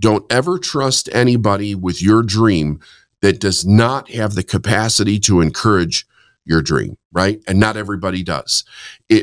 don't 0.00 0.24
ever 0.32 0.58
trust 0.58 1.08
anybody 1.12 1.74
with 1.74 2.02
your 2.02 2.22
dream 2.22 2.80
that 3.20 3.38
does 3.38 3.66
not 3.66 4.10
have 4.10 4.34
the 4.34 4.42
capacity 4.42 5.18
to 5.20 5.42
encourage 5.42 6.06
your 6.46 6.62
dream, 6.62 6.96
right? 7.12 7.40
And 7.46 7.60
not 7.60 7.76
everybody 7.76 8.22
does. 8.22 8.64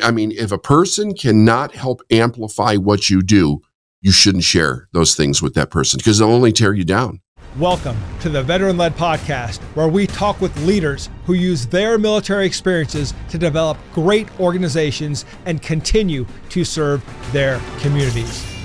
I 0.03 0.11
mean, 0.11 0.31
if 0.31 0.51
a 0.51 0.59
person 0.59 1.15
cannot 1.15 1.73
help 1.73 2.01
amplify 2.11 2.75
what 2.75 3.09
you 3.09 3.23
do, 3.23 3.61
you 4.01 4.11
shouldn't 4.11 4.43
share 4.43 4.87
those 4.93 5.15
things 5.15 5.41
with 5.41 5.55
that 5.55 5.71
person 5.71 5.97
because 5.97 6.19
they'll 6.19 6.29
only 6.29 6.51
tear 6.51 6.73
you 6.73 6.85
down. 6.85 7.21
Welcome 7.57 7.97
to 8.19 8.29
the 8.29 8.43
Veteran 8.43 8.77
Led 8.77 8.93
Podcast, 8.95 9.57
where 9.73 9.87
we 9.87 10.05
talk 10.05 10.39
with 10.39 10.55
leaders 10.63 11.09
who 11.25 11.33
use 11.33 11.65
their 11.65 11.97
military 11.97 12.45
experiences 12.45 13.15
to 13.29 13.39
develop 13.39 13.79
great 13.93 14.27
organizations 14.39 15.25
and 15.47 15.59
continue 15.59 16.27
to 16.49 16.63
serve 16.63 17.03
their 17.31 17.59
communities. 17.79 18.56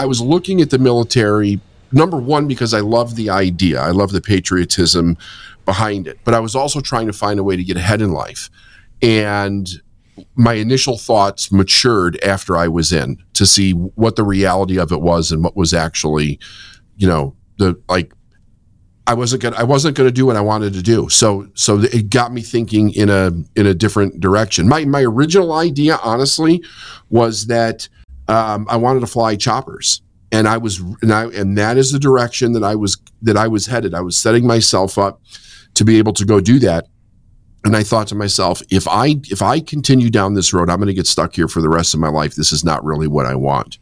I 0.00 0.06
was 0.06 0.22
looking 0.22 0.62
at 0.62 0.70
the 0.70 0.78
military, 0.78 1.60
number 1.92 2.16
one, 2.16 2.48
because 2.48 2.72
I 2.72 2.80
love 2.80 3.16
the 3.16 3.28
idea, 3.28 3.82
I 3.82 3.90
love 3.90 4.12
the 4.12 4.22
patriotism 4.22 5.18
behind 5.66 6.08
it, 6.08 6.18
but 6.24 6.32
I 6.32 6.40
was 6.40 6.56
also 6.56 6.80
trying 6.80 7.06
to 7.08 7.12
find 7.12 7.38
a 7.38 7.44
way 7.44 7.54
to 7.54 7.62
get 7.62 7.76
ahead 7.76 8.00
in 8.00 8.10
life. 8.10 8.48
And 9.02 9.68
my 10.36 10.54
initial 10.54 10.96
thoughts 10.96 11.52
matured 11.52 12.18
after 12.24 12.56
I 12.56 12.66
was 12.66 12.94
in 12.94 13.22
to 13.34 13.44
see 13.44 13.72
what 13.72 14.16
the 14.16 14.24
reality 14.24 14.78
of 14.78 14.90
it 14.90 15.02
was 15.02 15.32
and 15.32 15.44
what 15.44 15.54
was 15.54 15.74
actually, 15.74 16.40
you 16.96 17.06
know, 17.06 17.36
the 17.58 17.78
like 17.86 18.14
I 19.06 19.12
wasn't 19.12 19.42
gonna 19.42 19.56
I 19.56 19.64
wasn't 19.64 19.98
gonna 19.98 20.10
do 20.10 20.24
what 20.24 20.36
I 20.36 20.40
wanted 20.40 20.72
to 20.72 20.82
do. 20.82 21.10
So 21.10 21.46
so 21.52 21.78
it 21.78 22.08
got 22.08 22.32
me 22.32 22.40
thinking 22.40 22.90
in 22.94 23.10
a 23.10 23.32
in 23.54 23.66
a 23.66 23.74
different 23.74 24.18
direction. 24.18 24.66
My 24.66 24.86
my 24.86 25.02
original 25.02 25.52
idea, 25.52 25.98
honestly, 26.02 26.64
was 27.10 27.48
that 27.48 27.86
um, 28.30 28.66
I 28.70 28.76
wanted 28.76 29.00
to 29.00 29.06
fly 29.06 29.36
choppers, 29.36 30.02
and 30.30 30.46
I 30.46 30.56
was 30.56 30.78
and 31.02 31.12
I 31.12 31.24
and 31.24 31.58
that 31.58 31.76
is 31.76 31.92
the 31.92 31.98
direction 31.98 32.52
that 32.52 32.62
I 32.62 32.76
was 32.76 32.96
that 33.22 33.36
I 33.36 33.48
was 33.48 33.66
headed. 33.66 33.94
I 33.94 34.00
was 34.00 34.16
setting 34.16 34.46
myself 34.46 34.98
up 34.98 35.20
to 35.74 35.84
be 35.84 35.98
able 35.98 36.12
to 36.14 36.24
go 36.24 36.40
do 36.40 36.58
that. 36.60 36.86
And 37.62 37.76
I 37.76 37.82
thought 37.82 38.06
to 38.08 38.14
myself, 38.14 38.62
if 38.70 38.88
I 38.88 39.20
if 39.24 39.42
I 39.42 39.60
continue 39.60 40.10
down 40.10 40.34
this 40.34 40.54
road, 40.54 40.70
I'm 40.70 40.78
going 40.78 40.86
to 40.86 40.94
get 40.94 41.06
stuck 41.06 41.34
here 41.34 41.48
for 41.48 41.60
the 41.60 41.68
rest 41.68 41.92
of 41.92 42.00
my 42.00 42.08
life. 42.08 42.34
This 42.36 42.52
is 42.52 42.64
not 42.64 42.84
really 42.84 43.08
what 43.08 43.26
I 43.26 43.34
want. 43.34 43.78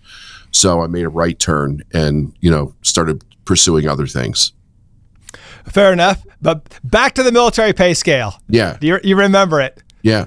So 0.51 0.81
I 0.83 0.87
made 0.87 1.05
a 1.05 1.11
right 1.11 1.39
turn 1.39 1.83
and 1.93 2.35
you 2.41 2.51
know 2.51 2.75
started 2.83 3.23
pursuing 3.45 3.87
other 3.87 4.07
things. 4.07 4.53
Fair 5.67 5.93
enough. 5.93 6.25
But 6.41 6.79
back 6.83 7.15
to 7.15 7.23
the 7.23 7.33
military 7.33 7.73
pay 7.73 7.95
scale. 7.95 8.41
Yeah. 8.49 8.79
You, 8.81 8.99
you 9.05 9.17
remember 9.17 9.61
it. 9.61 9.83
Yeah. 10.03 10.27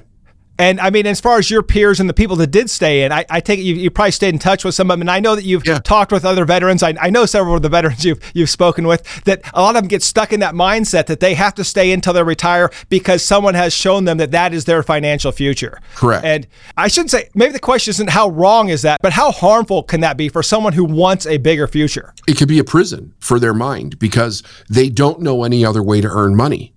And 0.58 0.80
I 0.80 0.90
mean, 0.90 1.06
as 1.06 1.20
far 1.20 1.38
as 1.38 1.50
your 1.50 1.62
peers 1.62 1.98
and 1.98 2.08
the 2.08 2.14
people 2.14 2.36
that 2.36 2.48
did 2.48 2.68
stay 2.68 3.04
in, 3.04 3.12
I, 3.12 3.24
I 3.30 3.40
take 3.40 3.58
it 3.58 3.62
you, 3.62 3.74
you 3.74 3.90
probably 3.90 4.12
stayed 4.12 4.34
in 4.34 4.38
touch 4.38 4.64
with 4.64 4.74
some 4.74 4.90
of 4.90 4.94
them. 4.94 5.00
And 5.00 5.10
I 5.10 5.18
know 5.18 5.34
that 5.34 5.44
you've 5.44 5.66
yeah. 5.66 5.78
talked 5.78 6.12
with 6.12 6.24
other 6.24 6.44
veterans. 6.44 6.82
I, 6.82 6.94
I, 7.00 7.10
know 7.10 7.26
several 7.26 7.56
of 7.56 7.62
the 7.62 7.68
veterans 7.68 8.04
you've 8.04 8.20
you've 8.34 8.50
spoken 8.50 8.86
with 8.86 9.02
that 9.24 9.42
a 9.54 9.62
lot 9.62 9.76
of 9.76 9.82
them 9.82 9.88
get 9.88 10.02
stuck 10.02 10.32
in 10.32 10.40
that 10.40 10.54
mindset 10.54 11.06
that 11.06 11.20
they 11.20 11.34
have 11.34 11.54
to 11.54 11.64
stay 11.64 11.92
until 11.92 12.12
they 12.12 12.22
retire 12.22 12.70
because 12.88 13.24
someone 13.24 13.54
has 13.54 13.72
shown 13.72 14.04
them 14.04 14.18
that 14.18 14.30
that 14.30 14.52
is 14.52 14.64
their 14.66 14.82
financial 14.82 15.32
future. 15.32 15.80
Correct. 15.94 16.24
And 16.24 16.46
I 16.76 16.88
shouldn't 16.88 17.10
say 17.10 17.30
maybe 17.34 17.52
the 17.52 17.58
question 17.58 17.90
isn't 17.92 18.10
how 18.10 18.28
wrong 18.28 18.68
is 18.68 18.82
that, 18.82 19.00
but 19.02 19.12
how 19.12 19.32
harmful 19.32 19.82
can 19.82 20.00
that 20.00 20.16
be 20.16 20.28
for 20.28 20.42
someone 20.42 20.74
who 20.74 20.84
wants 20.84 21.26
a 21.26 21.38
bigger 21.38 21.66
future? 21.66 22.14
It 22.28 22.36
could 22.36 22.48
be 22.48 22.58
a 22.58 22.64
prison 22.64 23.14
for 23.18 23.40
their 23.40 23.54
mind 23.54 23.98
because 23.98 24.42
they 24.68 24.88
don't 24.88 25.20
know 25.20 25.44
any 25.44 25.64
other 25.64 25.82
way 25.82 26.00
to 26.00 26.08
earn 26.08 26.36
money. 26.36 26.72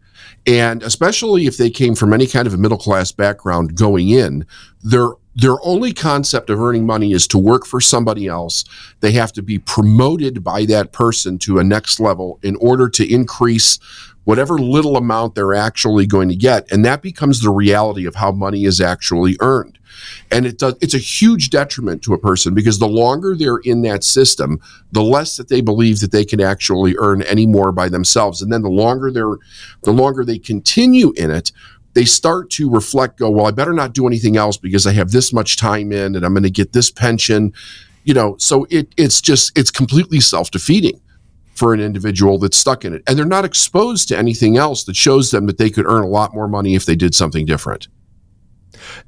And 0.47 0.83
especially 0.83 1.47
if 1.47 1.57
they 1.57 1.69
came 1.69 1.95
from 1.95 2.13
any 2.13 2.27
kind 2.27 2.45
of 2.47 2.53
a 2.53 2.57
middle 2.57 2.77
class 2.77 3.11
background 3.11 3.75
going 3.75 4.09
in, 4.09 4.45
their 4.83 5.09
their 5.37 5.57
only 5.63 5.91
concept 5.93 6.49
of 6.49 6.61
earning 6.61 6.85
money 6.85 7.11
is 7.11 7.27
to 7.27 7.37
work 7.37 7.65
for 7.65 7.81
somebody 7.81 8.25
else. 8.25 8.63
They 9.01 9.11
have 9.11 9.33
to 9.33 9.41
be 9.41 9.59
promoted 9.59 10.45
by 10.45 10.63
that 10.65 10.93
person 10.93 11.37
to 11.39 11.59
a 11.59 11.63
next 11.63 11.99
level 11.99 12.39
in 12.41 12.55
order 12.55 12.87
to 12.89 13.13
increase 13.13 13.77
whatever 14.25 14.57
little 14.57 14.97
amount 14.97 15.35
they're 15.35 15.53
actually 15.53 16.05
going 16.05 16.27
to 16.27 16.35
get. 16.35 16.69
And 16.71 16.83
that 16.83 17.01
becomes 17.01 17.41
the 17.41 17.51
reality 17.51 18.05
of 18.05 18.15
how 18.15 18.31
money 18.31 18.65
is 18.65 18.81
actually 18.81 19.37
earned. 19.39 19.79
And 20.29 20.45
it 20.45 20.57
does, 20.57 20.75
it's 20.81 20.93
a 20.93 20.99
huge 20.99 21.49
detriment 21.49 22.03
to 22.03 22.13
a 22.13 22.17
person 22.17 22.53
because 22.53 22.79
the 22.79 22.87
longer 22.87 23.35
they're 23.35 23.59
in 23.63 23.81
that 23.83 24.03
system, 24.03 24.59
the 24.91 25.03
less 25.03 25.37
that 25.37 25.47
they 25.47 25.61
believe 25.61 25.99
that 26.01 26.11
they 26.11 26.25
can 26.25 26.41
actually 26.41 26.95
earn 26.97 27.21
any 27.23 27.45
more 27.45 27.71
by 27.71 27.87
themselves. 27.87 28.41
And 28.41 28.51
then 28.51 28.61
the 28.61 28.69
longer 28.69 29.11
they're, 29.11 29.37
the 29.83 29.93
longer 29.93 30.25
they 30.25 30.39
continue 30.39 31.13
in 31.15 31.31
it, 31.31 31.51
they 31.93 32.05
start 32.05 32.49
to 32.51 32.69
reflect, 32.69 33.19
go, 33.19 33.29
well, 33.29 33.45
I 33.45 33.51
better 33.51 33.71
not 33.71 33.93
do 33.93 34.05
anything 34.05 34.35
else 34.35 34.57
because 34.57 34.85
I 34.85 34.91
have 34.93 35.11
this 35.11 35.31
much 35.31 35.55
time 35.55 35.93
in 35.93 36.15
and 36.15 36.25
I'm 36.25 36.33
going 36.33 36.43
to 36.43 36.49
get 36.49 36.73
this 36.73 36.91
pension. 36.91 37.53
You 38.03 38.13
know, 38.13 38.35
so 38.37 38.67
it, 38.69 38.93
it's 38.97 39.21
just, 39.21 39.57
it's 39.57 39.71
completely 39.71 40.19
self 40.19 40.51
defeating 40.51 40.99
for 41.55 41.73
an 41.73 41.79
individual 41.79 42.37
that's 42.37 42.57
stuck 42.57 42.85
in 42.85 42.93
it. 42.93 43.01
And 43.07 43.17
they're 43.17 43.25
not 43.25 43.45
exposed 43.45 44.09
to 44.09 44.17
anything 44.17 44.57
else 44.57 44.83
that 44.83 44.95
shows 44.95 45.31
them 45.31 45.47
that 45.47 45.57
they 45.57 45.69
could 45.69 45.85
earn 45.85 46.03
a 46.03 46.07
lot 46.07 46.35
more 46.35 46.47
money 46.47 46.75
if 46.75 46.85
they 46.85 46.95
did 46.95 47.15
something 47.15 47.45
different. 47.45 47.87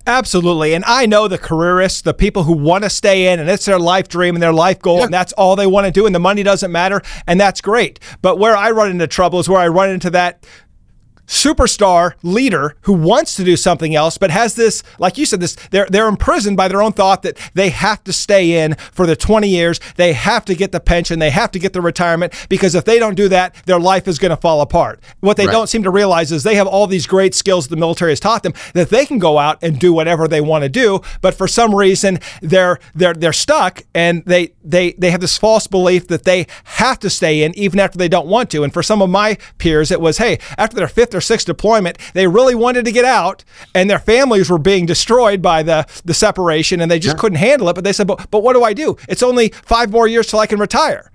Absolutely. 0.06 0.74
And 0.74 0.84
I 0.86 1.06
know 1.06 1.28
the 1.28 1.38
careerists, 1.38 2.02
the 2.02 2.14
people 2.14 2.44
who 2.44 2.54
want 2.54 2.84
to 2.84 2.90
stay 2.90 3.32
in 3.32 3.40
and 3.40 3.50
it's 3.50 3.66
their 3.66 3.80
life 3.80 4.08
dream 4.08 4.36
and 4.36 4.42
their 4.42 4.54
life 4.54 4.80
goal, 4.80 5.00
yeah. 5.00 5.06
and 5.06 5.14
that's 5.14 5.34
all 5.34 5.56
they 5.56 5.68
want 5.68 5.86
to 5.86 5.92
do, 5.92 6.06
and 6.06 6.16
the 6.16 6.20
money 6.20 6.44
doesn't 6.44 6.72
matter, 6.72 7.02
and 7.28 7.40
that's 7.40 7.62
great. 7.62 8.00
But 8.22 8.40
where 8.40 8.56
I 8.56 8.72
run 8.72 8.90
into 8.90 9.08
trouble 9.08 9.40
is 9.40 9.50
where 9.50 9.60
I 9.60 9.68
run 9.68 9.90
into 9.90 10.10
that 10.12 10.46
superstar 11.28 12.14
leader 12.24 12.76
who 12.82 12.94
wants 12.94 13.36
to 13.36 13.44
do 13.44 13.56
something 13.56 13.94
else, 13.94 14.18
but 14.18 14.32
has 14.32 14.56
this, 14.56 14.82
like 14.98 15.18
you 15.18 15.26
said, 15.26 15.40
this 15.40 15.56
they're 15.72 15.88
they're 15.90 16.08
imprisoned 16.08 16.58
by 16.58 16.68
their 16.68 16.82
own 16.82 16.94
thought 16.94 17.22
that 17.22 17.38
they 17.54 17.70
have 17.70 18.04
to 18.06 18.14
stay 18.14 18.64
in 18.64 18.76
for 18.76 19.06
the 19.06 19.16
20 19.16 19.48
years, 19.48 19.80
they 19.96 20.14
have 20.14 20.46
to 20.46 20.56
get 20.56 20.72
the 20.72 20.80
pension, 20.80 21.20
they 21.20 21.30
have 21.30 21.52
to 21.52 21.60
get 21.60 21.74
the 21.74 21.82
retirement, 21.82 22.34
because 22.50 22.76
if 22.76 22.86
they 22.86 23.00
don't 23.00 23.16
do 23.16 23.28
that, 23.28 23.56
their 23.66 23.80
life 23.80 24.08
is 24.08 24.18
going 24.18 24.30
to 24.32 24.38
fall 24.38 24.62
apart. 24.62 25.00
What 25.20 25.38
they 25.38 25.46
right. 25.46 25.52
don't 25.52 25.68
seem 25.68 25.84
to 25.84 25.92
realize 25.92 26.32
is 26.32 26.44
they 26.44 26.56
have 26.56 26.68
all 26.68 26.88
these 26.88 27.08
great 27.08 27.36
skills 27.36 27.68
the 27.68 27.76
military 27.76 28.12
has 28.12 28.20
taught 28.20 28.44
them 28.44 28.54
that 28.74 28.90
they 28.90 29.06
can 29.06 29.20
go 29.20 29.38
out 29.38 29.60
and 29.62 29.80
do 29.80 29.92
whatever 29.94 30.28
they 30.28 30.42
want 30.42 30.64
to 30.64 30.70
do, 30.70 31.02
but 31.22 31.34
for 31.34 31.48
some 31.48 31.76
reason 31.76 32.20
they're 32.42 32.80
they're 32.96 33.14
they're 33.14 33.34
stuck 33.34 33.84
and 33.94 34.24
they 34.26 34.54
they 34.64 34.94
they 34.94 35.12
have 35.12 35.22
this 35.22 35.38
false 35.38 35.68
belief 35.68 36.08
that 36.08 36.24
they 36.24 36.48
have 36.64 37.00
to 37.00 37.10
stay 37.10 37.44
in 37.44 37.58
even 37.58 37.80
after 37.80 37.98
they 37.98 38.08
don't 38.08 38.28
want 38.28 38.50
to. 38.52 38.64
And 38.64 38.74
for 38.74 38.84
some 38.84 39.02
of 39.02 39.10
my 39.10 39.38
peers, 39.58 39.92
it 39.92 40.00
was, 40.00 40.18
hey, 40.18 40.40
after 40.58 40.76
their 40.76 40.88
fifth 40.88 41.14
their 41.18 41.22
sixth 41.22 41.48
deployment. 41.48 41.98
They 42.14 42.28
really 42.28 42.54
wanted 42.54 42.86
to 42.86 42.92
get 42.92 43.04
out, 43.04 43.44
and 43.74 43.90
their 43.90 43.98
families 43.98 44.52
were 44.52 44.60
being 44.60 44.86
destroyed 44.86 45.42
by 45.42 45.64
the, 45.64 45.88
the 46.06 46.14
separation, 46.14 46.80
and 46.80 46.92
they 46.92 47.00
just 47.00 47.18
couldn't 47.18 47.40
handle 47.40 47.68
it. 47.70 47.74
But 47.74 47.84
they 47.84 47.94
said, 47.94 48.06
but, 48.06 48.30
but 48.30 48.44
what 48.44 48.54
do 48.54 48.64
I 48.64 48.74
do? 48.74 48.98
It's 49.10 49.24
only 49.24 49.50
five 49.50 49.90
more 49.90 50.08
years 50.08 50.28
till 50.28 50.40
I 50.40 50.46
can 50.46 50.60
retire. 50.60 51.12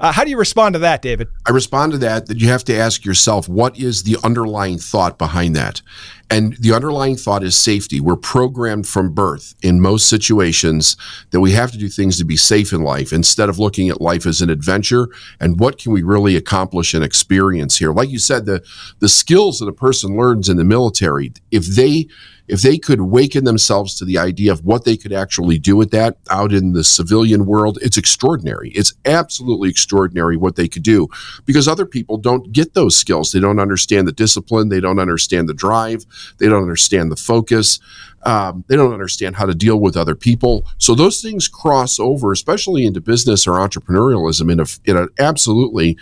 Uh, 0.00 0.12
how 0.12 0.22
do 0.22 0.30
you 0.30 0.38
respond 0.38 0.74
to 0.74 0.78
that, 0.78 1.02
David? 1.02 1.28
I 1.46 1.50
respond 1.50 1.92
to 1.92 1.98
that 1.98 2.26
that 2.26 2.38
you 2.38 2.48
have 2.48 2.64
to 2.64 2.76
ask 2.76 3.04
yourself 3.04 3.48
what 3.48 3.78
is 3.78 4.04
the 4.04 4.16
underlying 4.22 4.78
thought 4.78 5.18
behind 5.18 5.56
that? 5.56 5.82
And 6.30 6.56
the 6.58 6.72
underlying 6.72 7.16
thought 7.16 7.42
is 7.42 7.56
safety. 7.56 8.00
We're 8.00 8.16
programmed 8.16 8.86
from 8.86 9.12
birth 9.12 9.54
in 9.62 9.80
most 9.80 10.08
situations 10.08 10.96
that 11.30 11.40
we 11.40 11.52
have 11.52 11.72
to 11.72 11.78
do 11.78 11.88
things 11.88 12.18
to 12.18 12.24
be 12.24 12.36
safe 12.36 12.72
in 12.72 12.82
life 12.82 13.12
instead 13.12 13.48
of 13.48 13.58
looking 13.58 13.88
at 13.88 14.00
life 14.00 14.26
as 14.26 14.40
an 14.40 14.50
adventure 14.50 15.08
and 15.40 15.58
what 15.58 15.78
can 15.78 15.92
we 15.92 16.02
really 16.02 16.36
accomplish 16.36 16.94
and 16.94 17.02
experience 17.02 17.78
here. 17.78 17.92
Like 17.92 18.10
you 18.10 18.18
said, 18.18 18.44
the, 18.44 18.62
the 19.00 19.08
skills 19.08 19.58
that 19.58 19.68
a 19.68 19.72
person 19.72 20.16
learns 20.16 20.48
in 20.48 20.58
the 20.58 20.64
military, 20.64 21.32
if 21.50 21.66
they 21.66 22.08
if 22.48 22.62
they 22.62 22.78
could 22.78 23.02
waken 23.02 23.44
themselves 23.44 23.96
to 23.96 24.04
the 24.04 24.18
idea 24.18 24.50
of 24.50 24.64
what 24.64 24.84
they 24.84 24.96
could 24.96 25.12
actually 25.12 25.58
do 25.58 25.76
with 25.76 25.90
that 25.90 26.16
out 26.30 26.52
in 26.52 26.72
the 26.72 26.82
civilian 26.82 27.46
world, 27.46 27.78
it's 27.82 27.96
extraordinary. 27.96 28.70
It's 28.70 28.94
absolutely 29.04 29.68
extraordinary 29.68 30.36
what 30.36 30.56
they 30.56 30.66
could 30.66 30.82
do 30.82 31.08
because 31.44 31.68
other 31.68 31.86
people 31.86 32.16
don't 32.16 32.52
get 32.52 32.74
those 32.74 32.96
skills. 32.96 33.32
They 33.32 33.40
don't 33.40 33.60
understand 33.60 34.08
the 34.08 34.12
discipline. 34.12 34.70
They 34.70 34.80
don't 34.80 34.98
understand 34.98 35.48
the 35.48 35.54
drive. 35.54 36.06
They 36.38 36.48
don't 36.48 36.62
understand 36.62 37.12
the 37.12 37.16
focus. 37.16 37.78
Um, 38.24 38.64
they 38.66 38.76
don't 38.76 38.92
understand 38.92 39.36
how 39.36 39.46
to 39.46 39.54
deal 39.54 39.78
with 39.78 39.96
other 39.96 40.14
people. 40.14 40.64
So 40.78 40.94
those 40.94 41.22
things 41.22 41.48
cross 41.48 42.00
over, 42.00 42.32
especially 42.32 42.84
into 42.84 43.00
business 43.00 43.46
or 43.46 43.52
entrepreneurialism, 43.52 44.50
in 44.50 44.60
a 44.60 44.66
in 44.84 44.96
an 44.96 45.08
absolutely 45.18 45.96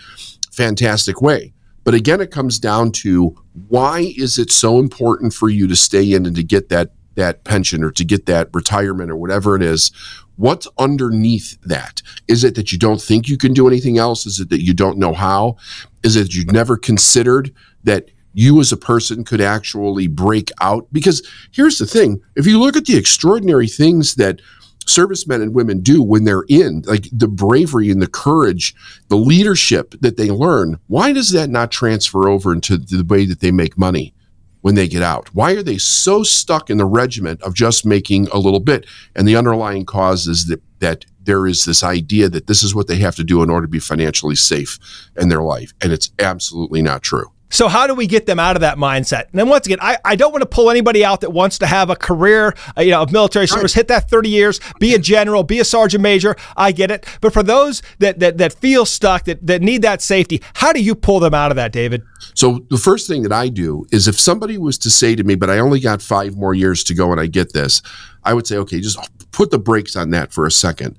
fantastic 0.50 1.20
way. 1.20 1.52
But 1.86 1.94
again, 1.94 2.20
it 2.20 2.32
comes 2.32 2.58
down 2.58 2.90
to 2.92 3.36
why 3.68 4.12
is 4.18 4.40
it 4.40 4.50
so 4.50 4.80
important 4.80 5.32
for 5.32 5.48
you 5.48 5.68
to 5.68 5.76
stay 5.76 6.12
in 6.12 6.26
and 6.26 6.34
to 6.34 6.42
get 6.42 6.68
that 6.68 6.90
that 7.14 7.44
pension 7.44 7.82
or 7.84 7.92
to 7.92 8.04
get 8.04 8.26
that 8.26 8.48
retirement 8.52 9.08
or 9.08 9.16
whatever 9.16 9.54
it 9.54 9.62
is? 9.62 9.92
What's 10.34 10.66
underneath 10.78 11.56
that? 11.62 12.02
Is 12.26 12.42
it 12.42 12.56
that 12.56 12.72
you 12.72 12.78
don't 12.78 13.00
think 13.00 13.28
you 13.28 13.38
can 13.38 13.54
do 13.54 13.68
anything 13.68 13.98
else? 13.98 14.26
Is 14.26 14.40
it 14.40 14.50
that 14.50 14.64
you 14.64 14.74
don't 14.74 14.98
know 14.98 15.14
how? 15.14 15.58
Is 16.02 16.16
it 16.16 16.22
that 16.22 16.34
you've 16.34 16.50
never 16.50 16.76
considered 16.76 17.54
that 17.84 18.10
you 18.34 18.58
as 18.58 18.72
a 18.72 18.76
person 18.76 19.22
could 19.22 19.40
actually 19.40 20.08
break 20.08 20.50
out? 20.60 20.88
Because 20.92 21.22
here's 21.52 21.78
the 21.78 21.86
thing 21.86 22.20
if 22.34 22.48
you 22.48 22.58
look 22.58 22.76
at 22.76 22.86
the 22.86 22.96
extraordinary 22.96 23.68
things 23.68 24.16
that 24.16 24.40
servicemen 24.86 25.42
and 25.42 25.54
women 25.54 25.80
do 25.80 26.02
when 26.02 26.24
they're 26.24 26.44
in, 26.48 26.82
like 26.86 27.08
the 27.12 27.28
bravery 27.28 27.90
and 27.90 28.00
the 28.00 28.06
courage, 28.06 28.74
the 29.08 29.16
leadership 29.16 29.94
that 30.00 30.16
they 30.16 30.30
learn, 30.30 30.78
why 30.86 31.12
does 31.12 31.30
that 31.30 31.50
not 31.50 31.70
transfer 31.70 32.28
over 32.28 32.52
into 32.52 32.76
the 32.76 33.04
way 33.04 33.26
that 33.26 33.40
they 33.40 33.50
make 33.50 33.76
money? 33.76 34.12
when 34.66 34.74
they 34.74 34.88
get 34.88 35.02
out? 35.02 35.32
Why 35.32 35.52
are 35.52 35.62
they 35.62 35.78
so 35.78 36.24
stuck 36.24 36.70
in 36.70 36.78
the 36.78 36.86
regiment 36.86 37.40
of 37.42 37.54
just 37.54 37.86
making 37.86 38.26
a 38.32 38.38
little 38.38 38.58
bit? 38.58 38.84
And 39.14 39.28
the 39.28 39.36
underlying 39.36 39.84
cause 39.84 40.26
is 40.26 40.46
that, 40.46 40.60
that 40.80 41.04
there 41.22 41.46
is 41.46 41.64
this 41.64 41.84
idea 41.84 42.28
that 42.30 42.48
this 42.48 42.64
is 42.64 42.74
what 42.74 42.88
they 42.88 42.96
have 42.96 43.14
to 43.14 43.22
do 43.22 43.44
in 43.44 43.50
order 43.50 43.68
to 43.68 43.70
be 43.70 43.78
financially 43.78 44.34
safe 44.34 44.80
in 45.16 45.28
their 45.28 45.42
life. 45.42 45.72
And 45.80 45.92
it's 45.92 46.10
absolutely 46.18 46.82
not 46.82 47.02
true. 47.02 47.30
So, 47.48 47.68
how 47.68 47.86
do 47.86 47.94
we 47.94 48.06
get 48.06 48.26
them 48.26 48.40
out 48.40 48.56
of 48.56 48.60
that 48.60 48.76
mindset? 48.76 49.28
And 49.30 49.34
then, 49.34 49.48
once 49.48 49.66
again, 49.66 49.78
I, 49.80 49.98
I 50.04 50.16
don't 50.16 50.32
want 50.32 50.42
to 50.42 50.48
pull 50.48 50.68
anybody 50.68 51.04
out 51.04 51.20
that 51.20 51.30
wants 51.30 51.58
to 51.60 51.66
have 51.66 51.90
a 51.90 51.96
career, 51.96 52.54
uh, 52.76 52.82
you 52.82 52.90
know, 52.90 53.02
of 53.02 53.12
military 53.12 53.46
service, 53.46 53.72
hit 53.72 53.88
that 53.88 54.10
30 54.10 54.28
years, 54.28 54.60
be 54.80 54.94
a 54.94 54.98
general, 54.98 55.44
be 55.44 55.60
a 55.60 55.64
sergeant 55.64 56.02
major. 56.02 56.34
I 56.56 56.72
get 56.72 56.90
it. 56.90 57.06
But 57.20 57.32
for 57.32 57.44
those 57.44 57.82
that, 58.00 58.18
that, 58.18 58.38
that 58.38 58.54
feel 58.54 58.84
stuck, 58.84 59.24
that, 59.24 59.46
that 59.46 59.62
need 59.62 59.82
that 59.82 60.02
safety, 60.02 60.42
how 60.54 60.72
do 60.72 60.82
you 60.82 60.94
pull 60.94 61.20
them 61.20 61.34
out 61.34 61.52
of 61.52 61.56
that, 61.56 61.72
David? 61.72 62.02
So, 62.34 62.66
the 62.68 62.78
first 62.78 63.06
thing 63.06 63.22
that 63.22 63.32
I 63.32 63.48
do 63.48 63.86
is 63.92 64.08
if 64.08 64.18
somebody 64.18 64.58
was 64.58 64.76
to 64.78 64.90
say 64.90 65.14
to 65.14 65.22
me, 65.22 65.36
but 65.36 65.48
I 65.48 65.58
only 65.58 65.78
got 65.78 66.02
five 66.02 66.36
more 66.36 66.54
years 66.54 66.82
to 66.84 66.94
go 66.94 67.12
and 67.12 67.20
I 67.20 67.26
get 67.26 67.52
this, 67.52 67.80
I 68.24 68.34
would 68.34 68.46
say, 68.46 68.56
okay, 68.56 68.80
just 68.80 68.98
put 69.30 69.52
the 69.52 69.58
brakes 69.58 69.94
on 69.94 70.10
that 70.10 70.32
for 70.32 70.46
a 70.46 70.50
second 70.50 70.98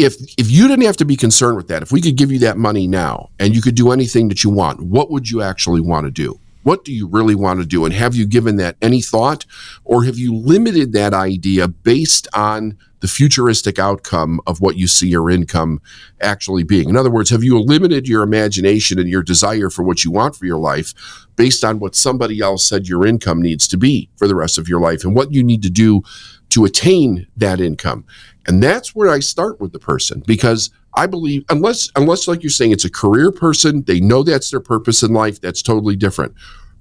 if 0.00 0.16
if 0.38 0.50
you 0.50 0.66
didn't 0.66 0.86
have 0.86 0.96
to 0.96 1.04
be 1.04 1.16
concerned 1.16 1.56
with 1.56 1.68
that, 1.68 1.82
if 1.82 1.92
we 1.92 2.00
could 2.00 2.16
give 2.16 2.32
you 2.32 2.38
that 2.40 2.56
money 2.56 2.86
now 2.86 3.28
and 3.38 3.54
you 3.54 3.60
could 3.60 3.74
do 3.74 3.92
anything 3.92 4.28
that 4.28 4.42
you 4.42 4.50
want, 4.50 4.80
what 4.80 5.10
would 5.10 5.30
you 5.30 5.42
actually 5.42 5.80
want 5.80 6.06
to 6.06 6.10
do? 6.10 6.40
What 6.62 6.84
do 6.84 6.92
you 6.92 7.06
really 7.06 7.34
want 7.34 7.60
to 7.60 7.66
do? 7.66 7.84
And 7.84 7.94
have 7.94 8.14
you 8.14 8.26
given 8.26 8.56
that 8.56 8.76
any 8.82 9.00
thought? 9.00 9.46
Or 9.84 10.04
have 10.04 10.18
you 10.18 10.34
limited 10.34 10.92
that 10.92 11.14
idea 11.14 11.68
based 11.68 12.28
on 12.34 12.76
the 13.00 13.08
futuristic 13.08 13.78
outcome 13.78 14.42
of 14.46 14.60
what 14.60 14.76
you 14.76 14.86
see 14.86 15.08
your 15.08 15.30
income 15.30 15.80
actually 16.20 16.64
being? 16.64 16.90
In 16.90 16.96
other 16.96 17.10
words, 17.10 17.30
have 17.30 17.42
you 17.42 17.58
limited 17.58 18.06
your 18.06 18.22
imagination 18.22 18.98
and 18.98 19.08
your 19.08 19.22
desire 19.22 19.70
for 19.70 19.82
what 19.82 20.04
you 20.04 20.10
want 20.10 20.36
for 20.36 20.44
your 20.44 20.58
life 20.58 20.92
based 21.36 21.64
on 21.64 21.78
what 21.78 21.94
somebody 21.94 22.40
else 22.40 22.66
said 22.66 22.88
your 22.88 23.06
income 23.06 23.40
needs 23.40 23.66
to 23.68 23.78
be 23.78 24.10
for 24.16 24.28
the 24.28 24.36
rest 24.36 24.58
of 24.58 24.68
your 24.68 24.80
life 24.80 25.02
and 25.02 25.14
what 25.14 25.32
you 25.32 25.42
need 25.42 25.62
to 25.62 25.70
do 25.70 26.02
to 26.50 26.66
attain 26.66 27.26
that 27.36 27.60
income? 27.60 28.04
And 28.50 28.60
that's 28.60 28.96
where 28.96 29.08
I 29.08 29.20
start 29.20 29.60
with 29.60 29.70
the 29.70 29.78
person 29.78 30.24
because 30.26 30.70
I 30.94 31.06
believe 31.06 31.44
unless 31.50 31.88
unless 31.94 32.26
like 32.26 32.42
you're 32.42 32.50
saying 32.50 32.72
it's 32.72 32.84
a 32.84 32.90
career 32.90 33.30
person, 33.30 33.84
they 33.84 34.00
know 34.00 34.24
that's 34.24 34.50
their 34.50 34.58
purpose 34.58 35.04
in 35.04 35.12
life, 35.12 35.40
that's 35.40 35.62
totally 35.62 35.94
different. 35.94 36.34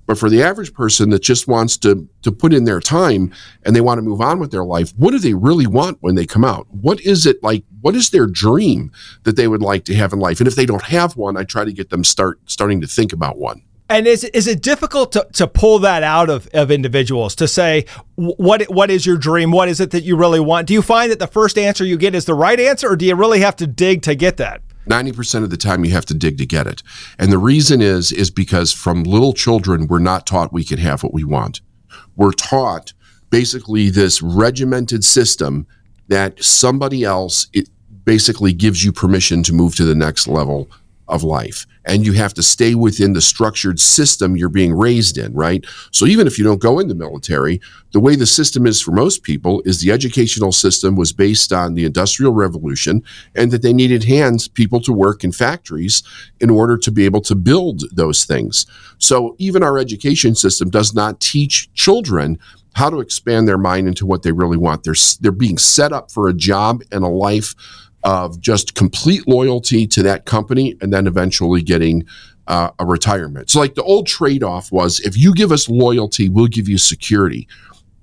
But 0.08 0.18
for 0.18 0.32
the 0.32 0.42
average 0.42 0.74
person 0.74 1.12
that 1.12 1.22
just 1.22 1.48
wants 1.48 1.78
to 1.78 2.10
to 2.24 2.32
put 2.32 2.56
in 2.56 2.64
their 2.64 2.80
time 2.80 3.32
and 3.64 3.76
they 3.76 3.82
want 3.82 4.00
to 4.00 4.02
move 4.02 4.20
on 4.20 4.40
with 4.40 4.50
their 4.50 4.66
life, 4.66 4.94
what 4.98 5.12
do 5.12 5.20
they 5.20 5.36
really 5.36 5.68
want 5.68 6.00
when 6.02 6.16
they 6.16 6.26
come 6.26 6.44
out? 6.44 6.66
What 6.72 7.02
is 7.02 7.28
it 7.28 7.44
like 7.44 7.64
what 7.82 7.96
is 7.96 8.10
their 8.10 8.26
dream 8.26 8.92
that 9.26 9.36
they 9.36 9.48
would 9.48 9.62
like 9.62 9.86
to 9.86 9.94
have 9.94 10.12
in 10.12 10.18
life? 10.18 10.40
And 10.40 10.48
if 10.48 10.56
they 10.56 10.66
don't 10.66 10.86
have 10.86 11.18
one, 11.18 11.38
I 11.38 11.44
try 11.44 11.66
to 11.66 11.72
get 11.72 11.92
them 11.92 12.04
start 12.04 12.40
starting 12.46 12.82
to 12.82 12.88
think 12.88 13.14
about 13.14 13.38
one. 13.38 13.62
And 13.90 14.06
is 14.06 14.24
is 14.24 14.46
it 14.46 14.62
difficult 14.62 15.12
to, 15.14 15.28
to 15.34 15.48
pull 15.48 15.80
that 15.80 16.04
out 16.04 16.30
of, 16.30 16.48
of 16.54 16.70
individuals 16.70 17.34
to 17.36 17.48
say 17.48 17.86
what 18.16 18.64
what 18.70 18.92
is 18.92 19.06
your 19.06 19.18
dream? 19.18 19.52
What 19.52 19.68
is 19.68 19.80
it 19.80 19.90
that 19.92 20.04
you 20.04 20.16
really 20.16 20.40
want? 20.40 20.68
Do 20.68 20.76
you 20.76 20.84
find 20.84 21.12
that 21.12 21.18
the 21.18 21.28
first 21.28 21.58
answer 21.58 21.84
you 21.84 21.98
get 21.98 22.14
is 22.14 22.26
the 22.26 22.36
right 22.36 22.60
answer, 22.60 22.88
or 22.90 22.96
do 22.96 23.06
you 23.06 23.16
really 23.16 23.40
have 23.40 23.56
to 23.58 23.68
dig 23.68 24.04
to 24.04 24.14
get 24.14 24.38
that? 24.38 24.62
90% 24.88 25.44
of 25.44 25.50
the 25.50 25.58
time 25.58 25.86
you 25.86 25.92
have 25.92 26.06
to 26.06 26.16
dig 26.16 26.38
to 26.40 26.46
get 26.46 26.66
it. 26.66 26.82
And 27.20 27.32
the 27.32 27.38
reason 27.38 27.82
is 27.82 28.12
is 28.12 28.30
because 28.30 28.72
from 28.72 29.04
little 29.04 29.34
children 29.34 29.88
we're 29.88 30.00
not 30.00 30.28
taught 30.28 30.54
we 30.54 30.64
can 30.64 30.78
have 30.78 31.02
what 31.02 31.14
we 31.14 31.24
want. 31.24 31.62
We're 32.16 32.32
taught 32.32 32.94
basically 33.32 33.90
this 33.90 34.22
regimented 34.22 35.04
system 35.04 35.66
that 36.10 36.44
somebody 36.44 37.04
else 37.04 37.48
it 37.54 37.70
basically 38.04 38.54
gives 38.54 38.84
you 38.84 38.92
permission 38.92 39.44
to 39.44 39.54
move 39.54 39.76
to 39.76 39.86
the 39.86 39.96
next 39.96 40.28
level 40.28 40.70
of 41.10 41.24
life. 41.24 41.66
And 41.86 42.06
you 42.06 42.14
have 42.14 42.34
to 42.36 42.44
stay 42.44 42.76
within 42.76 43.14
the 43.14 43.22
structured 43.22 43.80
system 43.80 44.38
you're 44.38 44.50
being 44.50 44.74
raised 44.74 45.18
in, 45.18 45.34
right? 45.34 45.66
So 45.92 46.06
even 46.06 46.28
if 46.28 46.38
you 46.38 46.44
don't 46.44 46.62
go 46.62 46.80
in 46.80 46.88
the 46.88 46.96
military, 46.96 47.60
the 47.92 48.00
way 48.00 48.16
the 48.16 48.28
system 48.28 48.68
is 48.68 48.80
for 48.80 48.92
most 48.92 49.24
people 49.24 49.62
is 49.66 49.82
the 49.82 49.92
educational 49.92 50.52
system 50.52 50.96
was 50.96 51.12
based 51.12 51.52
on 51.52 51.74
the 51.74 51.86
Industrial 51.86 52.34
Revolution 52.34 53.04
and 53.36 53.52
that 53.52 53.64
they 53.64 53.74
needed 53.74 54.04
hands, 54.04 54.48
people 54.48 54.80
to 54.82 54.94
work 54.94 55.24
in 55.24 55.32
factories 55.32 56.04
in 56.40 56.50
order 56.50 56.78
to 56.78 56.92
be 56.92 57.06
able 57.06 57.22
to 57.22 57.36
build 57.36 57.84
those 57.92 58.24
things. 58.24 58.66
So 59.00 59.36
even 59.40 59.64
our 59.64 59.80
education 59.80 60.36
system 60.36 60.70
does 60.70 60.94
not 60.94 61.20
teach 61.20 61.74
children 61.74 62.38
how 62.76 62.90
to 62.90 63.00
expand 63.00 63.48
their 63.48 63.58
mind 63.58 63.88
into 63.88 64.06
what 64.06 64.24
they 64.24 64.32
really 64.32 64.58
want. 64.58 64.84
They're, 64.84 64.96
they're 65.20 65.32
being 65.32 65.58
set 65.58 65.92
up 65.92 66.12
for 66.12 66.30
a 66.30 66.34
job 66.34 66.82
and 66.92 67.04
a 67.04 67.08
life 67.08 67.56
of 68.04 68.40
just 68.40 68.76
complete 68.76 69.28
loyalty 69.28 69.86
to 69.88 70.04
that 70.04 70.26
company 70.26 70.76
and 70.82 70.94
then 70.94 71.08
eventually 71.08 71.62
getting 71.62 72.06
uh, 72.48 72.72
a 72.80 72.86
retirement. 72.86 73.50
So, 73.50 73.60
like 73.60 73.76
the 73.76 73.84
old 73.84 74.08
trade 74.08 74.44
off 74.44 74.72
was 74.72 75.00
if 75.02 75.18
you 75.18 75.34
give 75.34 75.52
us 75.52 75.70
loyalty, 75.70 76.30
we'll 76.30 76.48
give 76.48 76.68
you 76.68 76.78
security. 76.78 77.48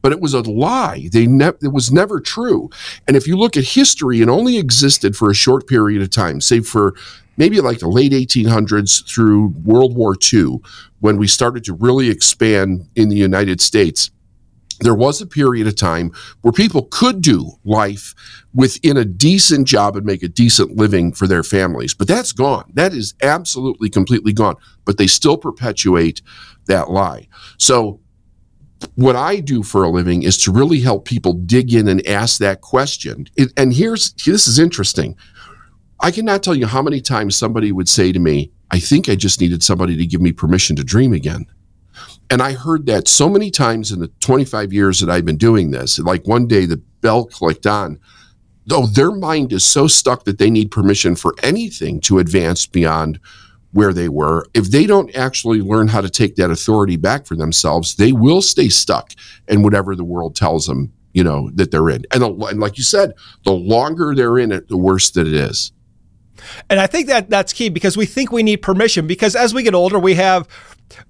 But 0.02 0.12
it 0.12 0.20
was 0.20 0.34
a 0.34 0.42
lie. 0.42 1.08
They 1.12 1.26
ne- 1.26 1.58
it 1.62 1.72
was 1.72 1.90
never 1.90 2.20
true. 2.20 2.70
And 3.08 3.16
if 3.16 3.26
you 3.26 3.36
look 3.36 3.56
at 3.56 3.64
history, 3.64 4.20
it 4.20 4.28
only 4.28 4.56
existed 4.56 5.16
for 5.16 5.30
a 5.30 5.34
short 5.34 5.66
period 5.66 6.00
of 6.00 6.10
time, 6.10 6.40
say 6.40 6.60
for 6.60 6.94
maybe 7.36 7.60
like 7.60 7.80
the 7.80 7.88
late 7.88 8.12
1800s 8.12 9.04
through 9.08 9.48
World 9.64 9.96
War 9.96 10.14
II, 10.32 10.60
when 11.00 11.16
we 11.16 11.26
started 11.26 11.64
to 11.64 11.74
really 11.74 12.08
expand 12.08 12.88
in 12.94 13.08
the 13.08 13.16
United 13.16 13.60
States 13.60 14.10
there 14.80 14.94
was 14.94 15.20
a 15.20 15.26
period 15.26 15.66
of 15.66 15.76
time 15.76 16.12
where 16.42 16.52
people 16.52 16.82
could 16.90 17.22
do 17.22 17.52
life 17.64 18.14
within 18.54 18.96
a 18.96 19.04
decent 19.04 19.66
job 19.66 19.96
and 19.96 20.04
make 20.04 20.22
a 20.22 20.28
decent 20.28 20.76
living 20.76 21.12
for 21.12 21.26
their 21.26 21.42
families. 21.42 21.94
But 21.94 22.08
that's 22.08 22.32
gone. 22.32 22.70
That 22.74 22.92
is 22.92 23.14
absolutely 23.22 23.88
completely 23.88 24.32
gone. 24.32 24.56
But 24.84 24.98
they 24.98 25.06
still 25.06 25.36
perpetuate 25.36 26.22
that 26.66 26.90
lie. 26.90 27.28
So, 27.58 28.00
what 28.94 29.16
I 29.16 29.40
do 29.40 29.62
for 29.62 29.84
a 29.84 29.88
living 29.88 30.22
is 30.22 30.36
to 30.38 30.52
really 30.52 30.80
help 30.80 31.06
people 31.06 31.32
dig 31.32 31.72
in 31.72 31.88
and 31.88 32.06
ask 32.06 32.38
that 32.40 32.60
question. 32.60 33.26
It, 33.34 33.50
and 33.56 33.72
here's 33.72 34.12
this 34.12 34.46
is 34.46 34.58
interesting. 34.58 35.16
I 36.00 36.10
cannot 36.10 36.42
tell 36.42 36.54
you 36.54 36.66
how 36.66 36.82
many 36.82 37.00
times 37.00 37.36
somebody 37.36 37.72
would 37.72 37.88
say 37.88 38.12
to 38.12 38.18
me, 38.18 38.52
I 38.70 38.78
think 38.78 39.08
I 39.08 39.14
just 39.14 39.40
needed 39.40 39.62
somebody 39.62 39.96
to 39.96 40.06
give 40.06 40.20
me 40.20 40.32
permission 40.32 40.76
to 40.76 40.84
dream 40.84 41.14
again. 41.14 41.46
And 42.30 42.42
I 42.42 42.52
heard 42.52 42.86
that 42.86 43.08
so 43.08 43.28
many 43.28 43.50
times 43.50 43.92
in 43.92 44.00
the 44.00 44.08
25 44.20 44.72
years 44.72 45.00
that 45.00 45.10
I've 45.10 45.24
been 45.24 45.36
doing 45.36 45.70
this. 45.70 45.98
Like 45.98 46.26
one 46.26 46.46
day 46.46 46.66
the 46.66 46.82
bell 47.00 47.26
clicked 47.26 47.66
on. 47.66 48.00
Though 48.66 48.86
their 48.86 49.12
mind 49.12 49.52
is 49.52 49.64
so 49.64 49.86
stuck 49.86 50.24
that 50.24 50.38
they 50.38 50.50
need 50.50 50.72
permission 50.72 51.14
for 51.14 51.34
anything 51.42 52.00
to 52.02 52.18
advance 52.18 52.66
beyond 52.66 53.20
where 53.72 53.92
they 53.92 54.08
were. 54.08 54.46
If 54.54 54.70
they 54.70 54.86
don't 54.86 55.14
actually 55.14 55.60
learn 55.60 55.88
how 55.88 56.00
to 56.00 56.10
take 56.10 56.36
that 56.36 56.50
authority 56.50 56.96
back 56.96 57.26
for 57.26 57.36
themselves, 57.36 57.94
they 57.94 58.10
will 58.10 58.42
stay 58.42 58.68
stuck 58.68 59.12
in 59.48 59.62
whatever 59.62 59.94
the 59.94 60.02
world 60.02 60.34
tells 60.34 60.66
them, 60.66 60.92
you 61.12 61.22
know, 61.22 61.50
that 61.54 61.70
they're 61.70 61.90
in. 61.90 62.04
And, 62.12 62.24
and 62.24 62.58
like 62.58 62.78
you 62.78 62.84
said, 62.84 63.12
the 63.44 63.52
longer 63.52 64.14
they're 64.14 64.38
in 64.38 64.50
it, 64.50 64.68
the 64.68 64.78
worse 64.78 65.10
that 65.10 65.26
it 65.26 65.34
is. 65.34 65.72
And 66.70 66.80
I 66.80 66.86
think 66.86 67.06
that 67.08 67.30
that's 67.30 67.52
key 67.52 67.68
because 67.68 67.96
we 67.96 68.06
think 68.06 68.32
we 68.32 68.42
need 68.42 68.62
permission 68.62 69.06
because 69.06 69.36
as 69.36 69.54
we 69.54 69.62
get 69.62 69.74
older, 69.74 69.98
we 69.98 70.14
have 70.14 70.48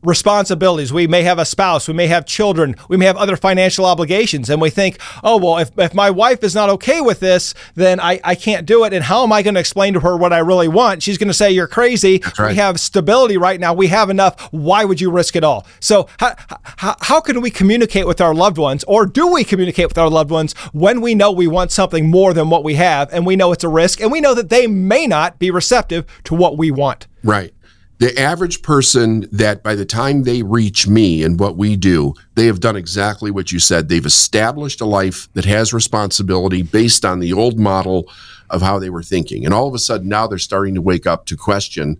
responsibilities. 0.02 0.92
We 0.92 1.06
may 1.06 1.23
have 1.23 1.38
a 1.38 1.45
spouse, 1.45 1.88
we 1.88 1.95
may 1.95 2.06
have 2.06 2.26
children, 2.26 2.76
we 2.88 2.97
may 2.97 3.06
have 3.06 3.16
other 3.16 3.37
financial 3.37 3.85
obligations, 3.85 4.50
and 4.50 4.61
we 4.61 4.71
think, 4.71 4.99
oh, 5.23 5.37
well, 5.37 5.59
if, 5.59 5.71
if 5.78 5.95
my 5.95 6.11
wife 6.11 6.42
is 6.42 6.54
not 6.54 6.68
okay 6.71 7.00
with 7.00 7.21
this, 7.21 7.54
then 7.75 8.00
I, 8.00 8.21
I 8.25 8.35
can't 8.35 8.66
do 8.66 8.85
it. 8.85 8.92
And 8.92 9.04
how 9.04 9.23
am 9.23 9.33
I 9.33 9.42
going 9.42 9.54
to 9.54 9.61
explain 9.61 9.95
to 9.95 10.00
her 10.00 10.16
what 10.16 10.33
I 10.33 10.38
really 10.38 10.68
want? 10.68 11.02
She's 11.02 11.18
going 11.18 11.28
to 11.28 11.35
say, 11.35 11.50
you're 11.50 11.66
crazy. 11.66 12.23
Right. 12.38 12.50
We 12.50 12.56
have 12.56 12.80
stability 12.80 13.37
right 13.37 13.61
now. 13.61 13.75
We 13.75 13.88
have 13.88 14.11
enough. 14.11 14.40
Why 14.52 14.85
would 14.85 15.00
you 15.00 15.11
risk 15.11 15.37
it 15.37 15.45
all? 15.45 15.66
So, 15.80 16.09
how, 16.18 16.35
how, 16.62 16.97
how 17.00 17.21
can 17.21 17.40
we 17.40 17.50
communicate 17.50 18.06
with 18.06 18.21
our 18.21 18.35
loved 18.35 18.59
ones, 18.59 18.85
or 18.85 19.06
do 19.06 19.33
we 19.33 19.45
communicate 19.45 19.88
with 19.88 19.99
our 19.99 20.11
loved 20.11 20.30
ones 20.30 20.54
when 20.73 21.00
we 21.00 21.14
know 21.14 21.30
we 21.30 21.47
want 21.47 21.73
something 21.73 22.11
more 22.11 22.33
than 22.33 22.50
what 22.50 22.64
we 22.64 22.75
have, 22.75 23.12
and 23.12 23.26
we 23.26 23.37
know 23.37 23.52
it's 23.52 23.64
a 23.64 23.68
risk, 23.68 24.00
and 24.00 24.11
we 24.11 24.21
know 24.21 24.35
that 24.35 24.49
they 24.49 24.66
may 24.66 25.06
not 25.06 25.38
be 25.38 25.50
receptive 25.50 26.06
to 26.25 26.35
what 26.35 26.56
we 26.56 26.71
want? 26.71 27.06
Right 27.23 27.52
the 27.98 28.18
average 28.18 28.62
person 28.62 29.26
that 29.32 29.62
by 29.62 29.74
the 29.74 29.84
time 29.84 30.22
they 30.22 30.42
reach 30.42 30.86
me 30.86 31.22
and 31.22 31.40
what 31.40 31.56
we 31.56 31.76
do, 31.76 32.14
they 32.34 32.46
have 32.46 32.60
done 32.60 32.76
exactly 32.76 33.30
what 33.30 33.52
you 33.52 33.58
said. 33.58 33.88
They've 33.88 34.04
established 34.04 34.80
a 34.80 34.86
life 34.86 35.28
that 35.32 35.46
has 35.46 35.72
responsibility 35.72 36.62
based 36.62 37.04
on 37.04 37.20
the 37.20 37.32
old 37.32 37.58
model 37.58 38.10
of 38.50 38.60
how 38.60 38.78
they 38.78 38.90
were 38.90 39.02
thinking. 39.02 39.44
And 39.44 39.54
all 39.54 39.66
of 39.66 39.74
a 39.74 39.78
sudden 39.78 40.08
now 40.08 40.26
they're 40.26 40.38
starting 40.38 40.74
to 40.74 40.82
wake 40.82 41.06
up 41.06 41.26
to 41.26 41.36
question 41.36 41.96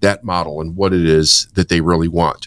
that 0.00 0.22
model 0.22 0.60
and 0.60 0.76
what 0.76 0.92
it 0.92 1.04
is 1.04 1.48
that 1.54 1.68
they 1.68 1.80
really 1.80 2.08
want 2.08 2.46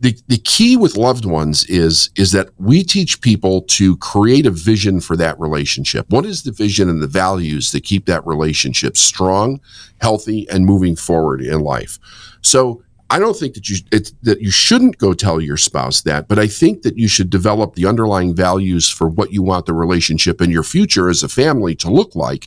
the, 0.00 0.16
the 0.28 0.38
key 0.38 0.76
with 0.76 0.96
loved 0.96 1.24
ones 1.24 1.64
is 1.64 2.10
is 2.16 2.32
that 2.32 2.50
we 2.58 2.84
teach 2.84 3.20
people 3.20 3.62
to 3.62 3.96
create 3.96 4.46
a 4.46 4.50
vision 4.50 5.00
for 5.00 5.16
that 5.16 5.38
relationship. 5.40 6.08
What 6.10 6.24
is 6.24 6.42
the 6.42 6.52
vision 6.52 6.88
and 6.88 7.02
the 7.02 7.08
values 7.08 7.72
that 7.72 7.82
keep 7.82 8.06
that 8.06 8.24
relationship 8.26 8.96
strong, 8.96 9.60
healthy, 10.00 10.48
and 10.50 10.64
moving 10.64 10.94
forward 10.94 11.42
in 11.42 11.60
life? 11.60 11.98
So 12.42 12.82
I 13.10 13.18
don't 13.18 13.36
think 13.36 13.54
that 13.54 13.68
you 13.68 13.78
that 14.22 14.40
you 14.40 14.52
shouldn't 14.52 14.98
go 14.98 15.14
tell 15.14 15.40
your 15.40 15.56
spouse 15.56 16.02
that, 16.02 16.28
but 16.28 16.38
I 16.38 16.46
think 16.46 16.82
that 16.82 16.96
you 16.96 17.08
should 17.08 17.30
develop 17.30 17.74
the 17.74 17.86
underlying 17.86 18.36
values 18.36 18.88
for 18.88 19.08
what 19.08 19.32
you 19.32 19.42
want 19.42 19.66
the 19.66 19.74
relationship 19.74 20.40
and 20.40 20.52
your 20.52 20.62
future 20.62 21.08
as 21.08 21.22
a 21.24 21.28
family 21.28 21.74
to 21.76 21.90
look 21.90 22.14
like, 22.14 22.46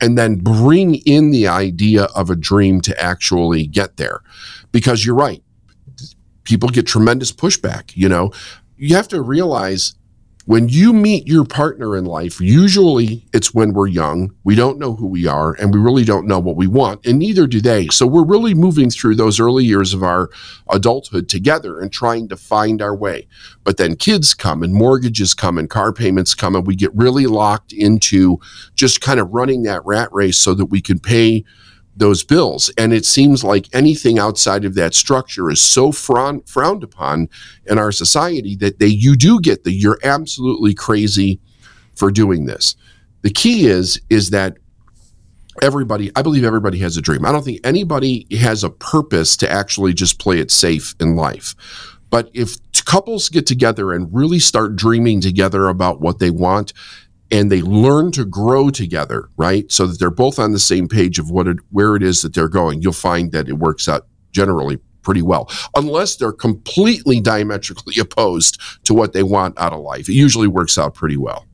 and 0.00 0.16
then 0.16 0.36
bring 0.36 0.96
in 0.96 1.32
the 1.32 1.48
idea 1.48 2.04
of 2.14 2.30
a 2.30 2.36
dream 2.36 2.80
to 2.82 3.02
actually 3.02 3.66
get 3.66 3.96
there. 3.96 4.20
Because 4.70 5.04
you're 5.04 5.16
right 5.16 5.42
people 6.44 6.68
get 6.68 6.86
tremendous 6.86 7.32
pushback. 7.32 7.96
You 7.96 8.08
know, 8.08 8.32
you 8.76 8.96
have 8.96 9.08
to 9.08 9.22
realize 9.22 9.94
when 10.44 10.68
you 10.68 10.92
meet 10.92 11.28
your 11.28 11.44
partner 11.44 11.96
in 11.96 12.04
life, 12.04 12.40
usually 12.40 13.24
it's 13.32 13.54
when 13.54 13.72
we're 13.72 13.86
young, 13.86 14.34
we 14.42 14.56
don't 14.56 14.78
know 14.78 14.96
who 14.96 15.06
we 15.06 15.26
are, 15.26 15.54
and 15.54 15.72
we 15.72 15.78
really 15.78 16.04
don't 16.04 16.26
know 16.26 16.40
what 16.40 16.56
we 16.56 16.66
want, 16.66 17.06
and 17.06 17.18
neither 17.18 17.46
do 17.46 17.60
they. 17.60 17.86
So 17.88 18.08
we're 18.08 18.24
really 18.24 18.52
moving 18.52 18.90
through 18.90 19.14
those 19.14 19.38
early 19.38 19.64
years 19.64 19.94
of 19.94 20.02
our 20.02 20.30
adulthood 20.68 21.28
together 21.28 21.78
and 21.78 21.92
trying 21.92 22.28
to 22.28 22.36
find 22.36 22.82
our 22.82 22.94
way. 22.94 23.28
But 23.62 23.76
then 23.76 23.94
kids 23.94 24.34
come, 24.34 24.64
and 24.64 24.74
mortgages 24.74 25.32
come, 25.32 25.58
and 25.58 25.70
car 25.70 25.92
payments 25.92 26.34
come, 26.34 26.56
and 26.56 26.66
we 26.66 26.74
get 26.74 26.94
really 26.94 27.26
locked 27.26 27.72
into 27.72 28.40
just 28.74 29.00
kind 29.00 29.20
of 29.20 29.30
running 29.30 29.62
that 29.62 29.84
rat 29.84 30.08
race 30.12 30.38
so 30.38 30.54
that 30.54 30.66
we 30.66 30.80
can 30.80 30.98
pay 30.98 31.44
those 31.96 32.24
bills. 32.24 32.70
And 32.78 32.92
it 32.92 33.04
seems 33.04 33.44
like 33.44 33.68
anything 33.72 34.18
outside 34.18 34.64
of 34.64 34.74
that 34.74 34.94
structure 34.94 35.50
is 35.50 35.60
so 35.60 35.92
frown, 35.92 36.42
frowned 36.42 36.82
upon 36.82 37.28
in 37.66 37.78
our 37.78 37.92
society 37.92 38.56
that 38.56 38.78
they 38.78 38.86
you 38.86 39.16
do 39.16 39.40
get 39.40 39.64
the 39.64 39.72
you're 39.72 39.98
absolutely 40.02 40.74
crazy 40.74 41.40
for 41.94 42.10
doing 42.10 42.46
this. 42.46 42.76
The 43.22 43.30
key 43.30 43.66
is 43.66 44.00
is 44.10 44.30
that 44.30 44.56
everybody 45.60 46.10
I 46.16 46.22
believe 46.22 46.44
everybody 46.44 46.78
has 46.78 46.96
a 46.96 47.02
dream. 47.02 47.26
I 47.26 47.32
don't 47.32 47.44
think 47.44 47.60
anybody 47.64 48.26
has 48.38 48.64
a 48.64 48.70
purpose 48.70 49.36
to 49.38 49.50
actually 49.50 49.92
just 49.92 50.18
play 50.18 50.38
it 50.38 50.50
safe 50.50 50.94
in 50.98 51.14
life. 51.14 51.54
But 52.08 52.30
if 52.34 52.56
couples 52.84 53.30
get 53.30 53.46
together 53.46 53.92
and 53.92 54.12
really 54.12 54.38
start 54.38 54.76
dreaming 54.76 55.20
together 55.20 55.68
about 55.68 56.00
what 56.00 56.18
they 56.18 56.30
want, 56.30 56.74
and 57.32 57.50
they 57.50 57.62
learn 57.62 58.12
to 58.12 58.24
grow 58.26 58.70
together, 58.70 59.30
right? 59.38 59.72
So 59.72 59.86
that 59.86 59.98
they're 59.98 60.10
both 60.10 60.38
on 60.38 60.52
the 60.52 60.58
same 60.58 60.86
page 60.86 61.18
of 61.18 61.30
what 61.30 61.48
it, 61.48 61.56
where 61.70 61.96
it 61.96 62.02
is 62.02 62.20
that 62.22 62.34
they're 62.34 62.48
going. 62.48 62.82
You'll 62.82 62.92
find 62.92 63.32
that 63.32 63.48
it 63.48 63.54
works 63.54 63.88
out 63.88 64.06
generally 64.32 64.78
pretty 65.02 65.22
well, 65.22 65.50
unless 65.74 66.14
they're 66.16 66.32
completely 66.32 67.20
diametrically 67.20 67.98
opposed 67.98 68.60
to 68.84 68.94
what 68.94 69.14
they 69.14 69.22
want 69.22 69.58
out 69.58 69.72
of 69.72 69.80
life. 69.80 70.08
It 70.08 70.14
usually 70.14 70.46
works 70.46 70.78
out 70.78 70.94
pretty 70.94 71.16
well. 71.16 71.46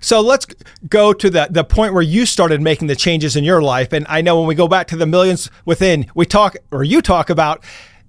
So 0.00 0.20
let's 0.20 0.46
go 0.88 1.12
to 1.12 1.30
the 1.30 1.48
the 1.50 1.64
point 1.64 1.92
where 1.92 2.02
you 2.02 2.26
started 2.26 2.60
making 2.60 2.88
the 2.88 2.96
changes 2.96 3.36
in 3.36 3.44
your 3.44 3.62
life. 3.62 3.92
And 3.92 4.06
I 4.08 4.20
know 4.20 4.38
when 4.38 4.46
we 4.48 4.54
go 4.54 4.68
back 4.68 4.88
to 4.88 4.96
the 4.96 5.06
millions 5.06 5.50
within, 5.64 6.06
we 6.14 6.26
talk 6.26 6.56
or 6.70 6.84
you 6.84 7.02
talk 7.02 7.30
about 7.30 7.64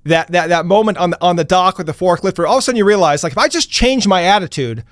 that 0.06 0.32
that 0.32 0.50
that 0.50 0.66
moment 0.66 0.98
on 0.98 1.12
the 1.12 1.22
on 1.22 1.36
the 1.36 1.44
dock 1.44 1.78
with 1.78 1.88
the 1.88 1.94
forklift 1.94 2.38
where 2.38 2.48
all 2.48 2.58
of 2.58 2.60
a 2.60 2.62
sudden 2.62 2.78
you 2.78 2.86
realize 2.86 3.24
like 3.24 3.34
if 3.34 3.38
I 3.38 3.48
just 3.48 3.70
change 3.70 4.08
my 4.08 4.24
attitude, 4.24 4.84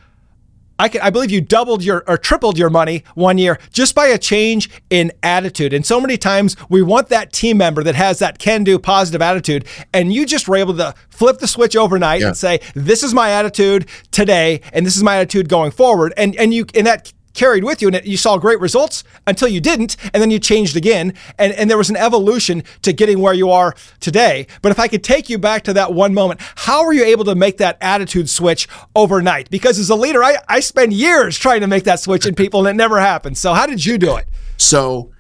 I, 0.79 0.89
can, 0.89 1.01
I 1.01 1.10
believe 1.10 1.31
you 1.31 1.41
doubled 1.41 1.84
your 1.84 2.03
or 2.07 2.17
tripled 2.17 2.57
your 2.57 2.69
money 2.69 3.03
one 3.15 3.38
year 3.38 3.60
just 3.72 3.96
by 3.96 4.07
a 4.07 4.17
change 4.17 4.69
in 4.89 5.12
attitude. 5.24 5.74
And 5.74 5.86
so 5.86 6.00
many 6.00 6.17
times 6.17 6.55
we 6.69 6.81
want 6.81 7.10
that 7.10 7.34
team 7.34 7.57
member 7.57 7.84
that 7.84 7.96
has 7.96 8.19
that 8.19 8.39
can 8.39 8.63
do 8.63 8.77
positive 8.79 9.22
attitude. 9.22 9.65
And 9.93 10.13
you 10.13 10.25
just 10.25 10.48
were 10.48 10.57
able 10.57 10.75
to 10.77 10.93
flip 11.10 11.39
the 11.39 11.48
switch 11.48 11.75
overnight 11.75 12.22
yeah. 12.22 12.27
and 12.27 12.38
say, 12.38 12.60
this 12.75 13.03
is 13.03 13.13
my 13.13 13.31
attitude 13.31 13.88
today, 14.12 14.62
and 14.74 14.86
this 14.86 14.96
is 14.96 15.03
my 15.03 15.17
attitude 15.17 15.50
going 15.50 15.72
forward. 15.72 16.13
And 16.17 16.36
and 16.36 16.53
you 16.53 16.65
and 16.75 16.86
that 16.88 17.12
carried 17.38 17.63
with 17.63 17.82
you 17.82 17.88
and 17.88 18.01
you 18.03 18.17
saw 18.17 18.38
great 18.38 18.60
results 18.60 19.03
until 19.27 19.48
you 19.48 19.62
didn't 19.62 19.96
and 20.13 20.22
then 20.22 20.32
you 20.32 20.39
changed 20.39 20.75
again 20.75 21.13
and, 21.38 21.53
and 21.53 21.70
there 21.70 21.77
was 21.77 21.89
an 21.89 21.96
evolution 21.96 22.63
to 22.82 22.91
getting 22.91 23.20
where 23.20 23.34
you 23.34 23.50
are 23.51 23.75
today. 24.00 24.48
But 24.62 24.72
if 24.72 24.79
i 24.79 24.88
could 24.88 25.03
take 25.03 25.29
you 25.29 25.38
back 25.38 25.63
to 25.65 25.74
that 25.74 25.94
one 25.94 26.13
moment 26.13 26.41
how 26.56 26.84
were 26.84 26.94
you 26.94 27.06
able 27.06 27.25
to 27.25 27.36
make 27.36 27.58
that 27.58 27.77
attitude 27.79 28.29
switch 28.29 28.67
overnight? 28.96 29.50
Because 29.50 29.77
as 29.77 29.89
a 29.89 29.96
leader 29.96 30.24
i, 30.24 30.38
I 30.50 30.60
spend 30.60 30.94
years 30.94 31.38
trying 31.38 31.62
to 31.62 31.67
make 31.67 31.84
that 31.84 32.00
switch 32.00 32.25
in 32.25 32.36
people 32.36 32.65
and 32.65 32.75
it 32.75 32.77
never 32.77 33.00
happens. 33.00 33.39
So 33.39 33.53
how 33.53 33.67
did 33.67 33.86
you 33.86 33.98
do 33.98 34.17
it? 34.17 34.27
So 34.58 35.12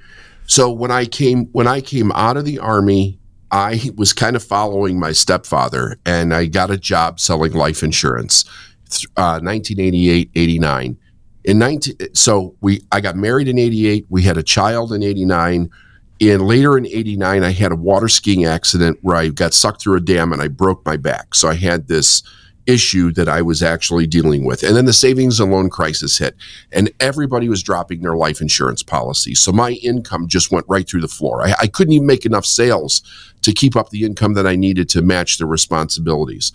so 0.47 0.71
when 0.71 0.91
i 0.91 1.05
came 1.05 1.45
when 1.51 1.67
i 1.67 1.81
came 1.81 2.11
out 2.13 2.35
of 2.35 2.45
the 2.45 2.59
army 2.59 3.19
I 3.49 3.91
was 3.95 4.11
kind 4.11 4.35
of 4.35 4.43
following 4.43 4.99
my 4.99 5.13
stepfather 5.13 5.97
and 6.05 6.33
I 6.33 6.47
got 6.47 6.69
a 6.69 6.75
job 6.75 7.17
selling 7.17 7.53
life 7.53 7.81
insurance, 7.81 8.43
uh, 9.15 9.39
1988, 9.39 10.31
89 10.35 10.97
in 11.47 11.57
19 11.57 12.13
so 12.13 12.55
we 12.61 12.81
i 12.91 13.01
got 13.01 13.15
married 13.15 13.47
in 13.47 13.57
88 13.57 14.05
we 14.09 14.21
had 14.21 14.37
a 14.37 14.43
child 14.43 14.93
in 14.93 15.01
89 15.01 15.71
and 16.19 16.41
later 16.41 16.77
in 16.77 16.85
89 16.85 17.43
i 17.43 17.51
had 17.51 17.71
a 17.71 17.75
water 17.75 18.09
skiing 18.09 18.45
accident 18.45 18.99
where 19.01 19.15
i 19.15 19.29
got 19.29 19.53
sucked 19.53 19.81
through 19.81 19.95
a 19.95 20.01
dam 20.01 20.31
and 20.31 20.41
i 20.41 20.47
broke 20.47 20.85
my 20.85 20.97
back. 20.97 21.33
So 21.33 21.47
i 21.47 21.55
had 21.55 21.87
this 21.87 22.21
issue 22.65 23.13
that 23.13 23.29
i 23.29 23.41
was 23.41 23.63
actually 23.63 24.05
dealing 24.05 24.43
with. 24.43 24.61
And 24.61 24.75
then 24.75 24.83
the 24.83 24.91
savings 24.91 25.39
and 25.39 25.49
loan 25.49 25.69
crisis 25.69 26.17
hit 26.17 26.35
and 26.73 26.91
everybody 26.99 27.47
was 27.47 27.63
dropping 27.63 28.01
their 28.01 28.17
life 28.17 28.41
insurance 28.41 28.83
policy. 28.83 29.33
So 29.33 29.53
my 29.53 29.71
income 29.71 30.27
just 30.27 30.51
went 30.51 30.65
right 30.67 30.85
through 30.85 30.99
the 30.99 31.07
floor. 31.07 31.47
I, 31.47 31.53
I 31.61 31.67
couldn't 31.67 31.93
even 31.93 32.07
make 32.07 32.25
enough 32.25 32.45
sales 32.45 33.01
to 33.43 33.53
keep 33.53 33.77
up 33.77 33.89
the 33.89 34.03
income 34.03 34.33
that 34.33 34.45
i 34.45 34.57
needed 34.57 34.89
to 34.89 35.01
match 35.01 35.37
the 35.37 35.45
responsibilities 35.45 36.51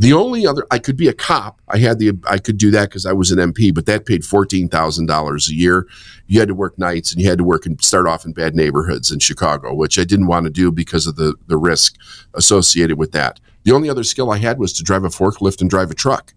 the 0.00 0.14
only 0.14 0.46
other 0.46 0.66
I 0.70 0.78
could 0.78 0.96
be 0.96 1.08
a 1.08 1.12
cop. 1.12 1.60
I 1.68 1.76
had 1.76 1.98
the 1.98 2.12
I 2.26 2.38
could 2.38 2.56
do 2.56 2.70
that 2.70 2.88
because 2.88 3.04
I 3.04 3.12
was 3.12 3.30
an 3.30 3.38
MP, 3.38 3.72
but 3.72 3.84
that 3.84 4.06
paid 4.06 4.24
fourteen 4.24 4.66
thousand 4.66 5.04
dollars 5.04 5.50
a 5.50 5.54
year. 5.54 5.86
You 6.26 6.40
had 6.40 6.48
to 6.48 6.54
work 6.54 6.78
nights 6.78 7.12
and 7.12 7.20
you 7.20 7.28
had 7.28 7.36
to 7.36 7.44
work 7.44 7.66
and 7.66 7.78
start 7.84 8.06
off 8.06 8.24
in 8.24 8.32
bad 8.32 8.56
neighborhoods 8.56 9.10
in 9.10 9.18
Chicago, 9.18 9.74
which 9.74 9.98
I 9.98 10.04
didn't 10.04 10.26
want 10.26 10.44
to 10.44 10.50
do 10.50 10.72
because 10.72 11.06
of 11.06 11.16
the 11.16 11.34
the 11.48 11.58
risk 11.58 11.96
associated 12.32 12.96
with 12.96 13.12
that. 13.12 13.40
The 13.64 13.72
only 13.72 13.90
other 13.90 14.02
skill 14.02 14.30
I 14.30 14.38
had 14.38 14.58
was 14.58 14.72
to 14.74 14.82
drive 14.82 15.04
a 15.04 15.08
forklift 15.08 15.60
and 15.60 15.68
drive 15.68 15.90
a 15.90 15.94
truck. 15.94 16.32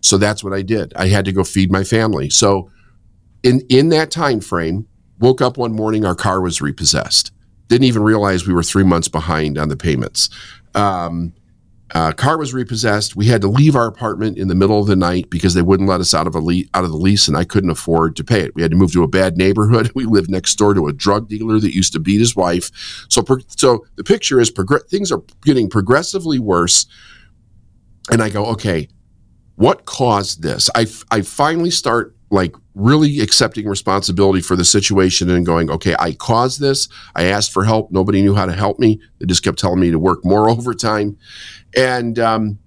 So 0.00 0.18
that's 0.18 0.42
what 0.42 0.52
I 0.52 0.62
did. 0.62 0.92
I 0.96 1.06
had 1.06 1.24
to 1.26 1.32
go 1.32 1.44
feed 1.44 1.70
my 1.70 1.84
family. 1.84 2.30
So 2.30 2.68
in 3.44 3.60
in 3.68 3.90
that 3.90 4.10
time 4.10 4.40
frame, 4.40 4.88
woke 5.20 5.40
up 5.40 5.56
one 5.56 5.72
morning, 5.72 6.04
our 6.04 6.16
car 6.16 6.40
was 6.40 6.60
repossessed. 6.60 7.30
Didn't 7.68 7.84
even 7.84 8.02
realize 8.02 8.44
we 8.44 8.54
were 8.54 8.64
three 8.64 8.82
months 8.82 9.06
behind 9.06 9.56
on 9.56 9.68
the 9.68 9.76
payments. 9.76 10.30
Um, 10.74 11.32
uh, 11.92 12.12
car 12.12 12.38
was 12.38 12.54
repossessed. 12.54 13.14
We 13.14 13.26
had 13.26 13.42
to 13.42 13.48
leave 13.48 13.76
our 13.76 13.86
apartment 13.86 14.38
in 14.38 14.48
the 14.48 14.54
middle 14.54 14.80
of 14.80 14.86
the 14.86 14.96
night 14.96 15.28
because 15.28 15.54
they 15.54 15.62
wouldn't 15.62 15.88
let 15.88 16.00
us 16.00 16.14
out 16.14 16.26
of 16.26 16.34
a 16.34 16.40
le- 16.40 16.64
out 16.72 16.84
of 16.84 16.90
the 16.90 16.96
lease, 16.96 17.28
and 17.28 17.36
I 17.36 17.44
couldn't 17.44 17.70
afford 17.70 18.16
to 18.16 18.24
pay 18.24 18.40
it. 18.40 18.54
We 18.54 18.62
had 18.62 18.70
to 18.70 18.76
move 18.76 18.92
to 18.92 19.02
a 19.02 19.08
bad 19.08 19.36
neighborhood. 19.36 19.90
We 19.94 20.06
lived 20.06 20.28
next 20.28 20.56
door 20.56 20.74
to 20.74 20.88
a 20.88 20.92
drug 20.92 21.28
dealer 21.28 21.60
that 21.60 21.74
used 21.74 21.92
to 21.92 22.00
beat 22.00 22.18
his 22.18 22.34
wife. 22.34 22.70
So, 23.08 23.24
so 23.56 23.86
the 23.94 24.02
picture 24.02 24.40
is 24.40 24.50
prog- 24.50 24.88
things 24.88 25.12
are 25.12 25.22
getting 25.42 25.70
progressively 25.70 26.38
worse. 26.38 26.86
And 28.10 28.20
I 28.20 28.28
go, 28.28 28.46
okay, 28.46 28.88
what 29.54 29.84
caused 29.84 30.42
this? 30.42 30.68
I, 30.74 30.82
f- 30.82 31.04
I 31.10 31.22
finally 31.22 31.70
start 31.70 32.16
like 32.34 32.54
really 32.74 33.20
accepting 33.20 33.66
responsibility 33.66 34.42
for 34.42 34.56
the 34.56 34.64
situation 34.64 35.30
and 35.30 35.46
going, 35.46 35.70
okay, 35.70 35.94
I 35.98 36.12
caused 36.12 36.60
this. 36.60 36.88
I 37.14 37.24
asked 37.24 37.52
for 37.52 37.64
help. 37.64 37.92
Nobody 37.92 38.20
knew 38.20 38.34
how 38.34 38.44
to 38.44 38.52
help 38.52 38.78
me. 38.78 39.00
They 39.18 39.26
just 39.26 39.44
kept 39.44 39.58
telling 39.58 39.80
me 39.80 39.90
to 39.92 39.98
work 39.98 40.24
more 40.24 40.50
overtime. 40.54 41.16
And 41.76 42.18
um, 42.18 42.58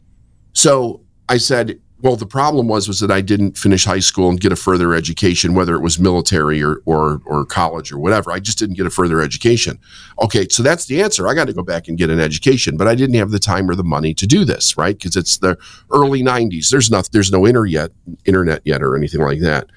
so 0.53 1.01
I 1.29 1.37
said, 1.37 1.79
well, 2.01 2.15
the 2.15 2.27
problem 2.27 2.67
was 2.67 2.87
was 2.87 2.99
that 2.99 3.09
I 3.09 3.21
didn't 3.21 3.57
finish 3.57 3.85
high 3.85 3.99
school 3.99 4.29
and 4.29 4.39
get 4.39 4.51
a 4.51 4.55
further 4.55 4.93
education, 4.93 5.55
whether 5.55 5.73
it 5.73 5.81
was 5.81 5.97
military 5.97 6.61
or 6.61 6.81
or 6.85 7.21
or 7.25 7.43
college 7.43 7.91
or 7.91 7.97
whatever. 7.97 8.31
I 8.31 8.39
just 8.39 8.59
didn't 8.59 8.75
get 8.75 8.85
a 8.85 8.91
further 8.91 9.19
education. 9.19 9.79
Okay, 10.21 10.47
so 10.49 10.61
that's 10.61 10.85
the 10.85 11.01
answer. 11.01 11.27
I 11.27 11.33
got 11.33 11.47
to 11.47 11.53
go 11.53 11.63
back 11.63 11.87
and 11.87 11.97
get 11.97 12.11
an 12.11 12.19
education, 12.19 12.77
but 12.77 12.87
I 12.87 12.93
didn't 12.93 13.15
have 13.15 13.31
the 13.31 13.39
time 13.39 13.67
or 13.67 13.73
the 13.73 13.83
money 13.83 14.13
to 14.13 14.27
do 14.27 14.45
this, 14.45 14.77
right? 14.77 14.95
Because 14.95 15.15
it's 15.15 15.37
the 15.37 15.57
early 15.91 16.21
'90s. 16.21 16.69
There's 16.69 16.91
not 16.91 17.09
there's 17.11 17.31
no 17.31 17.47
internet 17.47 17.71
yet, 17.71 17.91
internet 18.25 18.61
yet 18.63 18.83
or 18.83 18.95
anything 18.95 19.21
like 19.21 19.39
that. 19.39 19.67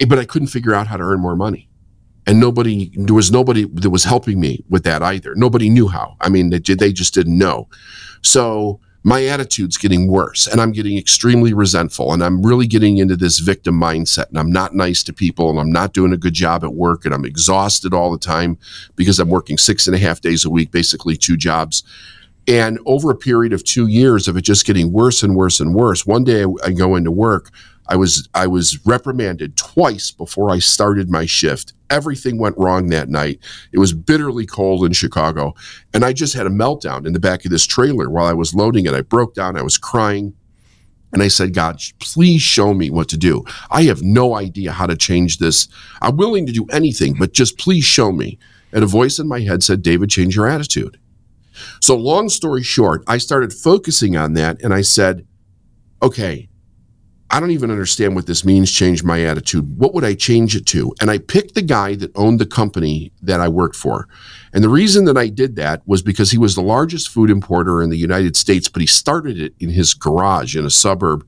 Eh, 0.00 0.06
but 0.08 0.20
I 0.20 0.24
couldn't 0.24 0.48
figure 0.48 0.74
out 0.74 0.86
how 0.86 0.96
to 0.96 1.02
earn 1.02 1.20
more 1.20 1.36
money 1.36 1.68
and 2.26 2.38
nobody 2.38 2.90
there 2.94 3.14
was 3.14 3.32
nobody 3.32 3.64
that 3.64 3.90
was 3.90 4.04
helping 4.04 4.38
me 4.40 4.64
with 4.68 4.84
that 4.84 5.02
either 5.02 5.34
nobody 5.36 5.70
knew 5.70 5.86
how 5.86 6.16
i 6.20 6.28
mean 6.28 6.50
they, 6.50 6.58
they 6.58 6.92
just 6.92 7.14
didn't 7.14 7.38
know 7.38 7.68
so 8.22 8.80
my 9.06 9.24
attitude's 9.24 9.76
getting 9.76 10.08
worse 10.08 10.48
and 10.48 10.60
I'm 10.60 10.72
getting 10.72 10.98
extremely 10.98 11.54
resentful 11.54 12.12
and 12.12 12.24
I'm 12.24 12.44
really 12.44 12.66
getting 12.66 12.98
into 12.98 13.14
this 13.14 13.38
victim 13.38 13.80
mindset 13.80 14.30
and 14.30 14.36
I'm 14.36 14.50
not 14.50 14.74
nice 14.74 15.04
to 15.04 15.12
people 15.12 15.48
and 15.48 15.60
I'm 15.60 15.70
not 15.70 15.92
doing 15.92 16.12
a 16.12 16.16
good 16.16 16.34
job 16.34 16.64
at 16.64 16.74
work 16.74 17.04
and 17.04 17.14
I'm 17.14 17.24
exhausted 17.24 17.94
all 17.94 18.10
the 18.10 18.18
time 18.18 18.58
because 18.96 19.20
I'm 19.20 19.28
working 19.28 19.58
six 19.58 19.86
and 19.86 19.94
a 19.94 19.98
half 20.00 20.20
days 20.20 20.44
a 20.44 20.50
week, 20.50 20.72
basically 20.72 21.16
two 21.16 21.36
jobs. 21.36 21.84
And 22.48 22.80
over 22.84 23.12
a 23.12 23.16
period 23.16 23.52
of 23.52 23.62
two 23.62 23.86
years 23.86 24.26
of 24.26 24.36
it 24.36 24.42
just 24.42 24.66
getting 24.66 24.90
worse 24.90 25.22
and 25.22 25.36
worse 25.36 25.60
and 25.60 25.72
worse, 25.72 26.04
one 26.04 26.24
day 26.24 26.42
I, 26.42 26.48
I 26.64 26.72
go 26.72 26.96
into 26.96 27.12
work 27.12 27.52
I 27.88 27.96
was 27.96 28.28
I 28.34 28.46
was 28.46 28.84
reprimanded 28.84 29.56
twice 29.56 30.10
before 30.10 30.50
I 30.50 30.58
started 30.58 31.10
my 31.10 31.26
shift. 31.26 31.72
Everything 31.88 32.38
went 32.38 32.58
wrong 32.58 32.88
that 32.88 33.08
night. 33.08 33.38
It 33.72 33.78
was 33.78 33.92
bitterly 33.92 34.46
cold 34.46 34.84
in 34.84 34.92
Chicago, 34.92 35.54
and 35.94 36.04
I 36.04 36.12
just 36.12 36.34
had 36.34 36.46
a 36.46 36.50
meltdown 36.50 37.06
in 37.06 37.12
the 37.12 37.20
back 37.20 37.44
of 37.44 37.50
this 37.50 37.66
trailer 37.66 38.10
while 38.10 38.26
I 38.26 38.32
was 38.32 38.54
loading 38.54 38.86
it. 38.86 38.94
I 38.94 39.02
broke 39.02 39.34
down. 39.34 39.56
I 39.56 39.62
was 39.62 39.78
crying. 39.78 40.34
And 41.12 41.22
I 41.22 41.28
said, 41.28 41.54
God, 41.54 41.80
please 42.00 42.42
show 42.42 42.74
me 42.74 42.90
what 42.90 43.08
to 43.08 43.16
do. 43.16 43.44
I 43.70 43.84
have 43.84 44.02
no 44.02 44.34
idea 44.34 44.72
how 44.72 44.86
to 44.86 44.96
change 44.96 45.38
this. 45.38 45.68
I'm 46.02 46.16
willing 46.16 46.46
to 46.46 46.52
do 46.52 46.66
anything, 46.72 47.14
but 47.14 47.32
just 47.32 47.56
please 47.58 47.84
show 47.84 48.12
me. 48.12 48.38
And 48.72 48.82
a 48.82 48.86
voice 48.86 49.18
in 49.18 49.28
my 49.28 49.40
head 49.40 49.62
said, 49.62 49.82
David, 49.82 50.10
change 50.10 50.36
your 50.36 50.48
attitude. 50.48 50.98
So, 51.80 51.96
long 51.96 52.28
story 52.28 52.62
short, 52.62 53.02
I 53.06 53.18
started 53.18 53.52
focusing 53.52 54.16
on 54.16 54.34
that 54.34 54.60
and 54.62 54.74
I 54.74 54.82
said, 54.82 55.26
okay, 56.02 56.48
I 57.30 57.40
don't 57.40 57.50
even 57.50 57.70
understand 57.70 58.14
what 58.14 58.26
this 58.26 58.44
means, 58.44 58.70
change 58.70 59.02
my 59.02 59.22
attitude. 59.22 59.78
What 59.78 59.94
would 59.94 60.04
I 60.04 60.14
change 60.14 60.54
it 60.54 60.64
to? 60.66 60.94
And 61.00 61.10
I 61.10 61.18
picked 61.18 61.54
the 61.54 61.62
guy 61.62 61.96
that 61.96 62.16
owned 62.16 62.38
the 62.38 62.46
company 62.46 63.12
that 63.20 63.40
I 63.40 63.48
worked 63.48 63.74
for. 63.74 64.08
And 64.52 64.62
the 64.62 64.68
reason 64.68 65.06
that 65.06 65.16
I 65.16 65.28
did 65.28 65.56
that 65.56 65.82
was 65.86 66.02
because 66.02 66.30
he 66.30 66.38
was 66.38 66.54
the 66.54 66.62
largest 66.62 67.08
food 67.08 67.28
importer 67.28 67.82
in 67.82 67.90
the 67.90 67.98
United 67.98 68.36
States, 68.36 68.68
but 68.68 68.80
he 68.80 68.86
started 68.86 69.40
it 69.40 69.54
in 69.58 69.70
his 69.70 69.92
garage 69.92 70.56
in 70.56 70.64
a 70.64 70.70
suburb 70.70 71.26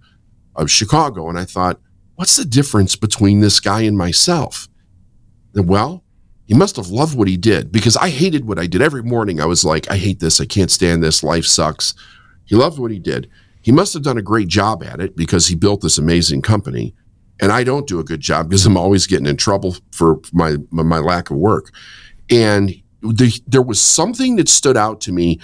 of 0.55 0.71
Chicago. 0.71 1.29
And 1.29 1.39
I 1.39 1.45
thought, 1.45 1.81
what's 2.15 2.37
the 2.37 2.45
difference 2.45 2.95
between 2.95 3.41
this 3.41 3.59
guy 3.59 3.83
and 3.83 3.99
myself? 3.99 4.69
And 5.55 5.69
well, 5.69 6.05
he 6.47 6.55
must 6.55 6.77
have 6.77 6.89
loved 6.89 7.19
what 7.19 7.29
he 7.29 7.37
did 7.37 7.73
because 7.73 7.97
I 7.97 8.09
hated 8.09 8.47
what 8.47 8.59
I 8.59 8.67
did. 8.67 8.83
Every 8.83 9.03
morning 9.03 9.41
I 9.41 9.47
was 9.47 9.65
like, 9.65 9.91
I 9.91 9.97
hate 9.97 10.21
this. 10.21 10.41
I 10.41 10.47
can't 10.47 10.71
stand 10.71 11.03
this. 11.03 11.25
Life 11.25 11.45
sucks. 11.45 11.95
He 12.45 12.55
loved 12.55 12.79
what 12.79 12.91
he 12.91 12.99
did. 12.99 13.29
He 13.69 13.73
must 13.73 13.93
have 13.93 14.03
done 14.03 14.17
a 14.17 14.23
great 14.23 14.49
job 14.49 14.83
at 14.83 14.99
it 14.99 15.15
because 15.15 15.49
he 15.49 15.55
built 15.55 15.83
this 15.83 15.99
amazing 15.99 16.41
company. 16.41 16.95
And 17.39 17.53
I 17.53 17.65
don't 17.65 17.87
do 17.87 18.01
a 18.01 18.03
good 18.03 18.23
job 18.23 18.49
because 18.49 18.65
I'm 18.65 18.79
always 18.79 19.07
getting 19.07 19.27
in 19.27 19.37
trouble 19.37 19.77
for 19.91 20.23
my 20.33 20.57
my 20.71 21.01
lack 21.01 21.29
of 21.29 21.37
work. 21.37 21.71
And 22.31 22.71
the, 23.03 23.39
there 23.47 23.61
was 23.61 23.79
something 23.79 24.37
that 24.37 24.49
stood 24.49 24.79
out 24.79 25.03
to 25.03 25.13
me 25.13 25.39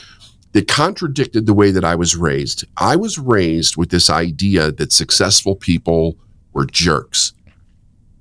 that 0.52 0.68
contradicted 0.68 1.44
the 1.44 1.52
way 1.52 1.70
that 1.70 1.84
I 1.84 1.96
was 1.96 2.16
raised. 2.16 2.64
I 2.78 2.96
was 2.96 3.18
raised 3.18 3.76
with 3.76 3.90
this 3.90 4.08
idea 4.08 4.72
that 4.72 4.90
successful 4.90 5.54
people 5.54 6.16
were 6.54 6.64
jerks. 6.64 7.34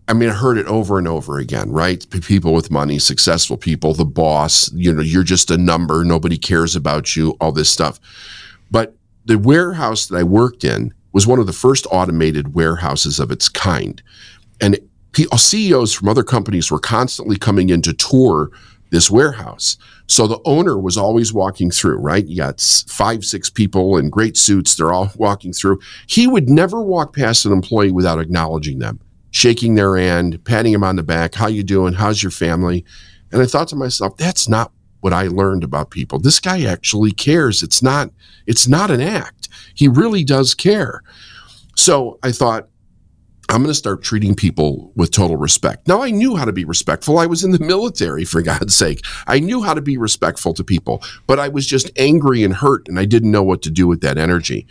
I 0.09 0.13
mean, 0.15 0.27
I 0.27 0.33
heard 0.33 0.57
it 0.57 0.67
over 0.67 0.97
and 0.97 1.07
over 1.07 1.39
again, 1.39 1.71
right? 1.71 2.05
People 2.09 2.53
with 2.53 2.69
money, 2.69 2.99
successful 2.99 3.55
people, 3.55 3.93
the 3.93 4.03
boss, 4.03 4.69
you 4.73 4.91
know, 4.91 5.01
you're 5.01 5.23
just 5.23 5.49
a 5.49 5.57
number, 5.57 6.03
nobody 6.03 6.37
cares 6.37 6.75
about 6.75 7.15
you, 7.15 7.37
all 7.39 7.53
this 7.53 7.69
stuff. 7.69 8.01
But 8.69 8.97
the 9.25 9.37
warehouse 9.37 10.07
that 10.07 10.17
I 10.17 10.23
worked 10.23 10.63
in 10.63 10.93
was 11.11 11.27
one 11.27 11.39
of 11.39 11.47
the 11.47 11.53
first 11.53 11.87
automated 11.91 12.55
warehouses 12.55 13.19
of 13.19 13.31
its 13.31 13.47
kind. 13.47 14.01
And 14.59 14.79
uh, 15.31 15.37
CEOs 15.37 15.93
from 15.93 16.09
other 16.09 16.23
companies 16.23 16.71
were 16.71 16.79
constantly 16.79 17.37
coming 17.37 17.69
in 17.69 17.81
to 17.83 17.93
tour 17.93 18.49
this 18.89 19.09
warehouse. 19.09 19.77
So 20.07 20.27
the 20.27 20.39
owner 20.45 20.77
was 20.77 20.97
always 20.97 21.33
walking 21.33 21.71
through, 21.71 21.97
right? 21.97 22.25
You 22.25 22.37
got 22.37 22.61
five, 22.87 23.23
six 23.25 23.49
people 23.49 23.97
in 23.97 24.09
great 24.09 24.37
suits. 24.37 24.75
They're 24.75 24.93
all 24.93 25.11
walking 25.15 25.53
through. 25.53 25.79
He 26.07 26.27
would 26.27 26.49
never 26.49 26.81
walk 26.81 27.15
past 27.15 27.45
an 27.45 27.53
employee 27.53 27.91
without 27.91 28.19
acknowledging 28.19 28.79
them, 28.79 28.99
shaking 29.31 29.75
their 29.75 29.95
hand, 29.97 30.43
patting 30.45 30.73
him 30.73 30.83
on 30.83 30.95
the 30.95 31.03
back. 31.03 31.33
How 31.33 31.47
you 31.47 31.63
doing? 31.63 31.93
How's 31.93 32.21
your 32.21 32.31
family? 32.31 32.85
And 33.31 33.41
I 33.41 33.45
thought 33.45 33.67
to 33.69 33.75
myself, 33.75 34.15
that's 34.17 34.47
not 34.47 34.71
what 35.03 35.13
I 35.13 35.27
learned 35.27 35.63
about 35.63 35.89
people. 35.89 36.17
This 36.17 36.39
guy 36.39 36.63
actually 36.63 37.11
cares. 37.11 37.61
It's 37.61 37.83
not 37.83 38.09
it's 38.47 38.67
not 38.67 38.89
an 38.89 39.01
act. 39.01 39.49
He 39.75 39.87
really 39.87 40.23
does 40.23 40.53
care. 40.53 41.03
So 41.75 42.19
I 42.23 42.31
thought 42.31 42.69
I'm 43.49 43.61
going 43.61 43.67
to 43.67 43.75
start 43.75 44.01
treating 44.01 44.33
people 44.33 44.93
with 44.95 45.11
total 45.11 45.35
respect. 45.35 45.87
Now 45.87 46.01
I 46.01 46.11
knew 46.11 46.37
how 46.37 46.45
to 46.45 46.53
be 46.53 46.63
respectful. 46.63 47.19
I 47.19 47.25
was 47.25 47.43
in 47.43 47.51
the 47.51 47.59
military 47.59 48.23
for 48.23 48.41
God's 48.41 48.75
sake. 48.75 49.03
I 49.27 49.39
knew 49.39 49.61
how 49.61 49.73
to 49.73 49.81
be 49.81 49.97
respectful 49.97 50.53
to 50.53 50.63
people, 50.63 51.03
but 51.27 51.39
I 51.39 51.49
was 51.49 51.67
just 51.67 51.91
angry 51.97 52.43
and 52.43 52.53
hurt 52.53 52.87
and 52.87 52.97
I 52.97 53.05
didn't 53.05 53.31
know 53.31 53.43
what 53.43 53.61
to 53.63 53.69
do 53.69 53.87
with 53.87 54.01
that 54.01 54.17
energy. 54.17 54.65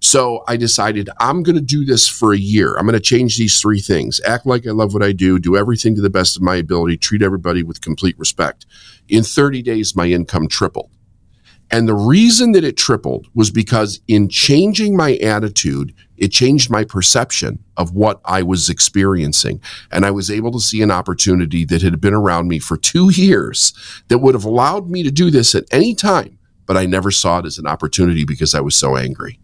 So 0.00 0.44
I 0.46 0.56
decided 0.56 1.10
I'm 1.18 1.42
going 1.42 1.56
to 1.56 1.62
do 1.62 1.84
this 1.84 2.08
for 2.08 2.32
a 2.32 2.38
year. 2.38 2.76
I'm 2.76 2.86
going 2.86 2.92
to 2.94 3.00
change 3.00 3.36
these 3.36 3.60
three 3.60 3.80
things 3.80 4.20
act 4.24 4.46
like 4.46 4.66
I 4.66 4.70
love 4.70 4.94
what 4.94 5.02
I 5.02 5.12
do, 5.12 5.38
do 5.38 5.56
everything 5.56 5.94
to 5.96 6.00
the 6.00 6.10
best 6.10 6.36
of 6.36 6.42
my 6.42 6.56
ability, 6.56 6.96
treat 6.96 7.22
everybody 7.22 7.62
with 7.62 7.80
complete 7.80 8.18
respect. 8.18 8.66
In 9.08 9.24
30 9.24 9.62
days, 9.62 9.96
my 9.96 10.06
income 10.06 10.48
tripled. 10.48 10.90
And 11.70 11.86
the 11.86 11.94
reason 11.94 12.52
that 12.52 12.64
it 12.64 12.76
tripled 12.76 13.26
was 13.34 13.50
because 13.50 14.00
in 14.08 14.28
changing 14.28 14.96
my 14.96 15.16
attitude, 15.16 15.94
it 16.16 16.28
changed 16.28 16.70
my 16.70 16.82
perception 16.84 17.62
of 17.76 17.94
what 17.94 18.20
I 18.24 18.42
was 18.42 18.70
experiencing. 18.70 19.60
And 19.90 20.06
I 20.06 20.10
was 20.10 20.30
able 20.30 20.50
to 20.52 20.60
see 20.60 20.80
an 20.80 20.90
opportunity 20.90 21.64
that 21.66 21.82
had 21.82 22.00
been 22.00 22.14
around 22.14 22.48
me 22.48 22.58
for 22.58 22.76
two 22.78 23.10
years 23.10 23.74
that 24.08 24.18
would 24.18 24.34
have 24.34 24.44
allowed 24.44 24.88
me 24.88 25.02
to 25.02 25.10
do 25.10 25.30
this 25.30 25.54
at 25.54 25.64
any 25.70 25.94
time, 25.94 26.38
but 26.64 26.76
I 26.76 26.86
never 26.86 27.10
saw 27.10 27.40
it 27.40 27.46
as 27.46 27.58
an 27.58 27.66
opportunity 27.66 28.24
because 28.24 28.54
I 28.54 28.60
was 28.60 28.76
so 28.76 28.96
angry. 28.96 29.38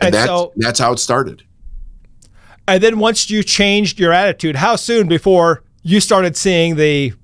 And, 0.00 0.06
and 0.06 0.14
that's, 0.14 0.26
so, 0.28 0.52
that's 0.56 0.78
how 0.78 0.92
it 0.92 0.98
started. 0.98 1.42
And 2.66 2.82
then 2.82 2.98
once 2.98 3.30
you 3.30 3.42
changed 3.42 3.98
your 3.98 4.12
attitude, 4.12 4.56
how 4.56 4.76
soon 4.76 5.08
before 5.08 5.64
you 5.82 6.00
started 6.00 6.36
seeing 6.36 6.76
the 6.76 7.14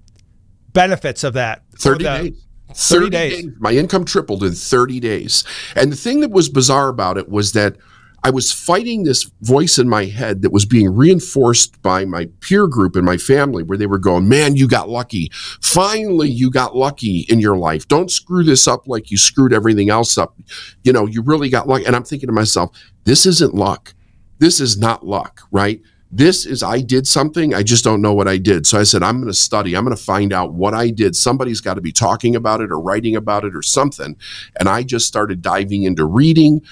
benefits 0.73 1.23
of 1.23 1.35
that? 1.35 1.63
30 1.79 2.05
the, 2.05 2.11
days. 2.11 2.45
30, 2.69 3.05
30 3.07 3.11
days. 3.11 3.43
days. 3.45 3.53
My 3.59 3.73
income 3.73 4.05
tripled 4.05 4.43
in 4.43 4.53
30 4.53 5.01
days. 5.01 5.45
And 5.77 5.93
the 5.93 5.97
thing 5.97 6.21
that 6.21 6.31
was 6.31 6.49
bizarre 6.49 6.89
about 6.89 7.19
it 7.19 7.29
was 7.29 7.53
that 7.53 7.77
I 8.25 8.31
was 8.31 8.51
fighting 8.51 9.05
this 9.05 9.31
voice 9.43 9.79
in 9.79 9.87
my 9.87 10.07
head 10.07 10.41
that 10.43 10.51
was 10.51 10.65
being 10.65 10.97
reinforced 10.97 11.83
by 11.83 12.07
my 12.07 12.31
peer 12.41 12.67
group 12.67 12.97
and 12.97 13.05
my 13.05 13.19
family, 13.19 13.63
where 13.63 13.77
they 13.77 13.87
were 13.87 13.99
going, 13.99 14.29
Man, 14.29 14.57
you 14.57 14.67
got 14.67 14.89
lucky. 14.89 15.31
Finally, 15.61 16.31
you 16.31 16.51
got 16.51 16.75
lucky 16.75 17.27
in 17.29 17.39
your 17.39 17.59
life. 17.59 17.87
Don't 17.87 18.11
screw 18.11 18.43
this 18.43 18.67
up 18.67 18.89
like 18.89 19.11
you 19.11 19.19
screwed 19.19 19.53
everything 19.53 19.91
else 19.91 20.17
up. 20.17 20.39
You 20.85 20.93
know, 20.95 21.07
you 21.07 21.21
really 21.21 21.51
got 21.51 21.69
lucky. 21.69 21.85
And 21.85 21.95
I'm 21.95 22.05
thinking 22.05 22.29
to 22.29 22.33
myself, 22.33 22.71
This 23.05 23.27
isn't 23.27 23.55
luck. 23.55 23.95
This 24.39 24.59
is 24.59 24.79
not 24.79 25.07
luck, 25.07 25.43
right? 25.53 25.83
This 26.11 26.47
is, 26.47 26.63
I 26.63 26.81
did 26.81 27.09
something. 27.09 27.55
I 27.55 27.65
just 27.65 27.83
don't 27.83 28.01
know 28.01 28.15
what 28.15 28.29
I 28.29 28.37
did. 28.37 28.69
So 28.69 28.79
I 28.79 28.85
said, 28.85 29.03
I'm 29.03 29.17
going 29.17 29.27
to 29.27 29.35
study. 29.35 29.77
I'm 29.77 29.85
going 29.85 29.97
to 29.97 30.03
find 30.03 30.33
out 30.33 30.53
what 30.53 30.73
I 30.73 30.91
did. 30.91 31.17
Somebody's 31.17 31.61
got 31.61 31.75
to 31.75 31.81
be 31.81 31.91
talking 31.91 32.37
about 32.37 32.61
it 32.61 32.71
or 32.71 32.79
writing 32.79 33.17
about 33.17 33.45
it 33.45 33.57
or 33.57 33.63
something. 33.63 34.17
And 34.61 34.69
I 34.69 34.85
just 34.85 35.09
started 35.09 35.43
diving 35.43 35.83
into 35.83 36.05
reading. 36.05 36.63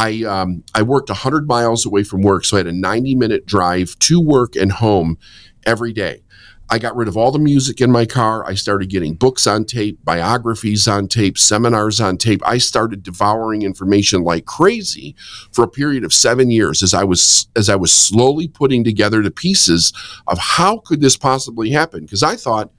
I 0.00 0.22
um, 0.24 0.64
I 0.74 0.80
worked 0.80 1.10
100 1.10 1.46
miles 1.46 1.84
away 1.84 2.04
from 2.04 2.22
work, 2.22 2.46
so 2.46 2.56
I 2.56 2.60
had 2.60 2.66
a 2.66 2.72
90 2.72 3.14
minute 3.16 3.44
drive 3.44 3.98
to 4.00 4.18
work 4.18 4.56
and 4.56 4.72
home 4.72 5.18
every 5.66 5.92
day. 5.92 6.22
I 6.70 6.78
got 6.78 6.96
rid 6.96 7.06
of 7.06 7.16
all 7.18 7.32
the 7.32 7.38
music 7.38 7.82
in 7.82 7.90
my 7.90 8.06
car. 8.06 8.46
I 8.46 8.54
started 8.54 8.88
getting 8.88 9.14
books 9.14 9.46
on 9.46 9.66
tape, 9.66 10.02
biographies 10.02 10.88
on 10.88 11.08
tape, 11.08 11.36
seminars 11.36 12.00
on 12.00 12.16
tape. 12.16 12.40
I 12.46 12.56
started 12.58 13.02
devouring 13.02 13.62
information 13.62 14.22
like 14.22 14.46
crazy 14.46 15.16
for 15.52 15.64
a 15.64 15.68
period 15.68 16.04
of 16.04 16.14
7 16.14 16.50
years 16.50 16.82
as 16.82 16.94
I 16.94 17.04
was 17.04 17.48
as 17.54 17.68
I 17.68 17.76
was 17.76 17.92
slowly 17.92 18.48
putting 18.48 18.84
together 18.84 19.22
the 19.22 19.30
pieces 19.30 19.92
of 20.26 20.38
how 20.38 20.78
could 20.78 21.02
this 21.02 21.18
possibly 21.18 21.70
happen 21.70 22.00
because 22.06 22.22
I 22.22 22.36
thought 22.36 22.70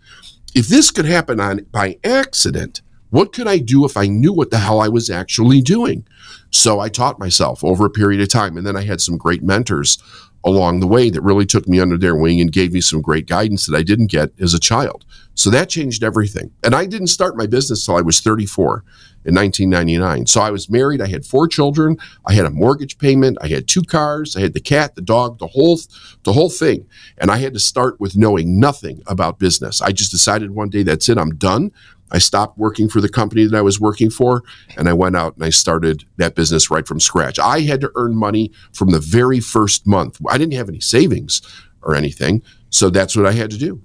if 0.56 0.70
this 0.70 0.90
could 0.90 1.06
happen 1.06 1.40
on 1.40 1.68
by 1.72 2.00
accident, 2.04 2.82
what 3.12 3.34
could 3.34 3.48
I 3.48 3.60
do 3.60 3.86
if 3.86 3.96
I 3.96 4.08
knew 4.08 4.34
what 4.34 4.50
the 4.50 4.58
hell 4.58 4.82
I 4.82 4.88
was 4.88 5.10
actually 5.10 5.62
doing? 5.62 6.08
So 6.50 6.80
I 6.80 6.90
taught 6.90 7.20
myself 7.20 7.64
over 7.64 7.86
a 7.86 7.90
period 7.90 8.22
of 8.22 8.30
time. 8.30 8.58
And 8.58 8.66
then 8.66 8.76
I 8.76 8.84
had 8.84 9.02
some 9.02 9.18
great 9.18 9.44
mentors 9.44 9.98
along 10.44 10.80
the 10.80 10.88
way 10.88 11.10
that 11.10 11.22
really 11.22 11.46
took 11.46 11.68
me 11.68 11.80
under 11.80 11.98
their 11.98 12.16
wing 12.16 12.42
and 12.42 12.52
gave 12.52 12.74
me 12.74 12.82
some 12.82 13.02
great 13.02 13.28
guidance 13.28 13.68
that 13.68 13.78
I 13.78 13.84
didn't 13.84 14.08
get 14.08 14.32
as 14.40 14.54
a 14.54 14.60
child. 14.60 15.06
So 15.36 15.50
that 15.50 15.70
changed 15.70 16.04
everything. 16.04 16.52
And 16.64 16.74
I 16.74 16.86
didn't 16.86 17.08
start 17.08 17.38
my 17.38 17.46
business 17.46 17.86
till 17.86 17.96
I 17.96 18.02
was 18.02 18.20
34 18.22 18.84
in 19.24 19.36
1999. 19.36 20.26
So 20.26 20.42
I 20.42 20.50
was 20.50 20.70
married, 20.70 21.02
I 21.02 21.08
had 21.08 21.26
four 21.26 21.48
children, 21.48 21.98
I 22.26 22.34
had 22.34 22.46
a 22.46 22.50
mortgage 22.50 22.98
payment, 22.98 23.38
I 23.42 23.48
had 23.48 23.68
two 23.68 23.84
cars, 23.84 24.36
I 24.36 24.42
had 24.42 24.54
the 24.54 24.60
cat, 24.60 24.96
the 24.96 25.02
dog, 25.02 25.38
the 25.38 25.48
whole 25.48 25.80
the 26.24 26.34
whole 26.34 26.50
thing. 26.50 26.88
And 27.18 27.30
I 27.30 27.38
had 27.38 27.54
to 27.54 27.60
start 27.60 28.00
with 28.00 28.18
knowing 28.18 28.60
nothing 28.60 29.04
about 29.06 29.40
business. 29.40 29.82
I 29.82 29.92
just 29.92 30.12
decided 30.12 30.52
one 30.52 30.70
day 30.70 30.84
that's 30.84 31.08
it, 31.08 31.18
I'm 31.18 31.36
done. 31.36 31.72
I 32.12 32.20
stopped 32.20 32.58
working 32.58 32.90
for 32.90 33.02
the 33.02 33.10
company 33.10 33.46
that 33.46 33.58
I 33.58 33.62
was 33.62 33.80
working 33.80 34.10
for 34.10 34.44
and 34.78 34.90
I 34.90 34.94
went 34.94 35.16
out 35.16 35.36
and 35.36 35.44
I 35.44 35.50
started 35.50 36.04
that 36.18 36.36
business 36.36 36.70
right 36.70 36.88
from 36.88 37.00
scratch. 37.00 37.40
I 37.40 37.62
had 37.62 37.82
to 37.82 37.92
earn 37.96 38.16
money 38.16 38.52
from 38.74 38.92
the 38.92 39.00
very 39.00 39.40
first 39.40 39.88
month. 39.88 40.20
I 40.30 40.38
didn't 40.38 40.54
have 40.54 40.70
any 40.70 40.82
savings 40.82 41.42
or 41.82 41.96
anything. 41.96 42.42
So 42.70 42.90
that's 42.90 43.16
what 43.16 43.26
I 43.26 43.32
had 43.32 43.50
to 43.52 43.58
do. 43.58 43.82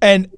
And 0.00 0.30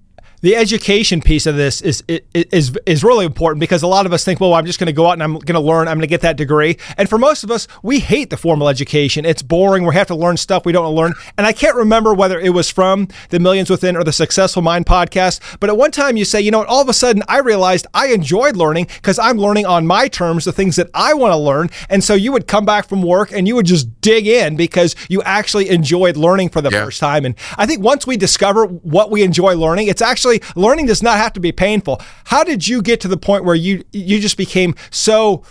the 0.43 0.57
education 0.57 1.21
piece 1.21 1.47
of 1.47 1.57
this 1.57 1.81
is 1.83 2.03
is 2.09 2.77
is 2.87 3.05
really 3.05 3.27
important 3.27 3.61
because 3.61 3.83
a 3.83 3.87
lot 3.87 4.07
of 4.07 4.13
us 4.13 4.25
think, 4.25 4.41
well, 4.41 4.55
I'm 4.55 4.67
just 4.67 4.79
going 4.79 4.87
to 4.87 4.93
go 4.93 5.07
out 5.07 5.13
and 5.13 5.23
I'm 5.23 5.35
going 5.35 5.55
to 5.55 5.61
learn, 5.61 5.89
I'm 5.89 5.97
going 5.97 6.01
to 6.01 6.07
get 6.07 6.23
that 6.23 6.37
degree. 6.37 6.79
And 6.97 7.09
for 7.09 7.19
most 7.19 7.45
of 7.45 7.51
us, 7.51 7.69
we 7.83 8.01
hate 8.01 8.31
the 8.31 8.37
formal 8.37 8.69
education. 8.69 9.25
It's 9.25 9.43
boring. 9.43 9.85
We 9.85 9.95
have 9.95 10.07
to 10.09 10.15
learn 10.15 10.37
stuff 10.37 10.65
we 10.65 10.73
don't 10.73 10.85
want 10.85 10.95
to 10.95 11.01
learn. 11.01 11.33
And 11.37 11.47
I 11.47 11.53
can't 11.53 11.77
remember 11.77 12.15
whether 12.15 12.41
it 12.41 12.51
was 12.51 12.71
from 12.71 13.09
the 13.29 13.39
Millions 13.41 13.71
Within 13.71 13.97
or 13.97 14.05
the 14.05 14.13
Successful 14.13 14.63
Mind 14.63 14.87
podcast, 14.87 15.59
but 15.61 15.69
at 15.69 15.77
one 15.77 15.91
time 15.91 16.17
you 16.17 16.25
say, 16.25 16.41
you 16.41 16.51
know, 16.51 16.65
all 16.65 16.81
of 16.81 16.89
a 16.89 16.95
sudden 16.95 17.23
I 17.29 17.39
realized 17.39 17.87
I 17.93 18.09
enjoyed 18.09 18.57
learning 18.57 18.89
because 18.95 19.19
I'm 19.19 19.39
learning 19.39 19.67
on 19.67 19.87
my 19.87 20.09
terms 20.09 20.45
the 20.45 20.53
things 20.53 20.77
that 20.77 20.89
I 20.95 21.15
want 21.15 21.33
to 21.33 21.37
learn. 21.37 21.71
And 21.89 22.03
so 22.03 22.15
you 22.15 22.33
would 22.33 22.47
come 22.47 22.65
back 22.65 22.89
from 22.89 23.03
work 23.03 23.33
and 23.33 23.47
you 23.47 23.57
would 23.57 23.67
just 23.67 24.01
dig 24.01 24.27
in 24.27 24.57
because 24.57 24.97
you 25.09 25.23
actually 25.23 25.69
enjoyed 25.69 26.17
learning 26.17 26.49
for 26.49 26.61
the 26.61 26.71
yeah. 26.71 26.85
first 26.85 27.01
time. 27.01 27.25
And 27.25 27.35
I 27.59 27.67
think 27.67 27.83
once 27.83 28.07
we 28.07 28.17
discover 28.17 28.67
what 28.67 29.11
we 29.11 29.23
enjoy 29.23 29.55
learning, 29.55 29.89
it's 29.89 30.03
actually 30.03 30.30
actually 30.31 30.61
learning 30.61 30.87
does 30.87 31.03
not 31.03 31.19
have 31.19 31.33
to 31.35 31.41
be 31.41 31.53
painful. 31.53 32.01
How 32.25 32.45
did 32.45 32.67
you 32.67 32.83
get 32.83 33.01
to 33.03 33.09
the 33.09 33.17
point 33.17 33.45
where 33.45 33.55
you 33.55 33.85
you 33.93 34.21
just 34.21 34.37
became 34.37 34.75
so 34.91 35.43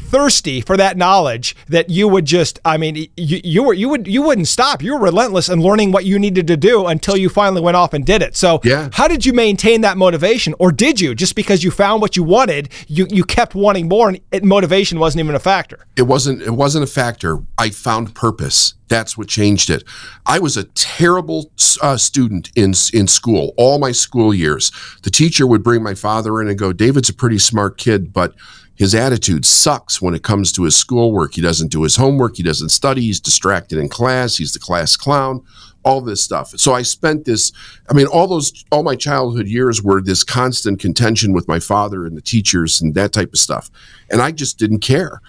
thirsty 0.00 0.60
for 0.60 0.76
that 0.76 0.96
knowledge 0.96 1.54
that 1.68 1.88
you 1.90 2.08
would 2.08 2.24
just 2.24 2.58
I 2.64 2.76
mean 2.76 2.96
you, 2.96 3.40
you 3.44 3.62
were 3.62 3.74
you 3.74 3.88
would 3.88 4.06
you 4.06 4.22
wouldn't 4.22 4.48
stop. 4.48 4.82
You 4.82 4.94
were 4.94 5.00
relentless 5.00 5.48
in 5.48 5.60
learning 5.60 5.92
what 5.92 6.04
you 6.04 6.18
needed 6.18 6.46
to 6.48 6.56
do 6.56 6.86
until 6.86 7.16
you 7.16 7.28
finally 7.28 7.60
went 7.60 7.76
off 7.76 7.94
and 7.94 8.04
did 8.04 8.22
it. 8.22 8.36
So 8.36 8.60
yeah. 8.64 8.88
how 8.92 9.08
did 9.08 9.24
you 9.24 9.32
maintain 9.32 9.82
that 9.82 9.96
motivation 9.96 10.54
or 10.58 10.72
did 10.72 11.00
you 11.00 11.14
just 11.14 11.34
because 11.34 11.62
you 11.62 11.70
found 11.70 12.02
what 12.02 12.16
you 12.16 12.22
wanted, 12.22 12.70
you 12.88 13.06
you 13.10 13.24
kept 13.24 13.54
wanting 13.54 13.88
more 13.88 14.08
and 14.08 14.20
it, 14.32 14.44
motivation 14.44 14.98
wasn't 14.98 15.20
even 15.20 15.34
a 15.34 15.40
factor? 15.40 15.86
It 15.96 16.02
wasn't 16.02 16.42
it 16.42 16.50
wasn't 16.50 16.84
a 16.84 16.88
factor. 16.88 17.38
I 17.58 17.70
found 17.70 18.14
purpose. 18.14 18.74
That's 18.88 19.16
what 19.16 19.28
changed 19.28 19.70
it. 19.70 19.84
I 20.26 20.40
was 20.40 20.56
a 20.56 20.64
terrible 20.64 21.52
uh, 21.80 21.96
student 21.96 22.50
in 22.56 22.74
in 22.92 23.06
school 23.06 23.54
all 23.56 23.78
my 23.78 23.92
school 23.92 24.34
years. 24.34 24.72
The 25.02 25.10
teacher 25.10 25.46
would 25.46 25.62
bring 25.62 25.82
my 25.82 25.94
father 25.94 26.40
in 26.40 26.48
and 26.48 26.58
go, 26.58 26.72
"David's 26.72 27.08
a 27.08 27.14
pretty 27.14 27.38
smart 27.38 27.78
kid, 27.78 28.12
but 28.12 28.34
his 28.80 28.94
attitude 28.94 29.44
sucks 29.44 30.00
when 30.00 30.14
it 30.14 30.22
comes 30.22 30.52
to 30.52 30.62
his 30.62 30.74
schoolwork. 30.74 31.34
He 31.34 31.42
doesn't 31.42 31.70
do 31.70 31.82
his 31.82 31.96
homework. 31.96 32.36
He 32.36 32.42
doesn't 32.42 32.70
study. 32.70 33.02
He's 33.02 33.20
distracted 33.20 33.78
in 33.78 33.90
class. 33.90 34.38
He's 34.38 34.54
the 34.54 34.58
class 34.58 34.96
clown. 34.96 35.44
All 35.84 36.00
this 36.00 36.22
stuff. 36.22 36.48
So 36.56 36.72
I 36.72 36.80
spent 36.80 37.26
this. 37.26 37.52
I 37.90 37.92
mean, 37.92 38.06
all 38.06 38.26
those, 38.26 38.64
all 38.72 38.82
my 38.82 38.96
childhood 38.96 39.48
years 39.48 39.82
were 39.82 40.00
this 40.00 40.24
constant 40.24 40.80
contention 40.80 41.34
with 41.34 41.46
my 41.46 41.60
father 41.60 42.06
and 42.06 42.16
the 42.16 42.22
teachers 42.22 42.80
and 42.80 42.94
that 42.94 43.12
type 43.12 43.34
of 43.34 43.38
stuff, 43.38 43.70
and 44.10 44.22
I 44.22 44.30
just 44.30 44.58
didn't 44.58 44.80
care. 44.80 45.20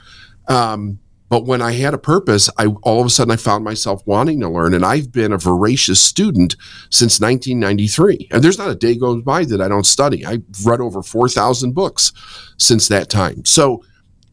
Um, 0.47 0.99
but 1.31 1.45
when 1.45 1.61
I 1.61 1.71
had 1.71 1.93
a 1.93 1.97
purpose, 1.97 2.49
I 2.57 2.65
all 2.83 2.99
of 2.99 3.07
a 3.07 3.09
sudden 3.09 3.31
I 3.31 3.37
found 3.37 3.63
myself 3.63 4.05
wanting 4.05 4.41
to 4.41 4.49
learn, 4.49 4.73
and 4.73 4.85
I've 4.85 5.13
been 5.13 5.31
a 5.31 5.37
voracious 5.37 6.01
student 6.01 6.57
since 6.89 7.21
1993. 7.21 8.27
And 8.31 8.43
there's 8.43 8.57
not 8.57 8.69
a 8.69 8.75
day 8.75 8.97
goes 8.97 9.23
by 9.23 9.45
that 9.45 9.61
I 9.61 9.69
don't 9.69 9.85
study. 9.85 10.25
I've 10.25 10.43
read 10.65 10.81
over 10.81 11.01
4,000 11.01 11.71
books 11.71 12.11
since 12.57 12.89
that 12.89 13.09
time. 13.09 13.45
So 13.45 13.81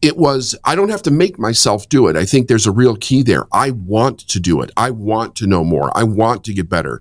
it 0.01 0.17
was 0.17 0.57
I 0.65 0.75
don't 0.75 0.89
have 0.89 1.01
to 1.03 1.11
make 1.11 1.39
myself 1.39 1.87
do 1.87 2.07
it. 2.07 2.17
I 2.17 2.25
think 2.25 2.49
there's 2.49 2.67
a 2.67 2.71
real 2.71 2.97
key 2.97 3.23
there. 3.23 3.47
I 3.53 3.71
want 3.71 4.19
to 4.27 4.39
do 4.41 4.59
it. 4.61 4.69
I 4.75 4.91
want 4.91 5.37
to 5.37 5.47
know 5.47 5.63
more. 5.63 5.97
I 5.97 6.03
want 6.03 6.43
to 6.43 6.53
get 6.53 6.67
better. 6.67 6.99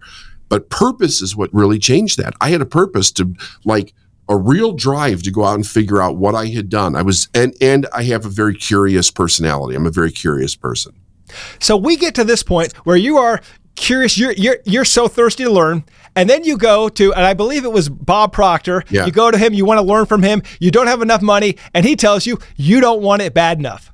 But 0.48 0.70
purpose 0.70 1.20
is 1.20 1.34
what 1.34 1.52
really 1.52 1.80
changed 1.80 2.18
that. 2.18 2.34
I 2.40 2.50
had 2.50 2.60
a 2.60 2.66
purpose 2.66 3.10
to 3.12 3.34
like 3.64 3.94
a 4.28 4.36
real 4.36 4.72
drive 4.72 5.22
to 5.22 5.30
go 5.30 5.44
out 5.44 5.54
and 5.54 5.66
figure 5.66 6.00
out 6.00 6.16
what 6.16 6.34
I 6.34 6.46
had 6.46 6.68
done. 6.68 6.94
I 6.96 7.02
was 7.02 7.28
and 7.34 7.54
and 7.60 7.86
I 7.92 8.04
have 8.04 8.24
a 8.26 8.28
very 8.28 8.54
curious 8.54 9.10
personality. 9.10 9.74
I'm 9.74 9.86
a 9.86 9.90
very 9.90 10.12
curious 10.12 10.54
person. 10.54 10.94
So 11.58 11.76
we 11.76 11.96
get 11.96 12.14
to 12.16 12.24
this 12.24 12.42
point 12.42 12.74
where 12.84 12.96
you 12.96 13.18
are 13.18 13.40
curious 13.76 14.18
you're 14.18 14.32
you're 14.32 14.58
you're 14.64 14.84
so 14.84 15.08
thirsty 15.08 15.44
to 15.44 15.50
learn 15.50 15.84
and 16.16 16.28
then 16.28 16.42
you 16.44 16.58
go 16.58 16.88
to 16.88 17.12
and 17.14 17.24
I 17.24 17.34
believe 17.34 17.64
it 17.64 17.72
was 17.72 17.88
Bob 17.88 18.32
Proctor. 18.32 18.82
Yeah. 18.90 19.06
You 19.06 19.12
go 19.12 19.30
to 19.30 19.38
him, 19.38 19.54
you 19.54 19.64
want 19.64 19.78
to 19.78 19.86
learn 19.86 20.06
from 20.06 20.22
him, 20.22 20.42
you 20.60 20.70
don't 20.70 20.88
have 20.88 21.00
enough 21.00 21.22
money 21.22 21.56
and 21.74 21.86
he 21.86 21.96
tells 21.96 22.26
you 22.26 22.38
you 22.56 22.80
don't 22.80 23.02
want 23.02 23.22
it 23.22 23.34
bad 23.34 23.58
enough. 23.58 23.92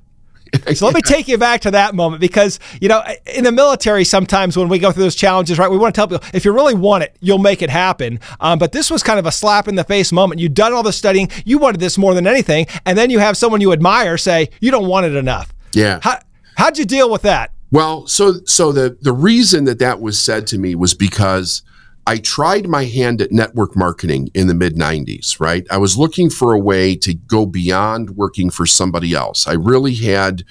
So 0.75 0.87
let 0.87 0.95
me 0.95 1.03
take 1.03 1.29
you 1.29 1.39
back 1.39 1.61
to 1.63 1.71
that 1.73 1.95
moment 1.95 2.21
because, 2.21 2.59
you 2.81 2.89
know, 2.89 3.03
in 3.27 3.45
the 3.45 3.53
military, 3.53 4.05
sometimes 4.05 4.57
when 4.57 4.69
we 4.69 4.79
go 4.79 4.91
through 4.91 5.05
those 5.05 5.15
challenges, 5.15 5.59
right, 5.59 5.71
we 5.71 5.77
want 5.77 5.95
to 5.95 5.99
tell 5.99 6.09
people 6.09 6.27
if 6.33 6.45
you 6.45 6.53
really 6.53 6.75
want 6.75 7.05
it, 7.05 7.17
you'll 7.21 7.39
make 7.39 7.63
it 7.63 7.71
happen. 7.71 8.19
Um, 8.41 8.59
but 8.59 8.73
this 8.73 8.91
was 8.91 9.03
kind 9.03 9.19
of 9.19 9.27
a 9.27 9.33
slap 9.33 9.69
in 9.69 9.75
the 9.77 9.85
face 9.85 10.11
moment. 10.11 10.41
You'd 10.41 10.55
done 10.55 10.73
all 10.73 10.83
the 10.83 10.93
studying, 10.93 11.31
you 11.45 11.59
wanted 11.59 11.81
this 11.81 11.97
more 11.97 12.15
than 12.15 12.27
anything. 12.27 12.67
And 12.87 12.99
then 12.99 13.11
you 13.11 13.21
have 13.21 13.37
someone 13.37 13.61
you 13.61 13.73
admire 13.73 14.19
say, 14.19 14.51
you 14.61 14.71
don't 14.71 14.89
want 14.89 15.07
it 15.07 15.15
enough. 15.15 15.55
Yeah. 15.73 16.01
How, 16.03 16.19
how'd 16.57 16.79
you 16.79 16.85
deal 16.85 17.11
with 17.11 17.23
that? 17.23 17.53
Well, 17.71 18.07
so 18.07 18.35
so 18.45 18.71
the 18.71 18.97
the 19.01 19.13
reason 19.13 19.65
that 19.65 19.81
that 19.81 20.01
was 20.01 20.21
said 20.21 20.47
to 20.49 20.59
me 20.59 20.77
was 20.77 20.95
because 20.95 21.63
I 22.07 22.19
tried 22.19 22.69
my 22.69 22.85
hand 22.85 23.23
at 23.23 23.33
network 23.33 23.77
marketing 23.77 24.29
in 24.35 24.47
the 24.47 24.55
mid 24.55 24.77
90s, 24.77 25.41
right? 25.41 25.67
I 25.71 25.79
was 25.79 25.97
looking 25.97 26.29
for 26.29 26.53
a 26.53 26.59
way 26.59 26.97
to 26.97 27.15
go 27.15 27.47
beyond 27.47 28.11
working 28.11 28.51
for 28.51 28.67
somebody 28.67 29.15
else. 29.15 29.47
I 29.47 29.55
really 29.55 29.95
had 29.95 30.45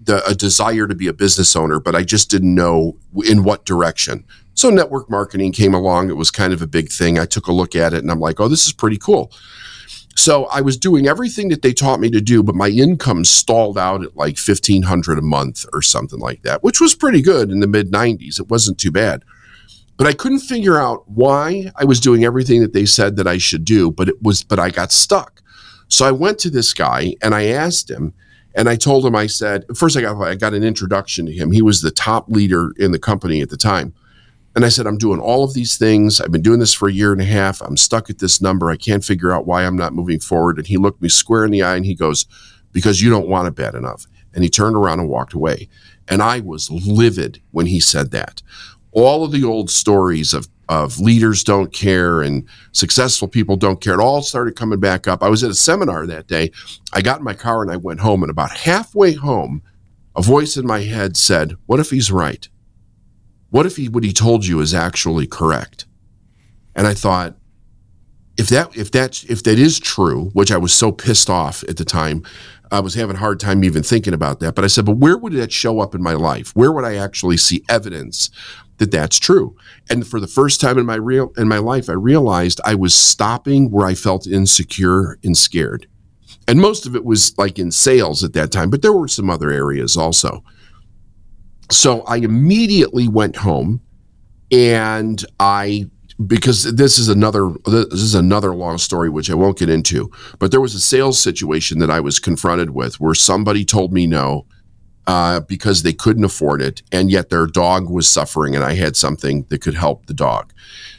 the, 0.00 0.24
a 0.24 0.34
desire 0.34 0.86
to 0.86 0.94
be 0.94 1.08
a 1.08 1.12
business 1.12 1.56
owner, 1.56 1.80
but 1.80 1.96
I 1.96 2.02
just 2.02 2.30
didn't 2.30 2.54
know 2.54 2.96
in 3.24 3.42
what 3.42 3.64
direction. 3.64 4.24
So 4.54 4.70
network 4.70 5.10
marketing 5.10 5.52
came 5.52 5.74
along. 5.74 6.08
It 6.08 6.16
was 6.16 6.30
kind 6.30 6.52
of 6.52 6.62
a 6.62 6.66
big 6.66 6.90
thing. 6.90 7.18
I 7.18 7.26
took 7.26 7.46
a 7.46 7.52
look 7.52 7.74
at 7.74 7.92
it 7.92 8.02
and 8.02 8.10
I'm 8.10 8.20
like, 8.20 8.38
oh, 8.38 8.48
this 8.48 8.66
is 8.66 8.72
pretty 8.72 8.98
cool. 8.98 9.32
So 10.14 10.44
I 10.46 10.60
was 10.60 10.76
doing 10.76 11.06
everything 11.06 11.48
that 11.48 11.62
they 11.62 11.72
taught 11.72 11.98
me 11.98 12.10
to 12.10 12.20
do, 12.20 12.42
but 12.42 12.54
my 12.54 12.68
income 12.68 13.24
stalled 13.24 13.78
out 13.78 14.02
at 14.02 14.16
like 14.16 14.36
1500 14.38 15.18
a 15.18 15.22
month 15.22 15.64
or 15.72 15.80
something 15.80 16.18
like 16.20 16.42
that, 16.42 16.62
which 16.62 16.80
was 16.80 16.94
pretty 16.94 17.22
good 17.22 17.50
in 17.50 17.60
the 17.60 17.66
mid 17.66 17.90
90s. 17.90 18.38
It 18.38 18.48
wasn't 18.48 18.78
too 18.78 18.90
bad. 18.90 19.24
But 20.02 20.08
I 20.08 20.14
couldn't 20.14 20.40
figure 20.40 20.80
out 20.80 21.08
why 21.08 21.70
I 21.76 21.84
was 21.84 22.00
doing 22.00 22.24
everything 22.24 22.60
that 22.62 22.72
they 22.72 22.86
said 22.86 23.14
that 23.18 23.28
I 23.28 23.38
should 23.38 23.64
do, 23.64 23.88
but 23.88 24.08
it 24.08 24.20
was 24.20 24.42
but 24.42 24.58
I 24.58 24.68
got 24.68 24.90
stuck. 24.90 25.40
So 25.86 26.04
I 26.04 26.10
went 26.10 26.40
to 26.40 26.50
this 26.50 26.74
guy 26.74 27.14
and 27.22 27.36
I 27.36 27.44
asked 27.44 27.88
him 27.88 28.12
and 28.56 28.68
I 28.68 28.74
told 28.74 29.06
him 29.06 29.14
I 29.14 29.28
said 29.28 29.64
first 29.76 29.96
I 29.96 30.00
got 30.00 30.20
I 30.20 30.34
got 30.34 30.54
an 30.54 30.64
introduction 30.64 31.26
to 31.26 31.32
him. 31.32 31.52
He 31.52 31.62
was 31.62 31.82
the 31.82 31.92
top 31.92 32.28
leader 32.28 32.72
in 32.78 32.90
the 32.90 32.98
company 32.98 33.42
at 33.42 33.50
the 33.50 33.56
time. 33.56 33.94
And 34.56 34.64
I 34.64 34.70
said, 34.70 34.88
I'm 34.88 34.98
doing 34.98 35.20
all 35.20 35.44
of 35.44 35.54
these 35.54 35.78
things. 35.78 36.20
I've 36.20 36.32
been 36.32 36.42
doing 36.42 36.58
this 36.58 36.74
for 36.74 36.88
a 36.88 36.92
year 36.92 37.12
and 37.12 37.20
a 37.20 37.24
half. 37.24 37.62
I'm 37.62 37.76
stuck 37.76 38.10
at 38.10 38.18
this 38.18 38.42
number. 38.42 38.72
I 38.72 38.76
can't 38.76 39.04
figure 39.04 39.32
out 39.32 39.46
why 39.46 39.64
I'm 39.64 39.76
not 39.76 39.94
moving 39.94 40.18
forward. 40.18 40.58
And 40.58 40.66
he 40.66 40.78
looked 40.78 41.00
me 41.00 41.10
square 41.10 41.44
in 41.44 41.52
the 41.52 41.62
eye 41.62 41.76
and 41.76 41.86
he 41.86 41.94
goes, 41.94 42.26
Because 42.72 43.00
you 43.00 43.08
don't 43.08 43.28
want 43.28 43.46
it 43.46 43.54
bad 43.54 43.76
enough. 43.76 44.08
And 44.34 44.42
he 44.42 44.50
turned 44.50 44.74
around 44.74 44.98
and 44.98 45.08
walked 45.08 45.32
away. 45.32 45.68
And 46.08 46.20
I 46.20 46.40
was 46.40 46.72
livid 46.72 47.40
when 47.52 47.66
he 47.66 47.78
said 47.78 48.10
that 48.10 48.42
all 48.92 49.24
of 49.24 49.32
the 49.32 49.44
old 49.44 49.70
stories 49.70 50.32
of 50.32 50.48
of 50.68 50.98
leaders 50.98 51.44
don't 51.44 51.72
care 51.72 52.22
and 52.22 52.48
successful 52.72 53.28
people 53.28 53.56
don't 53.56 53.82
care. 53.82 53.94
It 53.94 54.00
all 54.00 54.22
started 54.22 54.56
coming 54.56 54.80
back 54.80 55.06
up. 55.06 55.22
I 55.22 55.28
was 55.28 55.44
at 55.44 55.50
a 55.50 55.54
seminar 55.54 56.06
that 56.06 56.28
day. 56.28 56.50
I 56.94 57.02
got 57.02 57.18
in 57.18 57.24
my 57.24 57.34
car 57.34 57.62
and 57.62 57.70
I 57.70 57.76
went 57.76 58.00
home. 58.00 58.22
And 58.22 58.30
about 58.30 58.52
halfway 58.52 59.12
home, 59.12 59.62
a 60.16 60.22
voice 60.22 60.56
in 60.56 60.66
my 60.66 60.80
head 60.80 61.16
said, 61.16 61.56
What 61.66 61.80
if 61.80 61.90
he's 61.90 62.10
right? 62.10 62.48
What 63.50 63.66
if 63.66 63.76
he, 63.76 63.88
what 63.88 64.04
he 64.04 64.14
told 64.14 64.46
you 64.46 64.60
is 64.60 64.72
actually 64.72 65.26
correct? 65.26 65.84
And 66.74 66.86
I 66.86 66.94
thought, 66.94 67.36
if 68.38 68.48
that 68.48 68.74
if 68.74 68.90
that 68.92 69.24
if 69.24 69.42
that 69.42 69.58
is 69.58 69.78
true, 69.78 70.30
which 70.32 70.50
I 70.50 70.56
was 70.56 70.72
so 70.72 70.90
pissed 70.90 71.28
off 71.28 71.62
at 71.68 71.76
the 71.76 71.84
time, 71.84 72.22
I 72.72 72.80
was 72.80 72.94
having 72.94 73.16
a 73.16 73.20
hard 73.20 73.38
time 73.38 73.62
even 73.64 73.82
thinking 73.82 74.14
about 74.14 74.40
that. 74.40 74.54
But 74.54 74.64
I 74.64 74.68
said, 74.68 74.86
but 74.86 74.96
where 74.96 75.16
would 75.16 75.34
that 75.34 75.52
show 75.52 75.80
up 75.80 75.94
in 75.94 76.02
my 76.02 76.14
life? 76.14 76.56
Where 76.56 76.72
would 76.72 76.84
I 76.84 76.96
actually 76.96 77.36
see 77.36 77.64
evidence 77.68 78.30
that 78.82 78.90
that's 78.90 79.20
true. 79.20 79.56
And 79.88 80.04
for 80.04 80.18
the 80.18 80.26
first 80.26 80.60
time 80.60 80.76
in 80.76 80.86
my 80.86 80.96
real 80.96 81.32
in 81.36 81.46
my 81.46 81.58
life, 81.58 81.88
I 81.88 81.92
realized 81.92 82.60
I 82.64 82.74
was 82.74 82.94
stopping 82.94 83.70
where 83.70 83.86
I 83.86 83.94
felt 83.94 84.26
insecure 84.26 85.20
and 85.22 85.36
scared. 85.36 85.86
And 86.48 86.60
most 86.60 86.84
of 86.84 86.96
it 86.96 87.04
was 87.04 87.38
like 87.38 87.60
in 87.60 87.70
sales 87.70 88.24
at 88.24 88.32
that 88.32 88.50
time, 88.50 88.70
but 88.70 88.82
there 88.82 88.92
were 88.92 89.06
some 89.06 89.30
other 89.30 89.50
areas 89.50 89.96
also. 89.96 90.42
So 91.70 92.00
I 92.02 92.16
immediately 92.16 93.06
went 93.06 93.36
home 93.36 93.80
and 94.50 95.24
I 95.38 95.88
because 96.26 96.64
this 96.74 96.98
is 96.98 97.08
another 97.08 97.50
this 97.66 98.00
is 98.00 98.14
another 98.14 98.54
long 98.54 98.78
story 98.78 99.08
which 99.08 99.30
I 99.30 99.34
won't 99.34 99.58
get 99.58 99.70
into, 99.70 100.10
but 100.38 100.50
there 100.50 100.60
was 100.60 100.74
a 100.74 100.80
sales 100.80 101.20
situation 101.20 101.78
that 101.78 101.90
I 101.90 102.00
was 102.00 102.18
confronted 102.18 102.70
with 102.70 103.00
where 103.00 103.14
somebody 103.14 103.64
told 103.64 103.92
me 103.92 104.06
no 104.06 104.46
uh, 105.06 105.40
because 105.40 105.82
they 105.82 105.92
couldn't 105.92 106.24
afford 106.24 106.62
it, 106.62 106.82
and 106.92 107.10
yet 107.10 107.28
their 107.28 107.46
dog 107.46 107.90
was 107.90 108.08
suffering, 108.08 108.54
and 108.54 108.64
I 108.64 108.74
had 108.74 108.96
something 108.96 109.46
that 109.48 109.60
could 109.60 109.74
help 109.74 110.06
the 110.06 110.14
dog. 110.14 110.52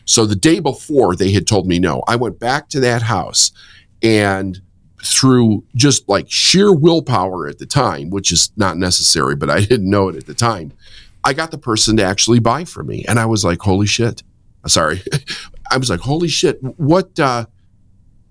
So 0.06 0.26
the 0.26 0.36
day 0.36 0.60
before, 0.60 1.16
they 1.16 1.32
had 1.32 1.48
told 1.48 1.68
me 1.68 1.80
no. 1.80 2.04
I 2.08 2.16
went 2.16 2.40
back 2.40 2.70
to 2.70 2.80
that 2.82 3.04
house, 3.04 3.52
and 4.02 4.62
through 5.04 5.64
just 5.76 6.08
like 6.08 6.30
sheer 6.30 6.74
willpower 6.74 7.48
at 7.48 7.60
the 7.60 7.66
time, 7.66 8.10
which 8.10 8.32
is 8.32 8.52
not 8.56 8.78
necessary, 8.78 9.36
but 9.36 9.50
I 9.50 9.62
didn't 9.62 9.90
know 9.90 10.10
it 10.10 10.16
at 10.16 10.26
the 10.26 10.34
time, 10.34 10.74
I 11.24 11.34
got 11.34 11.52
the 11.52 11.58
person 11.58 11.98
to 11.98 12.04
actually 12.04 12.40
buy 12.40 12.66
for 12.66 12.84
me, 12.84 13.06
and 13.08 13.20
I 13.20 13.26
was 13.26 13.46
like, 13.46 13.62
"Holy 13.62 13.88
shit!" 13.88 14.24
Sorry, 14.68 15.02
I 15.72 15.78
was 15.78 15.90
like, 15.90 16.02
"Holy 16.02 16.28
shit! 16.28 16.60
What? 16.62 17.20
Uh, 17.20 17.46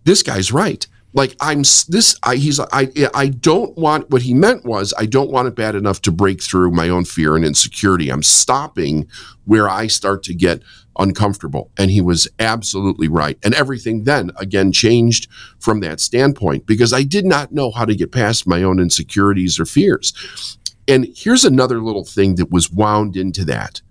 this 0.05 0.23
guy's 0.23 0.53
right." 0.53 0.87
like 1.15 1.37
I'm 1.41 1.59
this 1.89 2.19
I 2.23 2.37
he's 2.37 2.59
I 2.61 2.89
I 3.15 3.29
don't 3.29 3.77
want 3.77 4.11
what 4.11 4.23
he 4.23 4.35
meant 4.35 4.65
was 4.65 4.95
I 4.99 5.07
don't 5.07 5.31
want 5.31 5.49
it 5.49 5.55
bad 5.55 5.75
enough 5.75 6.01
to 6.03 6.13
break 6.13 6.43
through 6.43 6.71
my 6.71 6.89
own 6.89 7.05
fear 7.05 7.37
and 7.37 7.45
insecurity. 7.45 8.11
I'm 8.11 8.23
stopping 8.23 9.09
where 9.45 9.69
I 9.69 9.87
start 9.87 10.23
to 10.25 10.35
get 10.35 10.63
uncomfortable 10.99 11.71
and 11.79 11.91
he 11.91 12.01
was 12.01 12.29
absolutely 12.39 13.09
right. 13.09 13.39
And 13.43 13.55
everything 13.55 14.05
then 14.05 14.31
again 14.37 14.73
changed 14.73 15.29
from 15.59 15.81
that 15.81 16.01
standpoint 16.01 16.67
because 16.67 16.93
I 16.93 17.03
did 17.03 17.25
not 17.25 17.53
know 17.53 17.71
how 17.71 17.85
to 17.85 17.95
get 17.95 18.13
past 18.13 18.47
my 18.47 18.63
own 18.63 18.79
insecurities 18.79 19.59
or 19.59 19.67
fears. 19.67 20.59
And 20.89 21.09
here's 21.15 21.45
another 21.45 21.81
little 21.81 22.05
thing 22.05 22.37
that 22.37 22.51
was 22.51 22.71
wound 22.71 23.17
into 23.17 23.45
that 23.47 23.83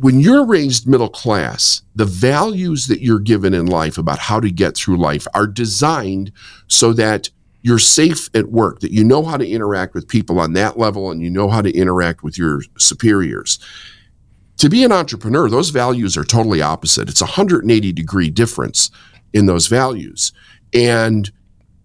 when 0.00 0.20
you're 0.20 0.46
raised 0.46 0.86
middle 0.86 1.08
class, 1.08 1.82
the 1.96 2.04
values 2.04 2.86
that 2.86 3.00
you're 3.00 3.18
given 3.18 3.52
in 3.52 3.66
life 3.66 3.98
about 3.98 4.20
how 4.20 4.38
to 4.38 4.50
get 4.50 4.76
through 4.76 4.96
life 4.96 5.26
are 5.34 5.46
designed 5.46 6.30
so 6.68 6.92
that 6.92 7.30
you're 7.62 7.80
safe 7.80 8.30
at 8.32 8.50
work, 8.50 8.78
that 8.80 8.92
you 8.92 9.02
know 9.02 9.24
how 9.24 9.36
to 9.36 9.46
interact 9.46 9.94
with 9.94 10.06
people 10.06 10.38
on 10.38 10.52
that 10.52 10.78
level 10.78 11.10
and 11.10 11.20
you 11.20 11.28
know 11.28 11.48
how 11.48 11.60
to 11.60 11.72
interact 11.72 12.22
with 12.22 12.38
your 12.38 12.60
superiors. 12.78 13.58
To 14.58 14.68
be 14.68 14.84
an 14.84 14.92
entrepreneur, 14.92 15.48
those 15.48 15.70
values 15.70 16.16
are 16.16 16.24
totally 16.24 16.62
opposite. 16.62 17.08
It's 17.08 17.20
a 17.20 17.24
180 17.24 17.92
degree 17.92 18.30
difference 18.30 18.92
in 19.32 19.46
those 19.46 19.66
values. 19.66 20.32
And 20.72 21.30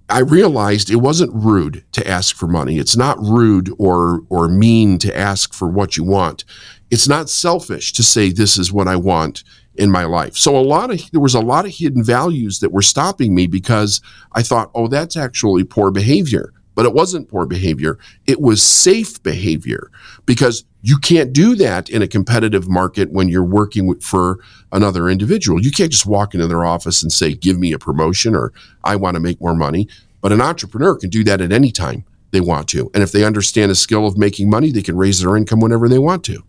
I 0.10 0.19
realized 0.19 0.91
it 0.91 0.97
wasn't 0.97 1.34
rude 1.34 1.84
to 1.93 2.08
ask 2.08 2.36
for 2.36 2.47
money. 2.47 2.78
It's 2.78 2.95
not 2.95 3.17
rude 3.19 3.73
or 3.80 4.21
or 4.30 4.47
mean 4.47 4.99
to 4.99 5.17
ask 5.17 5.54
for 5.54 5.67
what 5.67 5.97
you 5.97 6.04
want. 6.04 6.45
It's 6.93 7.08
not 7.08 7.27
selfish 7.27 7.91
to 7.93 8.03
say 8.03 8.29
this 8.29 8.56
is 8.56 8.71
what 8.71 8.88
I 8.88 8.97
want 8.97 9.43
in 9.73 9.89
my 9.89 10.03
life. 10.03 10.38
So 10.38 10.56
a 10.56 10.62
lot 10.62 10.91
of 10.91 11.01
there 11.10 11.19
was 11.19 11.34
a 11.34 11.39
lot 11.39 11.65
of 11.65 11.71
hidden 11.71 12.03
values 12.03 12.60
that 12.60 12.71
were 12.71 12.84
stopping 12.84 13.34
me 13.34 13.47
because 13.47 13.99
I 14.34 14.43
thought, 14.43 14.69
"Oh, 14.75 14.88
that's 14.88 15.17
actually 15.17 15.63
poor 15.63 15.89
behavior." 15.89 16.53
But 16.75 16.86
it 16.86 16.93
wasn't 16.93 17.29
poor 17.29 17.47
behavior. 17.47 17.97
It 18.27 18.39
was 18.39 18.62
safe 18.62 19.23
behavior 19.23 19.89
because 20.27 20.65
you 20.84 20.99
can't 20.99 21.34
do 21.34 21.56
that 21.56 21.89
in 21.89 22.03
a 22.03 22.08
competitive 22.08 22.69
market 22.69 23.12
when 23.12 23.27
you're 23.27 23.43
working 23.43 23.99
for 23.99 24.38
another 24.71 25.10
individual. 25.10 25.60
You 25.63 25.71
can't 25.71 25.91
just 25.91 26.06
walk 26.06 26.36
into 26.36 26.45
their 26.45 26.63
office 26.63 27.01
and 27.01 27.12
say, 27.12 27.34
give 27.34 27.58
me 27.58 27.73
a 27.73 27.79
promotion 27.79 28.36
or 28.36 28.53
I 28.84 28.97
want 28.97 29.15
to 29.15 29.19
make 29.19 29.41
more 29.41 29.56
money. 29.56 29.88
But 30.21 30.32
an 30.32 30.41
entrepreneur 30.41 30.95
can 30.95 31.10
do 31.10 31.23
that 31.23 31.41
at 31.41 31.51
any 31.51 31.71
time 31.71 32.06
they 32.29 32.41
want 32.41 32.67
to. 32.69 32.91
And 32.93 33.01
if 33.01 33.12
they 33.12 33.23
understand 33.23 33.71
the 33.71 33.75
skill 33.75 34.06
of 34.06 34.15
making 34.15 34.47
money, 34.47 34.71
they 34.71 34.84
can 34.84 34.97
raise 34.97 35.21
their 35.21 35.36
income 35.36 35.60
whenever 35.60 35.89
they 35.89 35.99
want 35.99 36.23
to. 36.25 36.43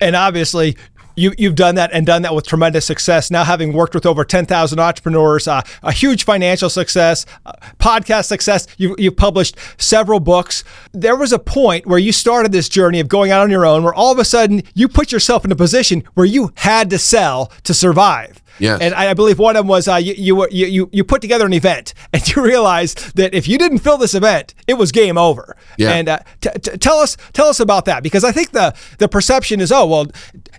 And 0.00 0.14
obviously, 0.14 0.76
you, 1.18 1.34
you've 1.36 1.56
done 1.56 1.74
that 1.74 1.90
and 1.92 2.06
done 2.06 2.22
that 2.22 2.34
with 2.34 2.46
tremendous 2.46 2.84
success. 2.84 3.30
Now, 3.30 3.44
having 3.44 3.72
worked 3.72 3.94
with 3.94 4.06
over 4.06 4.24
10,000 4.24 4.78
entrepreneurs, 4.78 5.48
uh, 5.48 5.62
a 5.82 5.92
huge 5.92 6.24
financial 6.24 6.70
success, 6.70 7.26
uh, 7.44 7.52
podcast 7.78 8.26
success, 8.26 8.68
you, 8.76 8.94
you've 8.98 9.16
published 9.16 9.56
several 9.78 10.20
books. 10.20 10.62
There 10.92 11.16
was 11.16 11.32
a 11.32 11.38
point 11.38 11.86
where 11.86 11.98
you 11.98 12.12
started 12.12 12.52
this 12.52 12.68
journey 12.68 13.00
of 13.00 13.08
going 13.08 13.32
out 13.32 13.42
on 13.42 13.50
your 13.50 13.66
own, 13.66 13.82
where 13.82 13.94
all 13.94 14.12
of 14.12 14.18
a 14.18 14.24
sudden 14.24 14.62
you 14.74 14.86
put 14.86 15.10
yourself 15.10 15.44
in 15.44 15.50
a 15.50 15.56
position 15.56 16.04
where 16.14 16.26
you 16.26 16.52
had 16.54 16.88
to 16.90 16.98
sell 16.98 17.50
to 17.64 17.74
survive. 17.74 18.40
Yes. 18.58 18.80
And 18.80 18.94
I 18.94 19.14
believe 19.14 19.38
one 19.38 19.56
of 19.56 19.60
them 19.60 19.68
was 19.68 19.88
uh, 19.88 19.96
you, 19.96 20.14
you, 20.16 20.48
you, 20.50 20.88
you 20.92 21.04
put 21.04 21.20
together 21.20 21.46
an 21.46 21.52
event 21.52 21.94
and 22.12 22.26
you 22.28 22.42
realized 22.42 23.16
that 23.16 23.34
if 23.34 23.48
you 23.48 23.58
didn't 23.58 23.78
fill 23.78 23.98
this 23.98 24.14
event, 24.14 24.54
it 24.66 24.74
was 24.74 24.92
game 24.92 25.18
over. 25.18 25.56
Yeah. 25.76 25.92
And 25.92 26.08
uh, 26.08 26.18
t- 26.40 26.50
t- 26.60 26.76
tell 26.78 26.98
us 26.98 27.16
tell 27.32 27.48
us 27.48 27.60
about 27.60 27.84
that 27.86 28.02
because 28.02 28.24
I 28.24 28.32
think 28.32 28.50
the 28.50 28.74
the 28.98 29.08
perception 29.08 29.60
is 29.60 29.72
oh 29.72 29.86
well, 29.86 30.06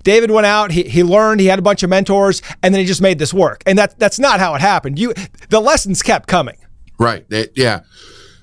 David 0.03 0.31
went 0.31 0.45
out, 0.45 0.71
he, 0.71 0.83
he 0.83 1.03
learned, 1.03 1.41
he 1.41 1.47
had 1.47 1.59
a 1.59 1.63
bunch 1.63 1.83
of 1.83 1.89
mentors, 1.89 2.41
and 2.63 2.73
then 2.73 2.79
he 2.79 2.87
just 2.87 3.01
made 3.01 3.19
this 3.19 3.33
work. 3.33 3.63
And 3.65 3.77
that 3.77 3.99
that's 3.99 4.19
not 4.19 4.39
how 4.39 4.55
it 4.55 4.61
happened. 4.61 4.99
You 4.99 5.13
the 5.49 5.59
lessons 5.59 6.01
kept 6.01 6.27
coming. 6.27 6.57
Right. 6.97 7.25
yeah. 7.55 7.81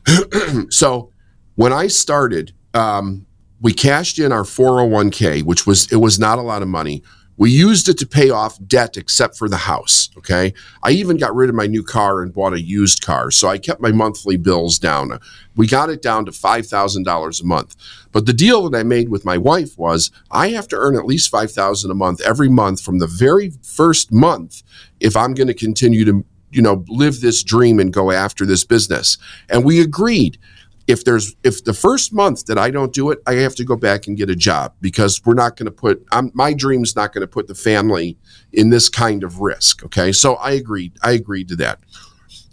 so 0.71 1.12
when 1.57 1.73
I 1.73 1.88
started, 1.88 2.53
um, 2.73 3.27
we 3.61 3.73
cashed 3.73 4.19
in 4.19 4.33
our 4.33 4.42
401k, 4.42 5.42
which 5.42 5.66
was 5.66 5.90
it 5.92 5.97
was 5.97 6.19
not 6.19 6.38
a 6.38 6.42
lot 6.42 6.62
of 6.62 6.69
money. 6.69 7.03
We 7.37 7.51
used 7.51 7.88
it 7.88 7.99
to 7.99 8.07
pay 8.07 8.31
off 8.31 8.59
debt 8.66 8.96
except 8.96 9.37
for 9.37 9.49
the 9.49 9.59
house. 9.59 10.11
Okay. 10.16 10.55
I 10.83 10.90
even 10.92 11.16
got 11.16 11.35
rid 11.35 11.49
of 11.51 11.55
my 11.55 11.66
new 11.66 11.83
car 11.83 12.22
and 12.22 12.33
bought 12.33 12.55
a 12.55 12.61
used 12.61 13.05
car. 13.05 13.31
So 13.31 13.49
I 13.49 13.59
kept 13.59 13.81
my 13.81 13.92
monthly 13.92 14.37
bills 14.37 14.79
down. 14.79 15.18
We 15.55 15.66
got 15.66 15.90
it 15.90 16.03
down 16.03 16.25
to 16.27 16.31
$5,000 16.31 17.42
a 17.42 17.46
month. 17.46 17.77
But 18.12 18.27
the 18.27 18.33
deal 18.33 18.68
that 18.68 18.79
I 18.79 18.83
made 18.83 19.11
with 19.11 19.25
my 19.25 19.37
wife 19.37 19.77
was 19.77 20.11
I 20.31 20.49
have 20.49 20.68
to 20.68 20.77
earn 20.77 20.96
at 20.96 21.05
least 21.05 21.31
5000 21.31 21.90
a 21.90 21.94
month 21.94 22.20
every 22.22 22.49
month 22.49 22.81
from 22.81 22.99
the 22.99 23.07
very 23.07 23.51
first 23.62 24.11
month 24.12 24.62
if 25.01 25.16
I'm 25.16 25.35
going 25.35 25.49
to 25.49 25.55
continue 25.55 26.05
to 26.07 26.25
you 26.51 26.62
know 26.62 26.85
live 26.88 27.20
this 27.20 27.42
dream 27.42 27.79
and 27.79 27.92
go 27.92 28.11
after 28.11 28.46
this 28.46 28.64
business. 28.64 29.18
And 29.49 29.64
we 29.64 29.81
agreed 29.81 30.38
if 30.87 31.05
there's 31.05 31.35
if 31.42 31.64
the 31.64 31.72
first 31.72 32.12
month 32.12 32.46
that 32.46 32.59
I 32.59 32.70
don't 32.70 32.92
do 32.92 33.11
it, 33.11 33.20
I 33.27 33.35
have 33.35 33.55
to 33.57 33.64
go 33.64 33.77
back 33.77 34.07
and 34.07 34.16
get 34.16 34.31
a 34.31 34.37
job 34.37 34.75
because 34.81 35.20
we're 35.25 35.35
not 35.35 35.57
going 35.57 35.66
to 35.66 35.72
put 35.72 36.05
I'm, 36.12 36.31
my 36.35 36.53
dream's 36.53 36.94
not 36.94 37.12
going 37.12 37.22
to 37.22 37.27
put 37.27 37.49
the 37.49 37.55
family 37.55 38.16
in 38.53 38.70
this 38.70 38.88
kind 38.88 39.25
of 39.25 39.40
risk. 39.40 39.85
Okay, 39.85 40.12
so 40.12 40.35
I 40.37 40.53
agreed. 40.53 40.96
I 41.03 41.12
agreed 41.12 41.49
to 41.49 41.57
that, 41.57 41.81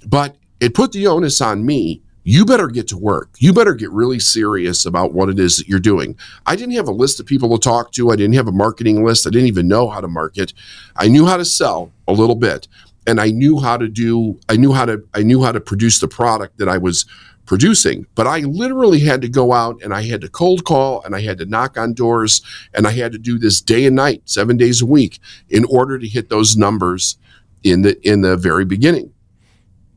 but 0.07 0.35
it 0.59 0.73
put 0.73 0.91
the 0.91 1.07
onus 1.07 1.41
on 1.41 1.65
me. 1.65 2.01
You 2.25 2.45
better 2.45 2.69
get 2.69 2.87
to 2.87 2.97
work. 2.97 3.35
You 3.39 3.51
better 3.51 3.73
get 3.73 3.91
really 3.91 4.19
serious 4.19 4.85
about 4.85 5.13
what 5.13 5.27
it 5.27 5.37
is 5.37 5.57
that 5.57 5.67
you're 5.67 5.79
doing. 5.79 6.17
I 6.45 6.55
didn't 6.55 6.75
have 6.75 6.87
a 6.87 6.91
list 6.91 7.19
of 7.19 7.25
people 7.25 7.49
to 7.49 7.61
talk 7.61 7.91
to. 7.93 8.11
I 8.11 8.15
didn't 8.15 8.35
have 8.35 8.47
a 8.47 8.53
marketing 8.53 9.03
list. 9.03 9.27
I 9.27 9.29
didn't 9.29 9.49
even 9.49 9.67
know 9.67 9.89
how 9.89 9.99
to 9.99 10.07
market. 10.07 10.53
I 10.95 11.09
knew 11.09 11.25
how 11.25 11.35
to 11.35 11.43
sell 11.43 11.91
a 12.07 12.13
little 12.13 12.35
bit, 12.35 12.69
and 13.05 13.19
I 13.19 13.31
knew 13.31 13.59
how 13.59 13.75
to 13.75 13.89
do. 13.89 14.39
I 14.47 14.55
knew 14.55 14.71
how 14.71 14.85
to. 14.85 15.03
I 15.13 15.21
knew 15.21 15.43
how 15.43 15.51
to 15.51 15.59
produce 15.59 15.99
the 15.99 16.07
product 16.07 16.57
that 16.59 16.69
I 16.69 16.77
was 16.77 17.05
producing. 17.45 18.05
But 18.15 18.27
I 18.27 18.39
literally 18.39 18.99
had 18.99 19.21
to 19.21 19.29
go 19.29 19.53
out 19.53 19.81
and 19.83 19.93
I 19.93 20.03
had 20.03 20.21
to 20.21 20.29
cold 20.29 20.65
call 20.65 21.03
and 21.03 21.15
I 21.15 21.21
had 21.21 21.37
to 21.39 21.45
knock 21.45 21.77
on 21.77 21.93
doors 21.93 22.41
and 22.73 22.87
I 22.87 22.91
had 22.91 23.11
to 23.11 23.17
do 23.17 23.37
this 23.37 23.61
day 23.61 23.85
and 23.85 23.95
night, 23.95 24.23
seven 24.25 24.57
days 24.57 24.81
a 24.81 24.85
week, 24.85 25.19
in 25.49 25.65
order 25.65 25.99
to 25.99 26.07
hit 26.07 26.29
those 26.29 26.55
numbers 26.55 27.17
in 27.63 27.81
the 27.81 27.99
in 28.07 28.21
the 28.21 28.37
very 28.37 28.65
beginning. 28.65 29.13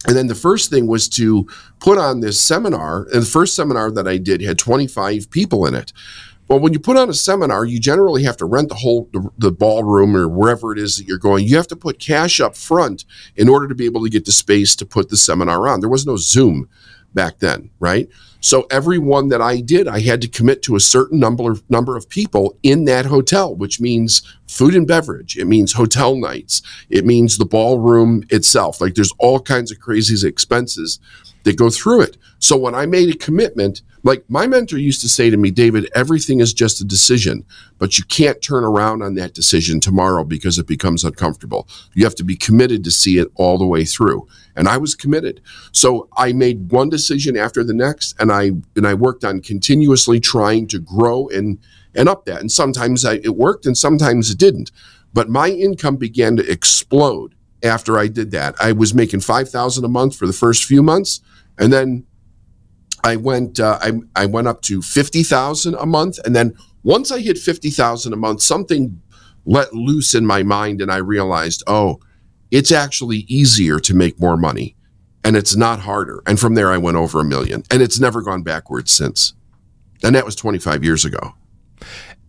And 0.07 0.17
then 0.17 0.29
the 0.29 0.35
first 0.35 0.71
thing 0.71 0.87
was 0.87 1.09
to 1.11 1.49
put 1.81 1.99
on 1.99 2.21
this 2.21 2.41
seminar. 2.41 3.03
And 3.13 3.23
the 3.23 3.27
first 3.27 3.57
seminar 3.57 3.91
that 3.91 4.07
I 4.07 4.19
did 4.19 4.41
had 4.41 4.59
25 4.59 5.31
people 5.31 5.67
in 5.67 5.75
it. 5.75 5.93
Well, 6.49 6.61
when 6.61 6.73
you 6.73 6.79
put 6.79 6.97
on 6.97 7.09
a 7.09 7.15
seminar, 7.15 7.65
you 7.65 7.81
generally 7.81 8.23
have 8.23 8.37
to 8.37 8.45
rent 8.45 8.69
the 8.69 8.77
whole 8.77 9.09
the, 9.13 9.29
the, 9.37 9.51
ballroom 9.51 10.17
or 10.17 10.29
wherever 10.29 10.73
it 10.73 10.79
is 10.79 10.97
that 10.97 11.09
you're 11.09 11.19
going. 11.19 11.45
You 11.45 11.57
have 11.57 11.67
to 11.69 11.77
put 11.77 11.99
cash 11.99 12.39
up 12.39 12.57
front 12.57 13.05
in 13.35 13.49
order 13.49 13.67
to 13.67 13.75
be 13.75 13.85
able 13.85 14.05
to 14.05 14.11
get 14.11 14.27
the 14.27 14.33
space 14.33 14.77
to 14.77 14.87
put 14.87 15.09
the 15.09 15.17
seminar 15.17 15.67
on. 15.67 15.81
There 15.81 15.89
was 15.89 16.07
no 16.07 16.17
Zoom 16.17 16.69
back 17.17 17.41
then, 17.41 17.71
right? 17.81 18.09
So 18.41 18.69
everyone 18.71 19.31
that 19.31 19.43
I 19.43 19.61
did, 19.61 19.89
I 19.89 19.99
had 19.99 20.21
to 20.21 20.29
commit 20.29 20.63
to 20.63 20.77
a 20.77 20.81
certain 20.81 21.19
number 21.19 21.51
of, 21.51 21.69
number 21.69 21.97
of 21.97 22.09
people 22.09 22.57
in 22.63 22.85
that 22.85 23.07
hotel, 23.07 23.57
which 23.57 23.81
means 23.81 24.23
food 24.47 24.77
and 24.77 24.87
beverage. 24.87 25.37
It 25.37 25.47
means 25.47 25.73
hotel 25.73 26.15
nights. 26.15 26.63
It 26.89 27.05
means 27.05 27.39
the 27.39 27.45
ballroom 27.45 28.23
itself. 28.31 28.81
Like 28.81 28.95
there's 28.95 29.13
all 29.19 29.41
kinds 29.41 29.73
of 29.73 29.81
crazy 29.81 30.29
expenses 30.29 31.01
that 31.47 31.57
go 31.57 31.71
through 31.71 32.03
it. 32.03 32.17
So 32.41 32.57
when 32.57 32.75
I 32.75 32.87
made 32.87 33.09
a 33.09 33.17
commitment, 33.17 33.81
like 34.03 34.25
my 34.29 34.49
mentor 34.49 34.79
used 34.79 35.01
to 35.03 35.09
say 35.09 35.31
to 35.31 35.37
me, 35.37 35.53
David, 35.53 35.89
everything 35.95 36.41
is 36.41 36.53
just 36.53 36.81
a 36.81 36.85
decision, 36.85 37.45
but 37.79 37.99
you 37.99 38.05
can't 38.05 38.43
turn 38.43 38.65
around 38.65 39.01
on 39.03 39.15
that 39.15 39.33
decision 39.33 39.79
tomorrow 39.79 40.25
because 40.25 40.59
it 40.59 40.67
becomes 40.67 41.05
uncomfortable. 41.05 41.69
You 41.95 42.03
have 42.03 42.17
to 42.17 42.25
be 42.25 42.35
committed 42.35 42.83
to 42.83 42.91
see 42.91 43.19
it 43.19 43.29
all 43.37 43.59
the 43.59 43.67
way 43.67 43.85
through. 43.85 44.27
And 44.57 44.69
I 44.69 44.77
was 44.77 44.97
committed. 44.97 45.41
So 45.71 46.09
I 46.17 46.33
made 46.33 46.73
one 46.73 46.89
decision 46.89 47.37
after 47.37 47.63
the 47.63 47.75
next 47.75 48.21
and 48.21 48.33
I 48.33 48.51
and 48.75 48.87
I 48.87 48.95
worked 48.95 49.25
on 49.25 49.41
continuously 49.41 50.19
trying 50.19 50.67
to 50.69 50.81
grow 50.81 51.29
and 51.29 51.59
and 51.95 52.09
up 52.09 52.25
that. 52.25 52.41
And 52.41 52.51
sometimes 52.51 53.05
I, 53.05 53.15
it 53.15 53.37
worked 53.37 53.67
and 53.67 53.79
sometimes 53.79 54.33
it 54.33 54.39
didn't. 54.39 54.73
But 55.15 55.29
my 55.29 55.49
income 55.51 55.97
began 55.97 56.37
to 56.37 56.51
explode 56.51 57.37
after 57.63 57.99
I 57.99 58.09
did 58.09 58.31
that. 58.33 58.55
I 58.61 58.73
was 58.73 58.95
making 58.95 59.21
5000 59.21 59.85
a 59.85 59.89
month 59.89 60.17
for 60.17 60.27
the 60.27 60.33
first 60.33 60.65
few 60.65 60.83
months 60.83 61.21
and 61.59 61.73
then 61.73 62.07
I 63.05 63.17
went 63.17 63.61
uh, 63.61 63.79
I, 63.81 63.93
I 64.15 64.27
went 64.27 64.49
up 64.49 64.63
to 64.63 64.83
50,000 64.83 65.75
a 65.75 65.87
month. 65.87 66.19
And 66.25 66.35
then 66.35 66.55
once 66.83 67.13
I 67.13 67.21
hit 67.21 67.39
50,000 67.39 68.13
a 68.13 68.17
month 68.17 68.43
something 68.43 69.01
let 69.45 69.73
loose 69.73 70.15
in 70.15 70.27
my 70.27 70.43
mind 70.43 70.81
and 70.81 70.91
I 70.91 70.97
realized 70.97 71.63
oh 71.67 72.01
it's 72.51 72.73
actually 72.73 73.19
easier 73.29 73.79
to 73.81 73.95
make 73.95 74.21
more 74.21 74.37
money 74.37 74.77
and 75.25 75.37
it's 75.37 75.57
not 75.57 75.81
harder. 75.81 76.23
And 76.27 76.39
from 76.39 76.55
there 76.55 76.73
I 76.73 76.79
went 76.79 76.97
over 76.97 77.21
a 77.21 77.25
million 77.25 77.63
and 77.71 77.83
it's 77.83 77.99
never 77.99 78.23
gone 78.23 78.43
backwards 78.43 78.93
since. 78.93 79.35
And 80.03 80.15
that 80.15 80.25
was 80.25 80.37
25 80.37 80.85
years 80.85 81.05
ago 81.05 81.35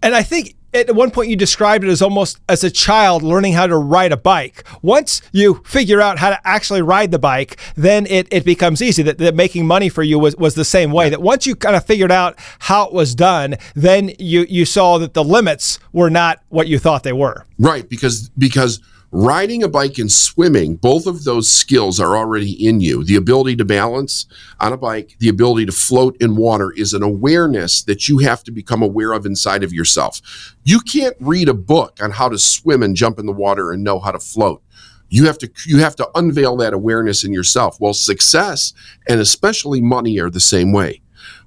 and 0.02 0.16
I 0.16 0.24
think 0.24 0.56
at 0.74 0.94
one 0.96 1.12
point 1.12 1.30
you 1.30 1.36
described 1.36 1.84
it 1.84 1.90
as 1.90 2.02
almost 2.02 2.40
as 2.50 2.64
a 2.64 2.70
child 2.70 3.24
learning 3.24 3.54
how 3.54 3.68
to 3.68 3.78
ride 3.78 4.12
a 4.12 4.18
bike. 4.18 4.64
Once 4.82 5.22
you 5.32 5.62
figure 5.66 6.02
out 6.02 6.20
how 6.20 6.30
to 6.30 6.48
actually 6.48 6.82
ride 6.82 7.12
the 7.12 7.20
bike, 7.20 7.58
then 7.76 8.06
it, 8.08 8.28
it 8.32 8.46
becomes 8.46 8.82
easy. 8.82 9.02
That, 9.04 9.18
that 9.18 9.36
making 9.36 9.66
money 9.66 9.90
for 9.90 10.04
you 10.04 10.20
was, 10.20 10.36
was 10.36 10.56
the 10.56 10.66
same 10.66 10.92
way. 10.92 11.10
That 11.10 11.22
once 11.22 11.48
you 11.48 11.56
kind 11.56 11.76
of 11.76 11.86
figured 11.86 12.12
out 12.12 12.36
how 12.60 12.86
it 12.86 12.94
was 12.94 13.16
done, 13.16 13.56
then 13.76 14.12
you, 14.20 14.46
you 14.50 14.66
saw 14.66 14.98
that 14.98 15.14
the 15.14 15.24
limits 15.24 15.80
were 15.94 16.10
not 16.10 16.42
what 16.50 16.68
you 16.68 16.80
thought 16.80 17.04
they 17.04 17.14
were. 17.14 17.46
Right, 17.58 17.88
because 17.88 18.30
because 18.38 18.80
riding 19.12 19.63
a 19.63 19.70
bike 19.70 19.98
and 19.98 20.12
swimming, 20.12 20.76
both 20.76 21.08
of 21.08 21.24
those 21.24 21.50
skills 21.50 22.00
are 22.00 22.17
already 22.17 22.52
in 22.67 22.82
you. 22.82 23.04
The 23.04 23.15
ability 23.15 23.56
to 23.58 23.65
balance 23.65 24.26
on 24.60 24.74
a 24.74 24.78
bike, 24.78 25.15
the 25.20 25.30
ability 25.30 25.65
to 25.67 25.72
float 25.72 26.17
in 26.20 26.36
water 26.36 26.72
is 26.72 26.93
an 26.93 27.04
awareness 27.04 27.84
that 27.84 28.10
you 28.10 28.20
have 28.20 28.43
to 28.43 28.52
become 28.52 28.82
aware 28.82 29.13
of 29.13 29.26
inside 29.26 29.63
of 29.63 29.74
yourself. 29.74 30.56
You 30.63 30.80
can't 30.80 31.15
read 31.20 31.50
a 31.50 31.54
book 31.54 32.00
on 32.02 32.12
how 32.12 32.30
to 32.30 32.38
swim 32.38 32.84
and 32.84 32.96
jump 32.96 33.20
in 33.20 33.26
the 33.26 33.32
water 33.32 33.72
and 33.72 33.84
know 33.84 34.00
how 34.00 34.12
to 34.12 34.20
float. 34.20 34.62
You 35.10 35.26
have 35.26 35.38
to 35.38 35.50
you 35.65 35.80
have 35.80 35.96
to 35.98 36.10
unveil 36.15 36.58
that 36.58 36.74
awareness 36.74 37.24
in 37.24 37.32
yourself. 37.32 37.80
Well, 37.80 37.93
success 37.93 38.74
and 39.08 39.22
especially 39.22 39.80
money 39.80 40.20
are 40.20 40.30
the 40.30 40.41
same 40.41 40.74
way. 40.74 41.02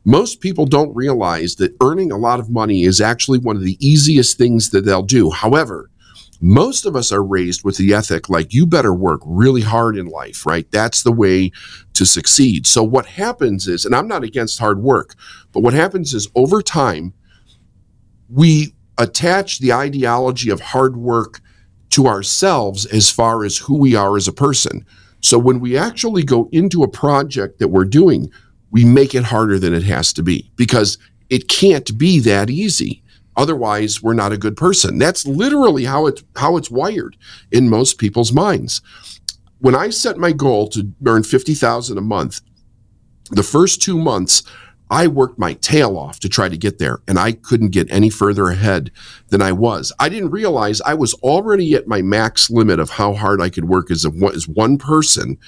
Most 0.04 0.40
people 0.40 0.64
don't 0.64 0.94
realize 0.96 1.56
that 1.56 1.76
earning 1.82 2.10
a 2.10 2.16
lot 2.16 2.40
of 2.40 2.48
money 2.48 2.84
is 2.84 3.02
actually 3.02 3.38
one 3.38 3.56
of 3.56 3.62
the 3.62 3.76
easiest 3.86 4.38
things 4.38 4.70
that 4.70 4.86
they'll 4.86 5.02
do. 5.02 5.30
However, 5.30 5.89
most 6.40 6.86
of 6.86 6.96
us 6.96 7.12
are 7.12 7.22
raised 7.22 7.64
with 7.64 7.76
the 7.76 7.92
ethic 7.92 8.28
like 8.28 8.54
you 8.54 8.66
better 8.66 8.94
work 8.94 9.20
really 9.24 9.60
hard 9.60 9.96
in 9.96 10.06
life, 10.06 10.46
right? 10.46 10.70
That's 10.70 11.02
the 11.02 11.12
way 11.12 11.52
to 11.92 12.06
succeed. 12.06 12.66
So 12.66 12.82
what 12.82 13.06
happens 13.06 13.68
is, 13.68 13.84
and 13.84 13.94
I'm 13.94 14.08
not 14.08 14.24
against 14.24 14.58
hard 14.58 14.82
work, 14.82 15.14
but 15.52 15.60
what 15.60 15.74
happens 15.74 16.14
is 16.14 16.28
over 16.34 16.62
time, 16.62 17.12
we 18.28 18.74
attach 18.96 19.58
the 19.58 19.72
ideology 19.72 20.50
of 20.50 20.60
hard 20.60 20.96
work 20.96 21.40
to 21.90 22.06
ourselves 22.06 22.86
as 22.86 23.10
far 23.10 23.44
as 23.44 23.58
who 23.58 23.76
we 23.76 23.94
are 23.94 24.16
as 24.16 24.28
a 24.28 24.32
person. 24.32 24.86
So 25.20 25.38
when 25.38 25.60
we 25.60 25.76
actually 25.76 26.22
go 26.22 26.48
into 26.52 26.82
a 26.82 26.88
project 26.88 27.58
that 27.58 27.68
we're 27.68 27.84
doing, 27.84 28.30
we 28.70 28.84
make 28.84 29.14
it 29.14 29.24
harder 29.24 29.58
than 29.58 29.74
it 29.74 29.82
has 29.82 30.12
to 30.14 30.22
be 30.22 30.50
because 30.56 30.96
it 31.28 31.48
can't 31.48 31.98
be 31.98 32.20
that 32.20 32.48
easy. 32.48 33.02
Otherwise, 33.36 34.02
we're 34.02 34.14
not 34.14 34.32
a 34.32 34.38
good 34.38 34.56
person. 34.56 34.98
That's 34.98 35.26
literally 35.26 35.84
how 35.84 36.06
it 36.06 36.22
how 36.36 36.56
it's 36.56 36.70
wired 36.70 37.16
in 37.50 37.68
most 37.68 37.98
people's 37.98 38.32
minds. 38.32 38.82
When 39.58 39.74
I 39.74 39.90
set 39.90 40.16
my 40.16 40.32
goal 40.32 40.68
to 40.68 40.90
earn 41.06 41.22
50,000 41.22 41.98
a 41.98 42.00
month, 42.00 42.40
the 43.30 43.42
first 43.42 43.82
2 43.82 43.98
months 43.98 44.42
I 44.90 45.06
worked 45.06 45.38
my 45.38 45.54
tail 45.54 45.96
off 45.96 46.18
to 46.20 46.28
try 46.28 46.48
to 46.48 46.56
get 46.56 46.78
there, 46.78 46.98
and 47.06 47.16
I 47.18 47.32
couldn't 47.32 47.68
get 47.68 47.90
any 47.92 48.10
further 48.10 48.48
ahead 48.48 48.90
than 49.28 49.40
I 49.40 49.52
was. 49.52 49.92
I 50.00 50.08
didn't 50.08 50.30
realize 50.30 50.80
I 50.80 50.94
was 50.94 51.14
already 51.14 51.74
at 51.74 51.86
my 51.86 52.02
max 52.02 52.50
limit 52.50 52.80
of 52.80 52.90
how 52.90 53.14
hard 53.14 53.40
I 53.40 53.50
could 53.50 53.66
work 53.66 53.90
as, 53.92 54.04
a, 54.04 54.10
as 54.34 54.48
one 54.48 54.78
person, 54.78 55.38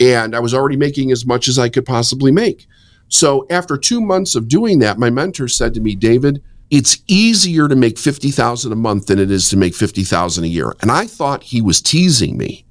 and 0.00 0.34
I 0.34 0.40
was 0.40 0.54
already 0.54 0.78
making 0.78 1.12
as 1.12 1.26
much 1.26 1.48
as 1.48 1.58
I 1.58 1.68
could 1.68 1.84
possibly 1.84 2.32
make. 2.32 2.66
So 3.08 3.46
after 3.50 3.76
two 3.76 4.00
months 4.00 4.34
of 4.34 4.48
doing 4.48 4.78
that, 4.78 4.98
my 4.98 5.10
mentor 5.10 5.48
said 5.48 5.74
to 5.74 5.80
me, 5.80 5.94
David, 5.94 6.42
it's 6.70 6.98
easier 7.06 7.68
to 7.68 7.76
make 7.76 7.98
50,000 7.98 8.72
a 8.72 8.76
month 8.76 9.06
than 9.06 9.18
it 9.18 9.30
is 9.30 9.48
to 9.50 9.56
make 9.56 9.74
50,000 9.74 10.44
a 10.44 10.46
year. 10.46 10.74
And 10.80 10.90
I 10.90 11.06
thought 11.06 11.42
he 11.42 11.62
was 11.62 11.80
teasing 11.80 12.36
me. 12.36 12.64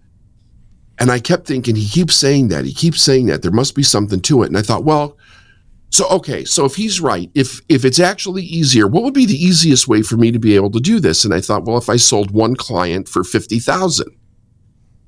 And 1.00 1.12
I 1.12 1.20
kept 1.20 1.48
thinking, 1.48 1.76
he 1.76 1.88
keeps 1.88 2.16
saying 2.16 2.48
that. 2.50 2.66
He 2.66 2.74
keeps 2.74 3.02
saying 3.02 3.28
that. 3.28 3.42
There 3.42 3.52
must 3.52 3.76
be 3.76 3.84
something 3.84 4.20
to 4.22 4.44
it. 4.44 4.48
And 4.48 4.58
I 4.58 4.62
thought, 4.62 4.84
well, 4.84 5.18
so 5.90 6.08
okay, 6.10 6.44
so 6.44 6.66
if 6.66 6.76
he's 6.76 7.00
right, 7.00 7.32
if 7.34 7.62
if 7.70 7.86
it's 7.86 8.00
actually 8.00 8.44
easier, 8.44 8.88
what 8.88 9.04
would 9.04 9.14
be 9.14 9.26
the 9.26 9.42
easiest 9.42 9.88
way 9.88 10.02
for 10.02 10.18
me 10.18 10.32
to 10.32 10.40
be 10.40 10.56
able 10.56 10.72
to 10.72 10.80
do 10.80 11.00
this? 11.00 11.24
And 11.24 11.34
I 11.34 11.40
thought, 11.40 11.64
well, 11.66 11.78
if 11.78 11.88
I 11.90 11.96
sold 11.96 12.32
one 12.32 12.56
client 12.56 13.08
for 13.08 13.24
50,000. 13.24 14.08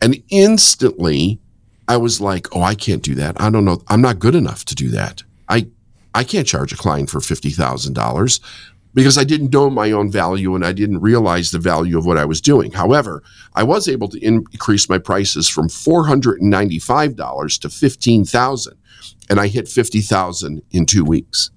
And 0.02 0.24
instantly 0.30 1.42
I 1.90 1.98
was 1.98 2.22
like, 2.22 2.48
"Oh, 2.56 2.62
I 2.62 2.76
can't 2.76 3.02
do 3.02 3.16
that. 3.16 3.42
I 3.42 3.50
don't 3.50 3.66
know. 3.66 3.82
I'm 3.88 4.02
not 4.02 4.20
good 4.20 4.36
enough 4.36 4.64
to 4.66 4.76
do 4.76 4.90
that. 4.92 5.24
I 5.50 5.68
I 6.14 6.24
can't 6.24 6.48
charge 6.48 6.72
a 6.72 6.78
client 6.78 7.10
for 7.10 7.20
$50,000 7.20 8.40
because 8.94 9.18
I 9.18 9.24
didn't 9.24 9.54
know 9.54 9.70
my 9.70 9.92
own 9.92 10.12
value 10.12 10.56
and 10.56 10.66
I 10.66 10.72
didn't 10.72 11.00
realize 11.00 11.52
the 11.52 11.60
value 11.60 11.98
of 11.98 12.06
what 12.06 12.18
I 12.18 12.26
was 12.26 12.42
doing. 12.42 12.72
However, 12.72 13.24
I 13.54 13.64
was 13.64 13.88
able 13.88 14.08
to 14.10 14.20
increase 14.20 14.90
my 14.90 14.98
prices 14.98 15.48
from 15.48 15.68
$495 15.68 17.60
to 17.62 17.70
15,000 17.70 18.78
and 19.30 19.40
I 19.40 19.48
hit 19.48 19.68
50,000 19.68 20.62
in 20.72 20.86
2 20.86 21.06
weeks. 21.06 21.52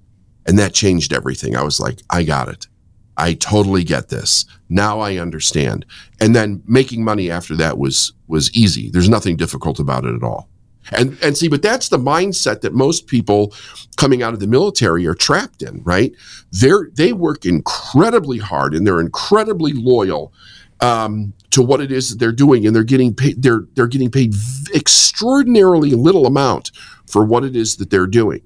And 0.45 0.59
that 0.59 0.73
changed 0.73 1.13
everything. 1.13 1.55
I 1.55 1.63
was 1.63 1.79
like, 1.79 2.01
I 2.09 2.23
got 2.23 2.49
it. 2.49 2.67
I 3.15 3.33
totally 3.33 3.83
get 3.83 4.09
this. 4.09 4.45
Now 4.69 4.99
I 4.99 5.17
understand. 5.17 5.85
And 6.19 6.35
then 6.35 6.61
making 6.65 7.03
money 7.03 7.31
after 7.31 7.55
that 7.57 7.77
was 7.77 8.13
was 8.27 8.51
easy. 8.53 8.89
There's 8.89 9.09
nothing 9.09 9.37
difficult 9.37 9.79
about 9.79 10.05
it 10.05 10.15
at 10.15 10.23
all. 10.23 10.49
And 10.91 11.17
and 11.23 11.37
see, 11.37 11.47
but 11.47 11.61
that's 11.61 11.89
the 11.89 11.97
mindset 11.97 12.61
that 12.61 12.73
most 12.73 13.07
people 13.07 13.53
coming 13.95 14.21
out 14.21 14.33
of 14.33 14.39
the 14.39 14.47
military 14.47 15.05
are 15.07 15.15
trapped 15.15 15.61
in, 15.61 15.81
right? 15.83 16.13
They're 16.51 16.89
they 16.93 17.13
work 17.13 17.45
incredibly 17.45 18.39
hard 18.39 18.73
and 18.73 18.85
they're 18.85 18.99
incredibly 18.99 19.73
loyal 19.73 20.33
um, 20.81 21.33
to 21.51 21.61
what 21.61 21.81
it 21.81 21.91
is 21.91 22.09
that 22.09 22.19
they're 22.19 22.31
doing, 22.31 22.67
and 22.67 22.75
they're 22.75 22.83
getting 22.83 23.15
paid. 23.15 23.41
They're 23.41 23.65
they're 23.75 23.87
getting 23.87 24.11
paid 24.11 24.35
extraordinarily 24.75 25.91
little 25.91 26.25
amount 26.25 26.71
for 27.07 27.23
what 27.23 27.43
it 27.43 27.55
is 27.55 27.77
that 27.77 27.89
they're 27.89 28.07
doing. 28.07 28.41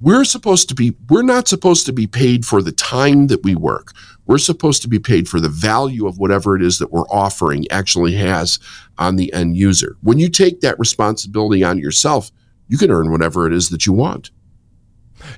We're 0.00 0.24
supposed 0.24 0.68
to 0.68 0.74
be. 0.74 0.94
We're 1.08 1.22
not 1.22 1.48
supposed 1.48 1.86
to 1.86 1.92
be 1.92 2.06
paid 2.06 2.46
for 2.46 2.62
the 2.62 2.72
time 2.72 3.26
that 3.26 3.42
we 3.42 3.54
work. 3.54 3.92
We're 4.30 4.38
supposed 4.38 4.82
to 4.82 4.88
be 4.88 5.00
paid 5.00 5.28
for 5.28 5.40
the 5.40 5.48
value 5.48 6.06
of 6.06 6.18
whatever 6.18 6.54
it 6.54 6.62
is 6.62 6.78
that 6.78 6.92
we're 6.92 7.08
offering 7.08 7.66
actually 7.68 8.14
has 8.14 8.60
on 8.96 9.16
the 9.16 9.32
end 9.32 9.56
user. 9.56 9.96
When 10.02 10.20
you 10.20 10.28
take 10.28 10.60
that 10.60 10.78
responsibility 10.78 11.64
on 11.64 11.78
yourself, 11.78 12.30
you 12.68 12.78
can 12.78 12.92
earn 12.92 13.10
whatever 13.10 13.48
it 13.48 13.52
is 13.52 13.70
that 13.70 13.86
you 13.86 13.92
want. 13.92 14.30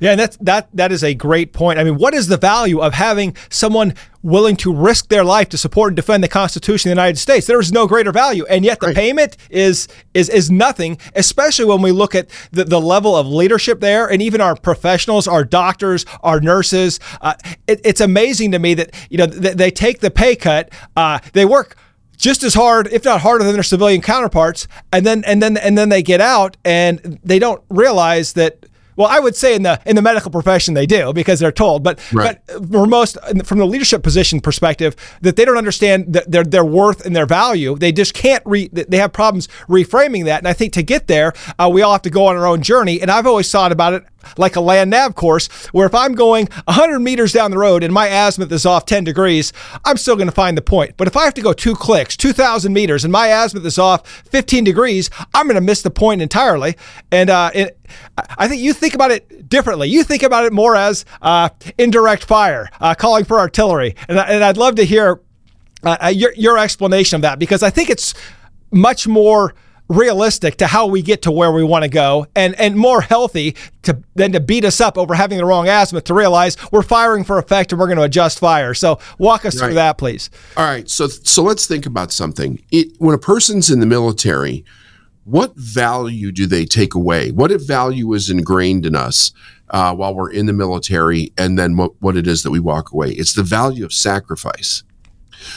Yeah, 0.01 0.13
and 0.13 0.21
that's 0.21 0.37
that 0.39 0.69
that 0.75 0.93
is 0.93 1.05
a 1.05 1.15
great 1.15 1.53
point. 1.53 1.79
I 1.79 1.85
mean, 1.85 1.97
what 1.97 2.15
is 2.15 2.29
the 2.29 2.37
value 2.37 2.81
of 2.81 2.95
having 2.95 3.37
someone 3.51 3.95
willing 4.23 4.55
to 4.55 4.73
risk 4.73 5.09
their 5.09 5.25
life 5.25 5.49
to 5.49 5.59
support 5.59 5.91
and 5.91 5.97
defend 5.97 6.23
the 6.23 6.29
Constitution 6.29 6.91
of 6.91 6.97
the 6.97 7.01
United 7.01 7.19
States? 7.19 7.47
There 7.47 7.61
is 7.61 7.73
no 7.73 7.87
greater 7.87 8.13
value, 8.13 8.45
and 8.47 8.65
yet 8.65 8.81
the 8.81 8.89
right. 8.89 8.97
payment 8.97 9.37
is 9.51 9.89
is 10.15 10.29
is 10.29 10.51
nothing. 10.51 10.99
Especially 11.15 11.65
when 11.65 11.83
we 11.83 11.93
look 11.93 12.15
at 12.15 12.29
the, 12.51 12.65
the 12.65 12.81
level 12.81 13.17
of 13.17 13.27
leadership 13.27 13.81
there, 13.81 14.11
and 14.11 14.23
even 14.23 14.41
our 14.41 14.57
professionals, 14.57 15.27
our 15.29 15.45
doctors, 15.45 16.05
our 16.23 16.41
nurses. 16.41 17.01
Uh, 17.21 17.35
it, 17.67 17.81
it's 17.85 18.01
amazing 18.01 18.53
to 18.53 18.59
me 18.59 18.75
that 18.75 18.95
you 19.11 19.19
know 19.19 19.27
they, 19.27 19.55
they 19.55 19.71
take 19.71 20.01
the 20.01 20.11
pay 20.11 20.37
cut, 20.37 20.71
uh, 20.97 21.19
they 21.33 21.45
work 21.45 21.77
just 22.23 22.45
as 22.45 22.55
hard, 22.55 22.87
if 22.93 23.05
not 23.05 23.21
harder 23.21 23.45
than 23.45 23.55
their 23.55 23.65
civilian 23.65 24.01
counterparts, 24.01 24.69
and 24.93 25.05
then 25.05 25.25
and 25.25 25.43
then 25.43 25.57
and 25.57 25.77
then 25.77 25.89
they 25.89 26.03
get 26.03 26.21
out 26.21 26.57
and 26.65 27.19
they 27.25 27.41
don't 27.41 27.63
realize 27.69 28.35
that 28.35 28.65
well, 28.97 29.09
I 29.09 29.21
would 29.21 29.37
say 29.37 29.55
in 29.55 29.63
the 29.63 29.81
in 29.87 29.97
the 29.97 30.03
medical 30.03 30.31
profession 30.31 30.75
they 30.75 30.87
do 30.87 31.13
because 31.13 31.41
they're 31.41 31.53
told, 31.53 31.83
but 31.83 32.01
right. 32.13 32.41
but 32.47 32.71
for 32.71 32.87
most 32.87 33.17
from 33.45 33.59
the 33.59 33.67
leadership 33.67 34.03
position 34.03 34.41
perspective, 34.41 34.97
that 35.21 35.37
they 35.37 35.45
don't 35.45 35.59
understand 35.59 36.13
their 36.13 36.45
their 36.45 36.65
worth 36.65 37.05
and 37.07 37.15
their 37.15 37.27
value. 37.27 37.77
They 37.77 37.93
just 37.93 38.15
can't 38.15 38.43
re. 38.47 38.69
They 38.69 38.99
have 38.99 39.13
problems 39.13 39.49
reframing 39.69 40.25
that, 40.27 40.39
and 40.39 40.49
I 40.49 40.53
think 40.53 40.73
to 40.75 40.83
get 40.83 41.07
there, 41.07 41.33
uh, 41.59 41.71
we 41.73 41.83
all 41.83 41.93
have 41.93 42.03
to 42.03 42.11
go 42.11 42.27
on 42.27 42.37
our 42.37 42.47
own 42.47 42.63
journey. 42.63 43.01
And 43.01 43.11
I've 43.11 43.27
always 43.27 43.51
thought 43.51 43.73
about 43.73 43.93
it 43.95 44.05
like 44.37 44.57
a 44.57 44.61
land 44.61 44.91
nav 44.91 45.15
course, 45.15 45.49
where 45.73 45.87
if 45.87 45.95
I'm 45.95 46.15
going 46.15 46.49
100 46.67 47.01
meters 47.01 47.33
down 47.33 47.51
the 47.51 47.59
road 47.59 47.83
and 47.83 47.93
my 47.93 48.07
azimuth 48.07 48.53
is 48.53 48.67
off 48.67 48.87
10 48.87 49.05
degrees, 49.05 49.53
I'm 49.85 49.97
still 49.97 50.17
going 50.17 50.29
to 50.29 50.33
find 50.33 50.57
the 50.57 50.63
point. 50.63 50.97
But 50.97 51.09
if 51.09 51.17
I 51.17 51.25
have 51.25 51.35
to 51.35 51.43
go 51.43 51.53
two 51.53 51.75
clicks, 51.75 52.17
2,000 52.17 52.73
meters, 52.73 53.05
and 53.05 53.13
my 53.13 53.29
azimuth 53.29 53.67
is 53.67 53.79
off 53.79 54.09
15 54.09 54.65
degrees, 54.65 55.11
I'm 55.35 55.47
going 55.47 55.55
to 55.55 55.61
miss 55.61 55.83
the 55.83 55.91
point 55.91 56.23
entirely. 56.23 56.77
And 57.11 57.31
uh, 57.31 57.51
it, 57.55 57.79
I 58.39 58.49
think 58.49 58.63
you 58.63 58.73
think 58.73 58.95
about 58.95 59.11
it 59.11 59.49
differently. 59.49 59.89
You 59.89 60.05
think 60.05 60.23
about 60.23 60.45
it 60.45 60.53
more 60.53 60.77
as 60.77 61.05
uh, 61.21 61.51
indirect 61.79 62.25
fire, 62.25 62.69
uh, 62.81 62.95
calling 62.95 63.25
for 63.25 63.39
artillery. 63.39 63.95
And, 64.09 64.19
and, 64.19 64.43
I'd 64.43 64.57
love 64.57 64.77
to 64.77 64.85
hear 64.85 65.21
uh, 65.85 65.97
uh, 66.05 66.09
your, 66.09 66.33
your 66.35 66.59
explanation 66.59 67.17
of 67.17 67.23
that 67.23 67.39
because 67.39 67.63
I 67.63 67.71
think 67.71 67.91
it's 67.91 68.15
much 68.71 69.07
more 69.07 69.55
realistic 69.93 70.57
to 70.57 70.67
how 70.67 70.87
we 70.87 71.03
get 71.03 71.23
to 71.23 71.31
where 71.31 71.53
we 71.53 71.63
want 71.63 71.85
to 71.85 71.89
go 71.89 72.27
and 72.35 72.55
and 72.59 72.77
more 72.77 73.01
healthy 73.01 73.57
to 73.83 74.03
than 74.15 74.33
to 74.33 74.41
beat 74.41 74.65
us 74.65 74.81
up 74.81 74.97
over 74.97 75.15
having 75.15 75.39
the 75.39 75.45
wrong 75.45 75.69
azimuth 75.69 76.05
to 76.05 76.15
realize 76.15 76.57
we're 76.73 76.83
firing 76.83 77.25
for 77.25 77.39
effect 77.39 77.73
and 77.73 77.81
we're 77.81 77.87
going 77.87 77.99
to 77.99 78.05
adjust 78.05 78.39
fire. 78.39 78.75
So 78.75 78.99
walk 79.19 79.45
us 79.45 79.57
right. 79.57 79.67
through 79.67 79.75
that 79.75 79.99
please. 79.99 80.31
All 80.57 80.65
right. 80.65 80.89
So 80.89 81.09
so 81.09 81.43
let's 81.43 81.67
think 81.67 81.87
about 81.87 82.13
something. 82.13 82.63
It, 82.71 82.89
when 82.99 83.15
a 83.15 83.19
person's 83.19 83.71
in 83.71 83.81
the 83.81 83.87
military, 83.87 84.65
what 85.25 85.55
value 85.55 86.33
do 86.33 86.47
they 86.47 86.65
take 86.65 86.95
away? 86.95 87.31
What 87.31 87.53
if 87.53 87.67
value 87.67 88.13
is 88.15 88.31
ingrained 88.31 88.87
in 88.87 88.97
us 88.97 89.33
uh, 89.71 89.95
while 89.95 90.15
we're 90.15 90.33
in 90.33 90.47
the 90.47 90.53
military, 90.53 91.33
and 91.39 91.59
then 91.59 91.77
what, 91.77 91.93
what 92.01 92.17
it 92.17 92.27
is 92.27 92.43
that 92.43 92.51
we 92.51 92.61
walk 92.61 92.93
away? 92.93 93.11
It's 93.11 93.33
the 93.33 93.43
value 93.43 93.85
of 93.85 93.93
sacrifice. 93.93 94.83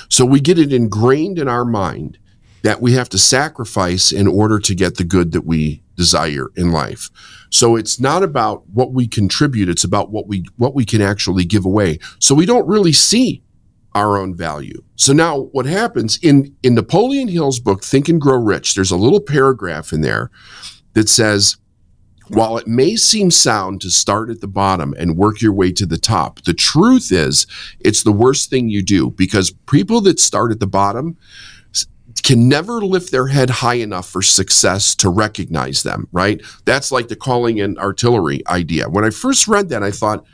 So 0.10 0.26
we 0.26 0.40
get 0.40 0.60
it 0.60 0.74
ingrained 0.74 1.40
in 1.40 1.48
our 1.48 1.66
mind 1.66 2.18
that 2.66 2.82
we 2.82 2.94
have 2.94 3.10
to 3.10 3.18
sacrifice 3.20 4.12
in 4.12 4.28
order 4.28 4.58
to 4.58 4.74
get 4.74 4.96
the 4.96 5.04
good 5.04 5.32
that 5.34 5.46
we 5.46 5.84
desire 5.96 6.48
in 6.56 6.72
life. 6.72 7.12
So 7.52 7.76
it's 7.76 8.00
not 8.00 8.24
about 8.24 8.68
what 8.70 8.92
we 8.92 9.08
contribute, 9.08 9.70
it's 9.70 9.84
about 9.84 10.10
what 10.10 10.28
we 10.28 10.46
what 10.58 10.74
we 10.74 10.84
can 10.84 11.00
actually 11.00 11.46
give 11.46 11.64
away. 11.64 12.00
So 12.18 12.34
we 12.34 12.48
don't 12.48 12.68
really 12.68 12.92
see 12.92 13.44
our 13.94 14.18
own 14.18 14.36
value. 14.36 14.84
So 14.96 15.14
now 15.14 15.42
what 15.52 15.68
happens 15.68 16.18
in, 16.24 16.56
in 16.64 16.74
Napoleon 16.74 17.28
Hill's 17.28 17.60
book, 17.60 17.84
Think 17.84 18.10
and 18.10 18.20
Grow 18.20 18.38
Rich, 18.38 18.74
there's 18.74 18.92
a 18.92 18.98
little 18.98 19.22
paragraph 19.22 19.94
in 19.94 20.02
there 20.02 20.32
that 20.94 21.08
says, 21.08 21.58
while 22.30 22.58
it 22.58 22.68
may 22.68 22.96
seem 22.96 23.30
sound 23.30 23.80
to 23.82 23.92
start 23.92 24.32
at 24.32 24.42
the 24.42 24.48
bottom 24.48 24.96
and 24.98 25.16
work 25.16 25.40
your 25.40 25.54
way 25.54 25.72
to 25.72 25.86
the 25.86 26.00
top, 26.00 26.42
the 26.42 26.54
truth 26.54 27.12
is 27.12 27.46
it's 27.80 28.02
the 28.02 28.12
worst 28.12 28.50
thing 28.50 28.68
you 28.68 28.82
do 28.84 29.12
because 29.12 29.52
people 29.70 30.02
that 30.02 30.20
start 30.20 30.52
at 30.52 30.60
the 30.60 30.68
bottom 30.68 31.18
can 32.24 32.48
never 32.48 32.82
lift 32.82 33.12
their 33.12 33.28
head 33.28 33.50
high 33.50 33.76
enough 33.76 34.10
for 34.10 34.22
success 34.22 34.96
to 34.96 35.10
recognize 35.10 35.84
them, 35.84 36.08
right? 36.12 36.42
That's 36.66 36.92
like 36.92 37.08
the 37.08 37.16
calling 37.16 37.58
in 37.58 37.78
artillery 37.78 38.42
idea. 38.48 38.90
When 38.90 39.06
I 39.06 39.10
first 39.10 39.48
read 39.48 39.70
that, 39.70 39.84
I 39.84 39.92
thought, 39.92 40.26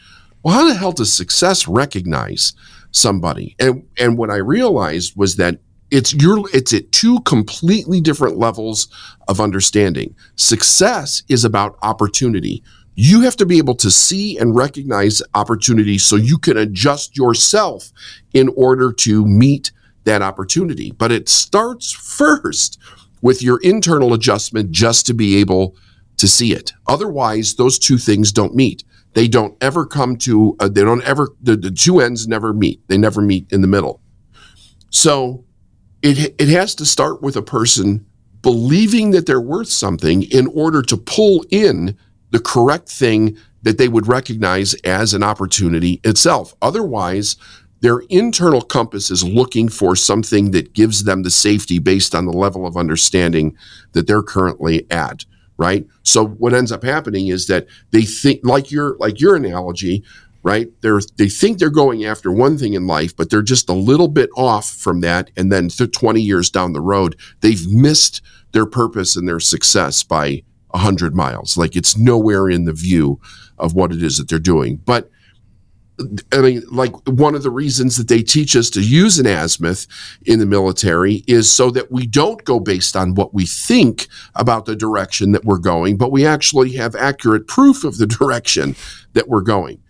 well, 0.43 0.53
how 0.55 0.67
the 0.67 0.75
hell 0.75 0.91
does 0.91 1.13
success 1.13 1.67
recognize 1.67 2.53
somebody. 2.91 3.55
And 3.59 3.83
and 3.97 4.17
what 4.17 4.29
I 4.29 4.37
realized 4.37 5.15
was 5.15 5.37
that 5.37 5.59
it's 5.89 6.13
your 6.13 6.43
it's 6.53 6.73
at 6.73 6.91
two 6.91 7.19
completely 7.21 7.99
different 8.01 8.37
levels 8.37 8.87
of 9.27 9.41
understanding. 9.41 10.15
Success 10.35 11.23
is 11.27 11.43
about 11.43 11.77
opportunity. 11.81 12.63
You 12.95 13.21
have 13.21 13.37
to 13.37 13.45
be 13.45 13.57
able 13.57 13.75
to 13.75 13.89
see 13.89 14.37
and 14.37 14.55
recognize 14.55 15.21
opportunity 15.33 15.97
so 15.97 16.15
you 16.15 16.37
can 16.37 16.57
adjust 16.57 17.17
yourself 17.17 17.91
in 18.33 18.49
order 18.55 18.91
to 18.93 19.25
meet 19.25 19.71
that 20.03 20.21
opportunity. 20.21 20.91
But 20.91 21.11
it 21.11 21.29
starts 21.29 21.91
first 21.91 22.79
with 23.21 23.41
your 23.41 23.59
internal 23.61 24.13
adjustment 24.13 24.71
just 24.71 25.05
to 25.07 25.13
be 25.13 25.37
able 25.37 25.75
to 26.17 26.27
see 26.27 26.53
it. 26.53 26.73
Otherwise, 26.87 27.55
those 27.55 27.79
two 27.79 27.97
things 27.97 28.31
don't 28.31 28.55
meet. 28.55 28.83
They 29.13 29.27
don't 29.27 29.61
ever 29.61 29.85
come 29.85 30.15
to, 30.17 30.55
uh, 30.59 30.69
they 30.69 30.83
don't 30.83 31.03
ever, 31.03 31.29
the, 31.41 31.55
the 31.55 31.71
two 31.71 31.99
ends 31.99 32.27
never 32.27 32.53
meet. 32.53 32.87
They 32.87 32.97
never 32.97 33.21
meet 33.21 33.51
in 33.51 33.61
the 33.61 33.67
middle. 33.67 34.01
So 34.89 35.45
it, 36.01 36.35
it 36.39 36.47
has 36.49 36.75
to 36.75 36.85
start 36.85 37.21
with 37.21 37.35
a 37.35 37.41
person 37.41 38.05
believing 38.41 39.11
that 39.11 39.25
they're 39.25 39.41
worth 39.41 39.67
something 39.67 40.23
in 40.23 40.47
order 40.47 40.81
to 40.81 40.97
pull 40.97 41.45
in 41.51 41.97
the 42.31 42.39
correct 42.39 42.89
thing 42.89 43.37
that 43.63 43.77
they 43.77 43.87
would 43.87 44.07
recognize 44.07 44.73
as 44.83 45.13
an 45.13 45.21
opportunity 45.21 46.01
itself. 46.03 46.55
Otherwise, 46.61 47.35
their 47.81 47.99
internal 48.09 48.61
compass 48.61 49.11
is 49.11 49.23
looking 49.23 49.67
for 49.67 49.95
something 49.95 50.51
that 50.51 50.73
gives 50.73 51.03
them 51.03 51.23
the 51.23 51.31
safety 51.31 51.79
based 51.79 52.15
on 52.15 52.25
the 52.25 52.31
level 52.31 52.65
of 52.65 52.77
understanding 52.77 53.55
that 53.93 54.07
they're 54.07 54.23
currently 54.23 54.89
at 54.89 55.25
right? 55.61 55.85
So 56.01 56.25
what 56.25 56.55
ends 56.55 56.71
up 56.71 56.83
happening 56.83 57.27
is 57.27 57.45
that 57.45 57.67
they 57.91 58.01
think 58.01 58.39
like 58.43 58.71
your 58.71 58.97
like 58.97 59.21
your 59.21 59.35
analogy 59.35 60.03
right? 60.43 60.69
They're 60.81 61.01
they 61.17 61.29
think 61.29 61.59
they're 61.59 61.69
going 61.69 62.03
after 62.03 62.31
one 62.31 62.57
thing 62.57 62.73
in 62.73 62.87
life 62.87 63.15
but 63.15 63.29
they're 63.29 63.43
just 63.43 63.69
a 63.69 63.73
little 63.73 64.07
bit 64.07 64.31
off 64.35 64.71
from 64.71 65.01
that. 65.01 65.29
And 65.37 65.51
then 65.51 65.69
20 65.69 66.19
years 66.19 66.49
down 66.49 66.73
the 66.73 66.81
road 66.81 67.15
they've 67.41 67.71
missed 67.71 68.21
their 68.53 68.65
purpose 68.65 69.15
and 69.15 69.27
their 69.27 69.39
success 69.39 70.01
by 70.01 70.43
100 70.69 71.15
miles. 71.15 71.57
Like 71.57 71.75
it's 71.75 71.95
nowhere 71.95 72.49
in 72.49 72.65
the 72.65 72.73
view 72.73 73.19
of 73.59 73.75
what 73.75 73.91
it 73.91 74.01
is 74.01 74.17
that 74.17 74.29
they're 74.29 74.39
doing. 74.39 74.77
But 74.77 75.11
I 76.31 76.37
mean, 76.41 76.63
like 76.71 76.93
one 77.07 77.35
of 77.35 77.43
the 77.43 77.51
reasons 77.51 77.97
that 77.97 78.07
they 78.07 78.23
teach 78.23 78.55
us 78.55 78.69
to 78.71 78.81
use 78.81 79.19
an 79.19 79.27
azimuth 79.27 79.87
in 80.25 80.39
the 80.39 80.45
military 80.45 81.23
is 81.27 81.51
so 81.51 81.69
that 81.71 81.91
we 81.91 82.07
don't 82.07 82.43
go 82.43 82.59
based 82.59 82.95
on 82.95 83.13
what 83.13 83.33
we 83.33 83.45
think 83.45 84.07
about 84.35 84.65
the 84.65 84.75
direction 84.75 85.31
that 85.33 85.45
we're 85.45 85.57
going, 85.57 85.97
but 85.97 86.11
we 86.11 86.25
actually 86.25 86.73
have 86.73 86.95
accurate 86.95 87.47
proof 87.47 87.83
of 87.83 87.97
the 87.97 88.07
direction 88.19 88.75
that 89.13 89.27
we're 89.27 89.41
going. 89.41 89.81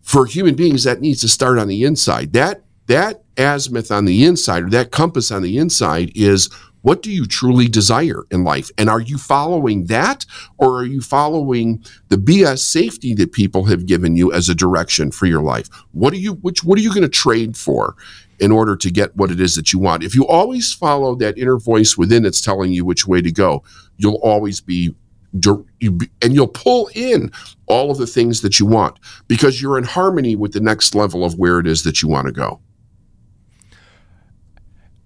For 0.00 0.24
human 0.24 0.54
beings, 0.54 0.84
that 0.84 1.00
needs 1.00 1.20
to 1.20 1.28
start 1.28 1.58
on 1.58 1.68
the 1.68 1.84
inside. 1.84 2.32
That 2.32 2.62
that 2.86 3.22
azimuth 3.36 3.92
on 3.92 4.06
the 4.06 4.24
inside 4.24 4.64
or 4.64 4.70
that 4.70 4.90
compass 4.90 5.30
on 5.30 5.42
the 5.42 5.58
inside 5.58 6.10
is 6.14 6.48
what 6.82 7.02
do 7.02 7.10
you 7.10 7.26
truly 7.26 7.68
desire 7.68 8.24
in 8.30 8.44
life? 8.44 8.70
And 8.78 8.88
are 8.88 9.00
you 9.00 9.18
following 9.18 9.86
that 9.86 10.24
or 10.58 10.78
are 10.78 10.84
you 10.84 11.00
following 11.00 11.84
the 12.08 12.16
BS 12.16 12.58
safety 12.60 13.14
that 13.14 13.32
people 13.32 13.64
have 13.64 13.86
given 13.86 14.16
you 14.16 14.32
as 14.32 14.48
a 14.48 14.54
direction 14.54 15.10
for 15.10 15.26
your 15.26 15.42
life? 15.42 15.68
What 15.92 16.12
are 16.12 16.18
you 16.18 16.34
which 16.34 16.64
what 16.64 16.78
are 16.78 16.82
you 16.82 16.90
going 16.90 17.02
to 17.02 17.08
trade 17.08 17.56
for 17.56 17.96
in 18.38 18.52
order 18.52 18.76
to 18.76 18.90
get 18.90 19.16
what 19.16 19.30
it 19.30 19.40
is 19.40 19.54
that 19.56 19.72
you 19.72 19.78
want? 19.78 20.04
If 20.04 20.14
you 20.14 20.26
always 20.26 20.72
follow 20.72 21.14
that 21.16 21.36
inner 21.38 21.58
voice 21.58 21.98
within 21.98 22.22
that's 22.22 22.40
telling 22.40 22.72
you 22.72 22.84
which 22.84 23.06
way 23.06 23.20
to 23.22 23.32
go, 23.32 23.62
you'll 23.96 24.20
always 24.22 24.60
be 24.60 24.94
and 25.34 26.34
you'll 26.34 26.48
pull 26.48 26.88
in 26.94 27.30
all 27.66 27.90
of 27.90 27.98
the 27.98 28.06
things 28.06 28.40
that 28.40 28.58
you 28.58 28.64
want 28.64 28.98
because 29.26 29.60
you're 29.60 29.76
in 29.76 29.84
harmony 29.84 30.34
with 30.34 30.52
the 30.52 30.60
next 30.60 30.94
level 30.94 31.22
of 31.22 31.38
where 31.38 31.58
it 31.58 31.66
is 31.66 31.82
that 31.82 32.00
you 32.00 32.08
want 32.08 32.26
to 32.26 32.32
go. 32.32 32.60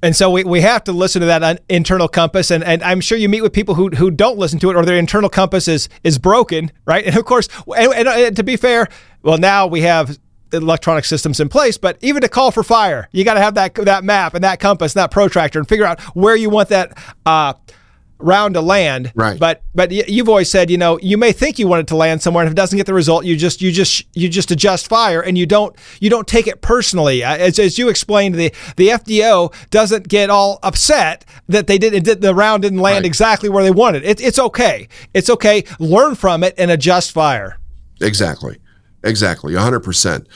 And 0.03 0.17
so 0.17 0.31
we, 0.31 0.43
we 0.43 0.61
have 0.63 0.83
to 0.85 0.93
listen 0.93 1.21
to 1.21 1.27
that 1.27 1.63
internal 1.69 2.09
compass. 2.09 2.51
And, 2.51 2.65
and 2.65 2.83
I'm 2.83 3.01
sure 3.01 3.17
you 3.17 3.29
meet 3.29 3.43
with 3.43 3.53
people 3.53 3.77
who, 3.77 3.89
who 3.91 4.11
don't 4.11 4.37
listen 4.37 4.59
to 4.61 4.71
it 4.71 4.77
or 4.77 4.85
their 4.85 4.99
internal 4.99 5.31
compass 5.31 5.69
is, 5.69 5.89
is 6.03 6.19
broken, 6.19 6.73
right? 6.85 7.05
And 7.13 7.17
of 7.17 7.25
course, 7.25 7.49
and, 7.77 7.93
and, 7.93 8.09
and 8.09 8.37
to 8.37 8.43
be 8.43 8.57
fair, 8.57 8.89
well, 9.23 9.39
now 9.39 9.67
we 9.67 9.83
have 9.83 10.19
electronic 10.53 11.05
systems 11.05 11.41
in 11.41 11.49
place, 11.49 11.79
but 11.79 11.99
even 12.01 12.23
to 12.23 12.29
call 12.29 12.51
for 12.51 12.63
fire, 12.63 13.09
you 13.13 13.25
got 13.25 13.35
to 13.35 13.41
have 13.41 13.55
that, 13.55 13.75
that 13.75 14.03
map 14.03 14.35
and 14.35 14.45
that 14.45 14.61
compass, 14.61 14.95
and 14.95 15.01
that 15.01 15.11
protractor 15.11 15.59
and 15.59 15.69
figure 15.69 15.85
out 15.85 16.01
where 16.15 16.37
you 16.37 16.51
want 16.51 16.69
that, 16.71 16.97
uh, 17.27 17.53
round 18.23 18.55
to 18.55 18.61
land. 18.61 19.13
Right. 19.15 19.39
But 19.39 19.63
but 19.75 19.91
you've 19.91 20.29
always 20.29 20.51
said, 20.51 20.71
you 20.71 20.79
know, 20.79 20.99
you 21.01 21.17
may 21.17 21.33
think 21.33 21.59
you 21.59 21.69
want 21.69 21.81
it 21.81 21.87
to 21.89 21.97
land 21.97 22.23
somewhere, 22.23 22.43
and 22.43 22.49
if 22.49 22.53
it 22.53 22.57
doesn't 22.57 22.77
get 22.77 22.87
the 22.87 22.95
result, 22.95 23.25
you 23.25 23.37
just 23.37 23.61
you 23.63 23.73
just 23.73 24.05
you 24.15 24.29
just 24.29 24.51
adjust 24.51 24.89
fire, 24.89 25.21
and 25.21 25.37
you 25.37 25.47
don't 25.47 25.77
you 26.01 26.11
don't 26.11 26.27
take 26.27 26.47
it 26.47 26.61
personally. 26.61 27.23
Uh, 27.25 27.37
as, 27.37 27.59
as 27.59 27.79
you 27.79 27.89
explained, 27.89 28.35
the 28.35 28.53
the 28.77 28.89
FDO 28.89 29.53
doesn't 29.71 30.09
get 30.09 30.31
all 30.31 30.59
upset 30.63 31.25
that 31.49 31.67
they 31.67 31.79
did, 31.79 32.03
did 32.05 32.21
the 32.21 32.35
round 32.35 32.63
didn't 32.63 32.79
land 32.79 33.03
right. 33.03 33.07
exactly 33.07 33.49
where 33.49 33.63
they 33.63 33.71
wanted. 33.71 34.05
It, 34.05 34.21
it's 34.21 34.39
okay. 34.39 34.89
It's 35.15 35.31
okay. 35.31 35.65
Learn 35.79 36.15
from 36.15 36.43
it 36.43 36.55
and 36.59 36.71
adjust 36.71 37.13
fire. 37.13 37.59
Exactly. 38.01 38.59
Exactly. 39.05 39.55
100%. 39.55 40.27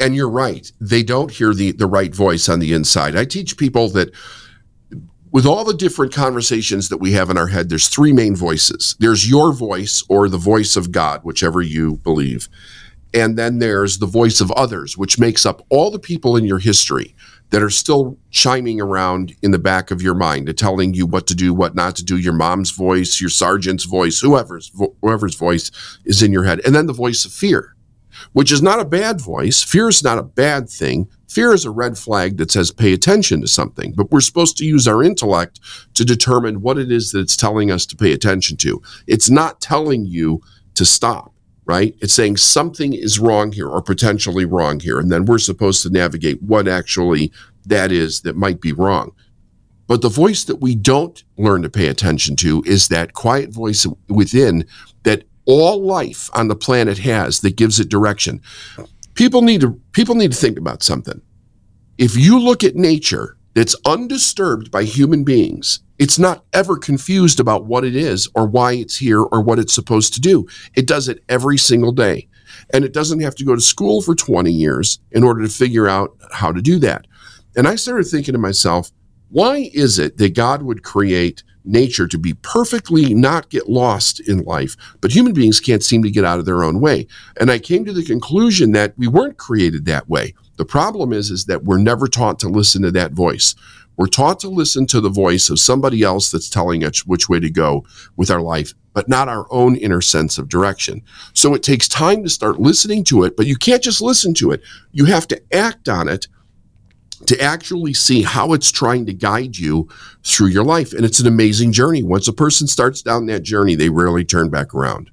And 0.00 0.16
you're 0.16 0.28
right. 0.28 0.70
They 0.80 1.02
don't 1.02 1.30
hear 1.30 1.54
the, 1.54 1.72
the 1.72 1.86
right 1.86 2.14
voice 2.14 2.48
on 2.48 2.58
the 2.58 2.72
inside. 2.72 3.16
I 3.16 3.24
teach 3.24 3.56
people 3.56 3.88
that 3.90 4.12
with 5.34 5.44
all 5.46 5.64
the 5.64 5.74
different 5.74 6.14
conversations 6.14 6.88
that 6.88 6.98
we 6.98 7.10
have 7.10 7.28
in 7.28 7.36
our 7.36 7.48
head, 7.48 7.68
there's 7.68 7.88
three 7.88 8.12
main 8.12 8.36
voices. 8.36 8.94
There's 9.00 9.28
your 9.28 9.52
voice 9.52 10.00
or 10.08 10.28
the 10.28 10.38
voice 10.38 10.76
of 10.76 10.92
God, 10.92 11.24
whichever 11.24 11.60
you 11.60 11.96
believe. 12.04 12.48
And 13.12 13.36
then 13.36 13.58
there's 13.58 13.98
the 13.98 14.06
voice 14.06 14.40
of 14.40 14.52
others, 14.52 14.96
which 14.96 15.18
makes 15.18 15.44
up 15.44 15.66
all 15.70 15.90
the 15.90 15.98
people 15.98 16.36
in 16.36 16.44
your 16.44 16.60
history 16.60 17.16
that 17.50 17.64
are 17.64 17.70
still 17.70 18.16
chiming 18.30 18.80
around 18.80 19.34
in 19.42 19.50
the 19.50 19.58
back 19.58 19.90
of 19.90 20.00
your 20.00 20.14
mind, 20.14 20.56
telling 20.56 20.94
you 20.94 21.04
what 21.04 21.26
to 21.26 21.34
do, 21.34 21.52
what 21.52 21.74
not 21.74 21.96
to 21.96 22.04
do. 22.04 22.16
Your 22.16 22.32
mom's 22.32 22.70
voice, 22.70 23.20
your 23.20 23.28
sergeant's 23.28 23.84
voice, 23.84 24.20
whoever's 24.20 24.70
whoever's 25.02 25.34
voice 25.34 25.72
is 26.04 26.22
in 26.22 26.30
your 26.30 26.44
head, 26.44 26.60
and 26.64 26.76
then 26.76 26.86
the 26.86 26.92
voice 26.92 27.24
of 27.24 27.32
fear, 27.32 27.74
which 28.32 28.52
is 28.52 28.62
not 28.62 28.80
a 28.80 28.84
bad 28.84 29.20
voice. 29.20 29.62
Fear 29.62 29.88
is 29.88 30.02
not 30.02 30.18
a 30.18 30.22
bad 30.22 30.68
thing. 30.68 31.08
Fear 31.28 31.52
is 31.52 31.64
a 31.64 31.70
red 31.70 31.98
flag 31.98 32.36
that 32.36 32.50
says 32.50 32.70
pay 32.70 32.92
attention 32.92 33.40
to 33.40 33.48
something, 33.48 33.92
but 33.92 34.10
we're 34.10 34.20
supposed 34.20 34.56
to 34.58 34.64
use 34.64 34.86
our 34.86 35.02
intellect 35.02 35.60
to 35.94 36.04
determine 36.04 36.60
what 36.60 36.78
it 36.78 36.92
is 36.92 37.10
that 37.12 37.20
it's 37.20 37.36
telling 37.36 37.70
us 37.70 37.86
to 37.86 37.96
pay 37.96 38.12
attention 38.12 38.56
to. 38.58 38.80
It's 39.06 39.28
not 39.28 39.60
telling 39.60 40.06
you 40.06 40.42
to 40.74 40.84
stop, 40.84 41.32
right? 41.64 41.96
It's 42.00 42.14
saying 42.14 42.36
something 42.36 42.92
is 42.92 43.18
wrong 43.18 43.52
here 43.52 43.68
or 43.68 43.82
potentially 43.82 44.44
wrong 44.44 44.80
here. 44.80 45.00
And 45.00 45.10
then 45.10 45.24
we're 45.24 45.38
supposed 45.38 45.82
to 45.82 45.90
navigate 45.90 46.42
what 46.42 46.68
actually 46.68 47.32
that 47.66 47.90
is 47.90 48.20
that 48.20 48.36
might 48.36 48.60
be 48.60 48.72
wrong. 48.72 49.12
But 49.86 50.02
the 50.02 50.08
voice 50.08 50.44
that 50.44 50.60
we 50.60 50.74
don't 50.74 51.22
learn 51.36 51.62
to 51.62 51.70
pay 51.70 51.88
attention 51.88 52.36
to 52.36 52.62
is 52.66 52.88
that 52.88 53.12
quiet 53.12 53.50
voice 53.50 53.86
within 54.08 54.66
that 55.02 55.24
all 55.46 55.82
life 55.82 56.30
on 56.34 56.48
the 56.48 56.56
planet 56.56 56.98
has 56.98 57.40
that 57.40 57.56
gives 57.56 57.78
it 57.78 57.88
direction 57.88 58.40
people 59.14 59.42
need 59.42 59.60
to 59.60 59.80
people 59.92 60.14
need 60.14 60.32
to 60.32 60.38
think 60.38 60.58
about 60.58 60.82
something. 60.82 61.20
If 61.98 62.16
you 62.16 62.38
look 62.38 62.64
at 62.64 62.74
nature 62.74 63.36
that's 63.54 63.76
undisturbed 63.86 64.70
by 64.70 64.82
human 64.82 65.24
beings, 65.24 65.80
it's 65.98 66.18
not 66.18 66.44
ever 66.52 66.76
confused 66.76 67.38
about 67.38 67.66
what 67.66 67.84
it 67.84 67.94
is 67.94 68.28
or 68.34 68.46
why 68.46 68.72
it's 68.72 68.96
here 68.96 69.22
or 69.22 69.40
what 69.40 69.60
it's 69.60 69.74
supposed 69.74 70.12
to 70.14 70.20
do. 70.20 70.46
It 70.74 70.88
does 70.88 71.08
it 71.08 71.22
every 71.28 71.56
single 71.56 71.92
day. 71.92 72.28
And 72.72 72.84
it 72.84 72.92
doesn't 72.92 73.20
have 73.20 73.34
to 73.36 73.44
go 73.44 73.54
to 73.54 73.60
school 73.60 74.00
for 74.02 74.14
20 74.14 74.50
years 74.50 74.98
in 75.12 75.22
order 75.22 75.42
to 75.42 75.48
figure 75.48 75.88
out 75.88 76.16
how 76.32 76.50
to 76.50 76.62
do 76.62 76.78
that. 76.80 77.06
And 77.56 77.68
I 77.68 77.76
started 77.76 78.06
thinking 78.06 78.32
to 78.32 78.38
myself, 78.38 78.90
why 79.30 79.70
is 79.72 79.98
it 79.98 80.16
that 80.18 80.34
God 80.34 80.62
would 80.62 80.82
create 80.82 81.44
nature 81.64 82.06
to 82.06 82.18
be 82.18 82.34
perfectly 82.34 83.14
not 83.14 83.48
get 83.50 83.68
lost 83.68 84.20
in 84.20 84.42
life, 84.44 84.76
but 85.00 85.12
human 85.12 85.32
beings 85.32 85.60
can't 85.60 85.82
seem 85.82 86.02
to 86.02 86.10
get 86.10 86.24
out 86.24 86.38
of 86.38 86.44
their 86.44 86.62
own 86.62 86.80
way. 86.80 87.06
And 87.40 87.50
I 87.50 87.58
came 87.58 87.84
to 87.84 87.92
the 87.92 88.04
conclusion 88.04 88.72
that 88.72 88.94
we 88.96 89.08
weren't 89.08 89.38
created 89.38 89.86
that 89.86 90.08
way. 90.08 90.34
The 90.56 90.64
problem 90.64 91.12
is, 91.12 91.30
is 91.30 91.46
that 91.46 91.64
we're 91.64 91.78
never 91.78 92.06
taught 92.06 92.38
to 92.40 92.48
listen 92.48 92.82
to 92.82 92.90
that 92.92 93.12
voice. 93.12 93.54
We're 93.96 94.06
taught 94.06 94.40
to 94.40 94.48
listen 94.48 94.86
to 94.88 95.00
the 95.00 95.08
voice 95.08 95.50
of 95.50 95.60
somebody 95.60 96.02
else 96.02 96.30
that's 96.30 96.50
telling 96.50 96.84
us 96.84 97.06
which 97.06 97.28
way 97.28 97.38
to 97.40 97.50
go 97.50 97.84
with 98.16 98.30
our 98.30 98.40
life, 98.40 98.74
but 98.92 99.08
not 99.08 99.28
our 99.28 99.46
own 99.50 99.76
inner 99.76 100.00
sense 100.00 100.36
of 100.36 100.48
direction. 100.48 101.02
So 101.32 101.54
it 101.54 101.62
takes 101.62 101.86
time 101.86 102.24
to 102.24 102.30
start 102.30 102.60
listening 102.60 103.04
to 103.04 103.22
it, 103.24 103.36
but 103.36 103.46
you 103.46 103.56
can't 103.56 103.82
just 103.82 104.00
listen 104.00 104.34
to 104.34 104.50
it. 104.50 104.62
You 104.92 105.04
have 105.06 105.28
to 105.28 105.42
act 105.52 105.88
on 105.88 106.08
it 106.08 106.26
to 107.26 107.40
actually 107.40 107.94
see 107.94 108.22
how 108.22 108.52
it's 108.52 108.70
trying 108.70 109.06
to 109.06 109.12
guide 109.12 109.56
you 109.56 109.88
through 110.24 110.48
your 110.48 110.64
life. 110.64 110.92
And 110.92 111.04
it's 111.04 111.20
an 111.20 111.26
amazing 111.26 111.72
journey. 111.72 112.02
Once 112.02 112.28
a 112.28 112.32
person 112.32 112.66
starts 112.66 113.02
down 113.02 113.26
that 113.26 113.42
journey, 113.42 113.74
they 113.74 113.88
rarely 113.88 114.24
turn 114.24 114.50
back 114.50 114.74
around. 114.74 115.10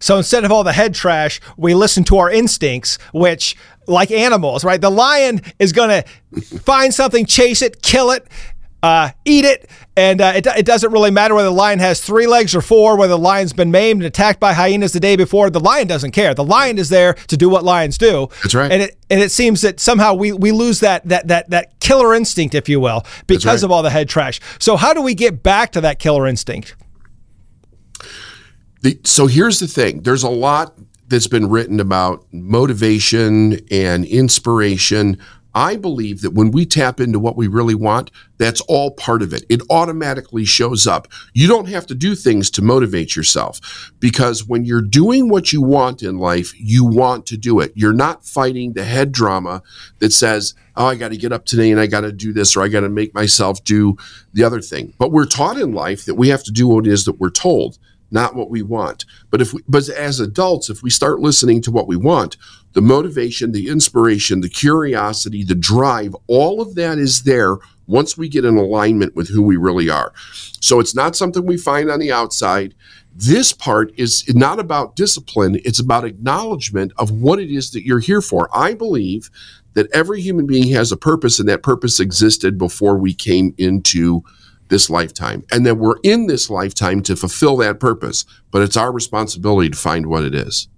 So 0.00 0.18
instead 0.18 0.44
of 0.44 0.52
all 0.52 0.64
the 0.64 0.72
head 0.72 0.94
trash, 0.94 1.40
we 1.56 1.72
listen 1.72 2.04
to 2.04 2.18
our 2.18 2.30
instincts, 2.30 2.98
which, 3.12 3.56
like 3.86 4.10
animals, 4.10 4.64
right? 4.64 4.80
The 4.80 4.90
lion 4.90 5.40
is 5.58 5.72
going 5.72 5.88
to 6.02 6.40
find 6.40 6.92
something, 6.92 7.24
chase 7.24 7.62
it, 7.62 7.80
kill 7.80 8.10
it, 8.10 8.26
uh, 8.84 9.10
eat 9.24 9.46
it. 9.46 9.70
And 9.96 10.20
uh, 10.20 10.34
it, 10.36 10.46
it 10.46 10.66
doesn't 10.66 10.92
really 10.92 11.10
matter 11.10 11.34
whether 11.34 11.48
the 11.48 11.54
lion 11.54 11.78
has 11.78 12.02
three 12.02 12.26
legs 12.26 12.54
or 12.54 12.60
four, 12.60 12.98
whether 12.98 13.12
the 13.12 13.18
lion's 13.18 13.54
been 13.54 13.70
maimed 13.70 14.02
and 14.02 14.06
attacked 14.06 14.40
by 14.40 14.52
hyenas 14.52 14.92
the 14.92 15.00
day 15.00 15.16
before. 15.16 15.48
The 15.48 15.60
lion 15.60 15.86
doesn't 15.86 16.10
care. 16.10 16.34
The 16.34 16.44
lion 16.44 16.76
is 16.76 16.90
there 16.90 17.14
to 17.14 17.36
do 17.36 17.48
what 17.48 17.64
lions 17.64 17.96
do. 17.96 18.28
That's 18.42 18.54
right. 18.54 18.70
And 18.70 18.82
it 18.82 18.98
and 19.08 19.22
it 19.22 19.30
seems 19.30 19.62
that 19.62 19.80
somehow 19.80 20.12
we, 20.12 20.32
we 20.32 20.52
lose 20.52 20.80
that 20.80 21.08
that 21.08 21.28
that 21.28 21.48
that 21.48 21.80
killer 21.80 22.14
instinct, 22.14 22.54
if 22.54 22.68
you 22.68 22.78
will, 22.78 23.06
because 23.26 23.46
right. 23.46 23.62
of 23.62 23.70
all 23.70 23.82
the 23.82 23.90
head 23.90 24.06
trash. 24.06 24.38
So 24.58 24.76
how 24.76 24.92
do 24.92 25.00
we 25.00 25.14
get 25.14 25.42
back 25.42 25.72
to 25.72 25.80
that 25.80 25.98
killer 25.98 26.26
instinct? 26.26 26.76
The, 28.82 29.00
so 29.04 29.28
here's 29.28 29.60
the 29.60 29.66
thing. 29.66 30.02
There's 30.02 30.24
a 30.24 30.28
lot 30.28 30.74
that's 31.08 31.26
been 31.26 31.48
written 31.48 31.80
about 31.80 32.26
motivation 32.32 33.60
and 33.70 34.04
inspiration 34.04 35.18
I 35.54 35.76
believe 35.76 36.22
that 36.22 36.32
when 36.32 36.50
we 36.50 36.66
tap 36.66 37.00
into 37.00 37.18
what 37.18 37.36
we 37.36 37.46
really 37.46 37.74
want, 37.74 38.10
that's 38.38 38.60
all 38.62 38.90
part 38.90 39.22
of 39.22 39.32
it. 39.32 39.44
It 39.48 39.62
automatically 39.70 40.44
shows 40.44 40.86
up. 40.86 41.08
You 41.32 41.46
don't 41.46 41.68
have 41.68 41.86
to 41.86 41.94
do 41.94 42.14
things 42.14 42.50
to 42.50 42.62
motivate 42.62 43.14
yourself 43.14 43.92
because 44.00 44.46
when 44.46 44.64
you're 44.64 44.82
doing 44.82 45.28
what 45.28 45.52
you 45.52 45.62
want 45.62 46.02
in 46.02 46.18
life, 46.18 46.52
you 46.58 46.84
want 46.84 47.26
to 47.26 47.36
do 47.36 47.60
it. 47.60 47.72
You're 47.74 47.92
not 47.92 48.26
fighting 48.26 48.72
the 48.72 48.84
head 48.84 49.12
drama 49.12 49.62
that 50.00 50.12
says, 50.12 50.54
oh, 50.76 50.86
I 50.86 50.96
got 50.96 51.10
to 51.10 51.16
get 51.16 51.32
up 51.32 51.44
today 51.44 51.70
and 51.70 51.80
I 51.80 51.86
got 51.86 52.00
to 52.00 52.12
do 52.12 52.32
this 52.32 52.56
or 52.56 52.62
I 52.62 52.68
got 52.68 52.80
to 52.80 52.88
make 52.88 53.14
myself 53.14 53.62
do 53.62 53.96
the 54.32 54.42
other 54.42 54.60
thing. 54.60 54.92
But 54.98 55.12
we're 55.12 55.26
taught 55.26 55.58
in 55.58 55.72
life 55.72 56.04
that 56.06 56.16
we 56.16 56.28
have 56.28 56.42
to 56.44 56.50
do 56.52 56.66
what 56.68 56.86
it 56.86 56.92
is 56.92 57.04
that 57.04 57.20
we're 57.20 57.30
told 57.30 57.78
not 58.14 58.34
what 58.34 58.48
we 58.48 58.62
want. 58.62 59.04
But 59.30 59.42
if 59.42 59.52
we, 59.52 59.62
but 59.68 59.88
as 59.90 60.20
adults, 60.20 60.70
if 60.70 60.82
we 60.82 60.88
start 60.88 61.20
listening 61.20 61.60
to 61.62 61.70
what 61.70 61.88
we 61.88 61.96
want, 61.96 62.36
the 62.72 62.80
motivation, 62.80 63.52
the 63.52 63.68
inspiration, 63.68 64.40
the 64.40 64.48
curiosity, 64.48 65.44
the 65.44 65.54
drive, 65.54 66.16
all 66.26 66.62
of 66.62 66.74
that 66.76 66.98
is 66.98 67.24
there 67.24 67.56
once 67.86 68.16
we 68.16 68.28
get 68.28 68.44
in 68.44 68.56
alignment 68.56 69.14
with 69.14 69.28
who 69.28 69.42
we 69.42 69.56
really 69.56 69.90
are. 69.90 70.12
So 70.60 70.80
it's 70.80 70.94
not 70.94 71.16
something 71.16 71.44
we 71.44 71.58
find 71.58 71.90
on 71.90 72.00
the 72.00 72.12
outside. 72.12 72.74
This 73.14 73.52
part 73.52 73.92
is 73.96 74.24
not 74.34 74.58
about 74.58 74.96
discipline, 74.96 75.60
it's 75.64 75.78
about 75.78 76.04
acknowledgement 76.04 76.92
of 76.96 77.10
what 77.10 77.38
it 77.38 77.50
is 77.50 77.70
that 77.72 77.84
you're 77.84 78.00
here 78.00 78.22
for. 78.22 78.48
I 78.56 78.74
believe 78.74 79.30
that 79.74 79.90
every 79.92 80.20
human 80.20 80.46
being 80.46 80.70
has 80.72 80.90
a 80.90 80.96
purpose, 80.96 81.38
and 81.38 81.48
that 81.48 81.62
purpose 81.62 82.00
existed 82.00 82.58
before 82.58 82.96
we 82.96 83.12
came 83.12 83.54
into 83.58 84.22
this 84.68 84.90
lifetime. 84.90 85.44
And 85.50 85.64
that 85.66 85.76
we're 85.76 85.98
in 86.02 86.26
this 86.26 86.50
lifetime 86.50 87.02
to 87.02 87.16
fulfill 87.16 87.56
that 87.58 87.80
purpose, 87.80 88.24
but 88.50 88.62
it's 88.62 88.76
our 88.76 88.92
responsibility 88.92 89.70
to 89.70 89.76
find 89.76 90.06
what 90.06 90.24
it 90.24 90.34
is. 90.34 90.68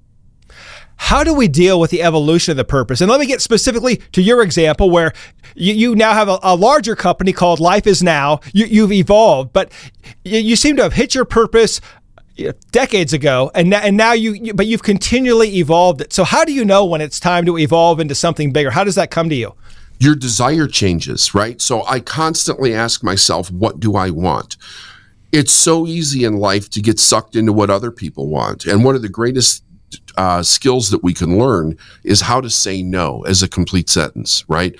How 0.98 1.22
do 1.22 1.34
we 1.34 1.46
deal 1.46 1.78
with 1.78 1.90
the 1.90 2.02
evolution 2.02 2.52
of 2.52 2.56
the 2.56 2.64
purpose? 2.64 3.00
And 3.00 3.10
let 3.10 3.20
me 3.20 3.26
get 3.26 3.42
specifically 3.42 3.98
to 4.12 4.22
your 4.22 4.42
example 4.42 4.90
where 4.90 5.12
you, 5.54 5.74
you 5.74 5.94
now 5.94 6.14
have 6.14 6.28
a, 6.28 6.38
a, 6.42 6.56
larger 6.56 6.96
company 6.96 7.32
called 7.32 7.60
Life 7.60 7.86
is 7.86 8.02
Now. 8.02 8.40
You, 8.54 8.82
have 8.82 8.92
evolved, 8.92 9.52
but 9.52 9.70
you, 10.24 10.38
you, 10.38 10.56
seem 10.56 10.76
to 10.76 10.82
have 10.82 10.94
hit 10.94 11.14
your 11.14 11.26
purpose 11.26 11.82
decades 12.70 13.12
ago 13.12 13.50
and, 13.54 13.72
and 13.72 13.96
now 13.96 14.12
you, 14.12 14.32
you 14.32 14.52
but 14.52 14.66
you've 14.66 14.82
continually 14.82 15.56
evolved 15.56 16.02
it 16.02 16.12
so 16.12 16.22
how 16.22 16.44
do 16.44 16.52
you 16.52 16.66
know 16.66 16.84
when 16.84 17.00
it's 17.00 17.18
time 17.18 17.46
to 17.46 17.56
evolve 17.56 17.98
into 17.98 18.14
something 18.14 18.52
bigger 18.52 18.70
how 18.70 18.84
does 18.84 18.94
that 18.94 19.10
come 19.10 19.30
to 19.30 19.34
you 19.34 19.54
your 19.98 20.14
desire 20.14 20.66
changes, 20.66 21.34
right? 21.34 21.60
So 21.60 21.84
I 21.86 22.00
constantly 22.00 22.74
ask 22.74 23.02
myself, 23.02 23.50
what 23.50 23.80
do 23.80 23.96
I 23.96 24.10
want? 24.10 24.56
It's 25.32 25.52
so 25.52 25.86
easy 25.86 26.24
in 26.24 26.36
life 26.36 26.70
to 26.70 26.80
get 26.80 26.98
sucked 26.98 27.36
into 27.36 27.52
what 27.52 27.70
other 27.70 27.90
people 27.90 28.28
want. 28.28 28.66
And 28.66 28.84
one 28.84 28.94
of 28.94 29.02
the 29.02 29.08
greatest 29.08 29.64
uh, 30.16 30.42
skills 30.42 30.90
that 30.90 31.02
we 31.02 31.14
can 31.14 31.38
learn 31.38 31.76
is 32.04 32.22
how 32.22 32.40
to 32.40 32.50
say 32.50 32.82
no 32.82 33.22
as 33.22 33.42
a 33.42 33.48
complete 33.48 33.88
sentence, 33.88 34.44
right? 34.48 34.74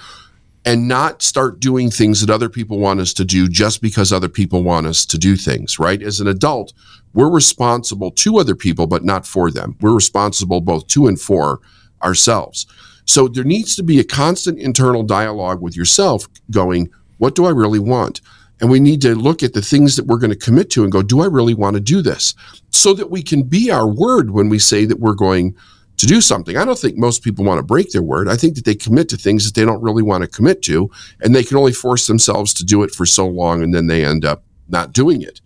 And 0.65 0.89
not 0.89 1.23
start 1.23 1.61
doing 1.61 1.91
things 1.91 2.21
that 2.21 2.33
other 2.33 2.49
people 2.49 2.79
want 2.79 3.01
us 3.01 3.13
to 3.15 3.25
do 3.25 3.49
just 3.49 3.81
because 3.81 4.13
other 4.13 4.29
people 4.29 4.63
want 4.63 4.87
us 4.87 5.07
to 5.07 5.19
do 5.19 5.37
things, 5.37 5.79
right? 5.79 6.03
As 6.03 6.21
an 6.21 6.27
adult, 6.27 6.73
we're 7.15 7.31
responsible 7.31 8.11
to 8.11 8.39
other 8.39 8.55
people, 8.55 8.87
but 8.87 9.05
not 9.05 9.27
for 9.27 9.51
them. 9.51 9.77
We're 9.81 9.95
responsible 9.95 10.61
both 10.61 10.87
to 10.89 11.07
and 11.07 11.21
for 11.21 11.61
ourselves. 12.03 12.67
So 13.07 13.29
there 13.29 13.45
needs 13.45 13.75
to 13.77 13.83
be 13.83 13.99
a 13.99 14.05
constant 14.05 14.59
internal 14.59 15.03
dialogue 15.03 15.63
with 15.63 15.77
yourself 15.77 16.29
going, 16.51 16.91
what 17.19 17.35
do 17.35 17.47
I 17.47 17.51
really 17.51 17.79
want? 17.79 18.21
And 18.61 18.71
we 18.71 18.81
need 18.81 19.03
to 19.03 19.15
look 19.15 19.43
at 19.43 19.53
the 19.53 19.63
things 19.63 19.97
that 19.97 20.07
we're 20.07 20.19
going 20.19 20.31
to 20.31 20.37
commit 20.37 20.71
to 20.71 20.83
and 20.83 20.93
go, 20.93 21.03
do 21.03 21.21
I 21.21 21.27
really 21.27 21.55
want 21.55 21.75
to 21.75 21.81
do 21.81 22.03
this? 22.03 22.35
So 22.71 22.95
that 22.95 23.11
we 23.11 23.23
can 23.23 23.43
be 23.43 23.71
our 23.71 23.87
word 23.87 24.31
when 24.31 24.49
we 24.49 24.59
say 24.59 24.85
that 24.87 25.01
we're 25.01 25.15
going 25.15 25.55
to 25.99 26.07
do 26.07 26.21
something. 26.21 26.57
I 26.57 26.65
don't 26.65 26.79
think 26.79 26.97
most 26.97 27.23
people 27.23 27.45
want 27.45 27.59
to 27.59 27.63
break 27.63 27.91
their 27.91 28.03
word. 28.03 28.29
I 28.29 28.37
think 28.37 28.55
that 28.57 28.65
they 28.65 28.75
commit 28.75 29.09
to 29.11 29.17
things 29.17 29.45
that 29.45 29.59
they 29.59 29.65
don't 29.65 29.83
really 29.83 30.03
want 30.03 30.23
to 30.23 30.29
commit 30.29 30.63
to, 30.63 30.91
and 31.21 31.35
they 31.35 31.43
can 31.43 31.57
only 31.57 31.73
force 31.73 32.07
themselves 32.07 32.53
to 32.55 32.65
do 32.65 32.83
it 32.83 32.91
for 32.91 33.07
so 33.07 33.27
long 33.27 33.63
and 33.63 33.75
then 33.75 33.87
they 33.87 34.05
end 34.05 34.25
up 34.25 34.45
not 34.69 34.93
doing 34.93 35.23
it. 35.23 35.41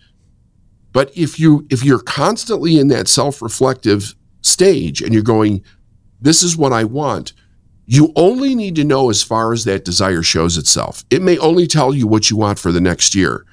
But 0.92 1.16
if 1.16 1.38
you 1.38 1.66
if 1.70 1.84
you're 1.84 2.00
constantly 2.00 2.78
in 2.78 2.88
that 2.88 3.06
self-reflective 3.06 4.14
stage 4.42 5.02
and 5.02 5.14
you're 5.14 5.22
going, 5.22 5.62
this 6.20 6.42
is 6.42 6.56
what 6.56 6.72
I 6.72 6.84
want, 6.84 7.32
you 7.90 8.12
only 8.14 8.54
need 8.54 8.76
to 8.76 8.84
know 8.84 9.10
as 9.10 9.20
far 9.20 9.52
as 9.52 9.64
that 9.64 9.84
desire 9.84 10.22
shows 10.22 10.56
itself. 10.56 11.04
It 11.10 11.22
may 11.22 11.36
only 11.38 11.66
tell 11.66 11.92
you 11.92 12.06
what 12.06 12.30
you 12.30 12.36
want 12.36 12.60
for 12.60 12.70
the 12.70 12.80
next 12.80 13.16
year. 13.16 13.44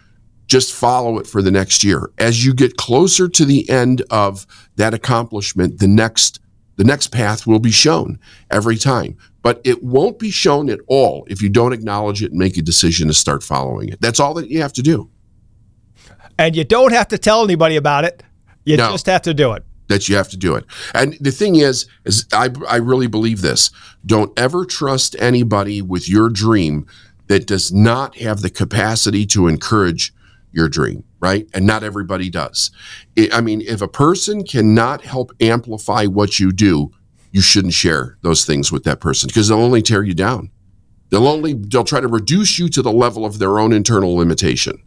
Just 0.45 0.75
follow 0.75 1.17
it 1.17 1.25
for 1.25 1.41
the 1.41 1.49
next 1.49 1.83
year. 1.83 2.11
As 2.19 2.45
you 2.45 2.53
get 2.53 2.77
closer 2.77 3.27
to 3.27 3.45
the 3.45 3.67
end 3.67 4.03
of 4.11 4.45
that 4.75 4.93
accomplishment, 4.93 5.79
the 5.79 5.87
next 5.87 6.39
the 6.75 6.83
next 6.83 7.07
path 7.07 7.47
will 7.47 7.57
be 7.57 7.71
shown 7.71 8.19
every 8.51 8.77
time. 8.77 9.17
But 9.41 9.59
it 9.63 9.81
won't 9.81 10.19
be 10.19 10.29
shown 10.29 10.69
at 10.69 10.81
all 10.85 11.25
if 11.27 11.41
you 11.41 11.49
don't 11.49 11.73
acknowledge 11.73 12.21
it 12.21 12.29
and 12.29 12.37
make 12.37 12.57
a 12.57 12.61
decision 12.61 13.07
to 13.07 13.15
start 13.15 13.41
following 13.41 13.89
it. 13.89 13.99
That's 14.01 14.19
all 14.19 14.35
that 14.35 14.51
you 14.51 14.61
have 14.61 14.73
to 14.73 14.83
do. 14.83 15.09
And 16.37 16.55
you 16.55 16.63
don't 16.63 16.93
have 16.93 17.07
to 17.07 17.17
tell 17.17 17.43
anybody 17.43 17.75
about 17.75 18.05
it. 18.05 18.21
You 18.65 18.77
no. 18.77 18.91
just 18.91 19.07
have 19.07 19.23
to 19.23 19.33
do 19.33 19.53
it 19.53 19.65
that 19.87 20.07
you 20.07 20.15
have 20.15 20.29
to 20.29 20.37
do 20.37 20.55
it. 20.55 20.65
And 20.93 21.17
the 21.19 21.31
thing 21.31 21.55
is, 21.55 21.87
is 22.05 22.25
I, 22.33 22.49
I 22.67 22.77
really 22.77 23.07
believe 23.07 23.41
this. 23.41 23.71
Don't 24.05 24.37
ever 24.37 24.65
trust 24.65 25.15
anybody 25.19 25.81
with 25.81 26.09
your 26.09 26.29
dream 26.29 26.85
that 27.27 27.47
does 27.47 27.73
not 27.73 28.17
have 28.17 28.41
the 28.41 28.49
capacity 28.49 29.25
to 29.27 29.47
encourage 29.47 30.13
your 30.51 30.69
dream, 30.69 31.03
right? 31.19 31.47
And 31.53 31.67
not 31.67 31.83
everybody 31.83 32.29
does. 32.29 32.71
I 33.31 33.41
mean, 33.41 33.61
if 33.61 33.81
a 33.81 33.87
person 33.87 34.43
cannot 34.43 35.01
help 35.01 35.31
amplify 35.39 36.05
what 36.05 36.39
you 36.39 36.51
do, 36.51 36.91
you 37.31 37.41
shouldn't 37.41 37.73
share 37.73 38.17
those 38.21 38.45
things 38.45 38.71
with 38.71 38.83
that 38.85 39.01
person 39.01 39.27
because 39.27 39.49
they'll 39.49 39.59
only 39.59 39.81
tear 39.81 40.03
you 40.03 40.13
down. 40.13 40.49
They'll 41.09 41.27
only 41.27 41.53
they'll 41.53 41.83
try 41.83 42.01
to 42.01 42.07
reduce 42.07 42.57
you 42.59 42.69
to 42.69 42.81
the 42.81 42.91
level 42.91 43.25
of 43.25 43.39
their 43.39 43.59
own 43.59 43.71
internal 43.71 44.15
limitation 44.15 44.81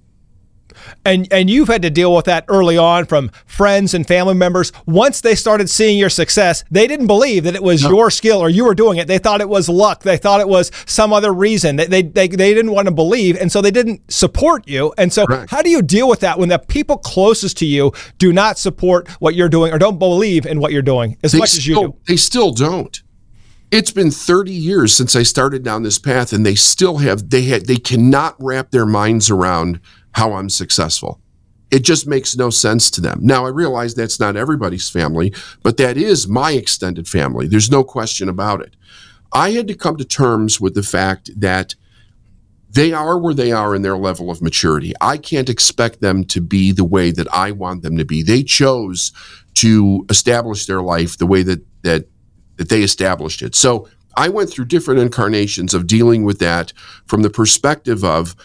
and 1.05 1.27
and 1.33 1.51
you've 1.51 1.69
had 1.69 1.83
to 1.83 1.91
deal 1.91 2.15
with 2.15 2.27
that 2.27 2.45
early 2.49 2.77
on 2.77 3.07
from 3.07 3.31
friends 3.47 3.95
and 3.95 4.07
family 4.07 4.35
members. 4.35 4.73
Once 4.87 5.21
they 5.21 5.35
started 5.35 5.69
seeing 5.71 5.99
your 5.99 6.11
success, 6.11 6.65
they 6.71 6.87
didn't 6.87 7.07
believe 7.07 7.45
that 7.45 7.55
it 7.55 7.63
was 7.63 7.83
no. 7.83 7.91
your 7.91 8.11
skill 8.11 8.41
or 8.41 8.49
you 8.49 8.65
were 8.65 8.75
doing 8.75 8.99
it. 8.99 9.07
They 9.07 9.19
thought 9.19 9.41
it 9.41 9.49
was 9.49 9.69
luck. 9.69 10.03
They 10.03 10.17
thought 10.17 10.41
it 10.41 10.49
was 10.49 10.71
some 10.87 11.13
other 11.13 11.33
reason. 11.33 11.77
They 11.77 11.87
they 11.87 12.03
they, 12.03 12.29
they 12.29 12.55
didn't 12.55 12.73
want 12.73 12.87
to 12.87 12.95
believe, 12.95 13.37
and 13.37 13.51
so 13.51 13.61
they 13.61 13.71
didn't 13.71 14.11
support 14.11 14.67
you. 14.69 14.93
And 14.99 15.13
so, 15.13 15.27
Correct. 15.27 15.51
how 15.51 15.63
do 15.63 15.71
you 15.71 15.83
deal 15.83 16.09
with 16.09 16.21
that 16.21 16.39
when 16.39 16.49
the 16.49 16.59
people 16.59 16.99
closest 16.99 17.59
to 17.59 17.67
you 17.67 17.93
do 18.19 18.33
not 18.33 18.59
support 18.59 19.09
what 19.21 19.35
you're 19.35 19.49
doing 19.49 19.73
or 19.73 19.79
don't 19.79 19.99
believe 19.99 20.47
in 20.47 20.61
what 20.61 20.73
you're 20.73 20.83
doing 20.83 21.17
as 21.23 21.33
they 21.33 21.39
much 21.39 21.55
as 21.55 21.67
you 21.67 21.75
do? 21.75 21.81
do? 21.89 21.97
They 22.07 22.17
still 22.17 22.53
don't 22.53 23.03
it's 23.71 23.93
been 23.93 24.11
30 24.11 24.51
years 24.51 24.95
since 24.95 25.15
I 25.15 25.23
started 25.23 25.63
down 25.63 25.83
this 25.83 25.99
path 25.99 26.33
and 26.33 26.45
they 26.45 26.55
still 26.55 26.99
have 26.99 27.31
they 27.31 27.43
had 27.43 27.67
they 27.67 27.77
cannot 27.77 28.35
wrap 28.39 28.71
their 28.71 28.87
minds 28.87 29.31
around 29.31 29.81
how 30.13 30.35
I'm 30.35 30.51
successful. 30.51 31.21
It 31.71 31.81
just 31.81 32.07
makes 32.07 32.37
no 32.37 32.51
sense 32.51 32.91
to 32.93 33.01
them. 33.01 33.21
Now, 33.23 33.47
I 33.47 33.51
realize 33.51 33.95
that's 33.95 34.19
not 34.19 34.37
everybody's 34.37 34.91
family, 34.91 35.33
but 35.63 35.77
that 35.77 35.97
is 35.97 36.27
my 36.27 36.53
extended 36.53 37.07
family. 37.07 37.47
There's 37.47 37.71
no 37.71 37.85
question 37.85 38.29
about 38.29 38.61
it. 38.61 38.75
I 39.33 39.51
had 39.51 39.69
to 39.69 39.75
come 39.75 39.97
to 39.97 40.05
terms 40.05 40.61
with 40.61 40.75
the 40.75 40.83
fact 40.83 41.31
that 41.37 41.77
they 42.73 42.93
are 42.93 43.19
where 43.19 43.35
they 43.35 43.53
are 43.53 43.75
in 43.75 43.83
their 43.83 43.97
level 43.97 44.31
of 44.31 44.43
maturity. 44.43 44.93
I 45.01 45.17
can't 45.17 45.49
expect 45.49 46.01
them 46.01 46.25
to 46.27 46.41
be 46.41 46.73
the 46.73 46.85
way 46.85 47.11
that 47.11 47.33
I 47.33 47.51
want 47.53 47.83
them 47.83 47.97
to 47.97 48.05
be. 48.05 48.23
They 48.23 48.43
chose 48.43 49.13
to 49.55 50.07
establish 50.09 50.67
their 50.67 50.83
life 50.83 51.19
the 51.19 51.27
way 51.27 51.43
that 51.43 51.65
that 51.83 52.07
that 52.57 52.69
they 52.69 52.83
established 52.83 53.43
it. 53.43 53.55
So 53.55 53.89
I 54.17 54.29
went 54.29 54.51
through 54.51 54.67
different 54.67 55.01
incarnations 55.01 55.75
of 55.75 55.87
dealing 55.87 56.25
with 56.25 56.39
that 56.41 56.73
from 57.07 57.23
the 57.23 57.31
perspective 57.31 58.05
of 58.05 58.37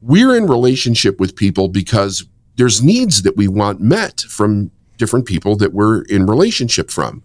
we're 0.00 0.36
in 0.36 0.46
relationship 0.46 1.20
with 1.20 1.36
people 1.36 1.68
because 1.68 2.24
there's 2.56 2.82
needs 2.82 3.22
that 3.22 3.36
we 3.36 3.48
want 3.48 3.80
met 3.80 4.20
from 4.20 4.70
different 4.96 5.26
people 5.26 5.56
that 5.56 5.72
we're 5.72 6.02
in 6.02 6.26
relationship 6.26 6.90
from. 6.90 7.22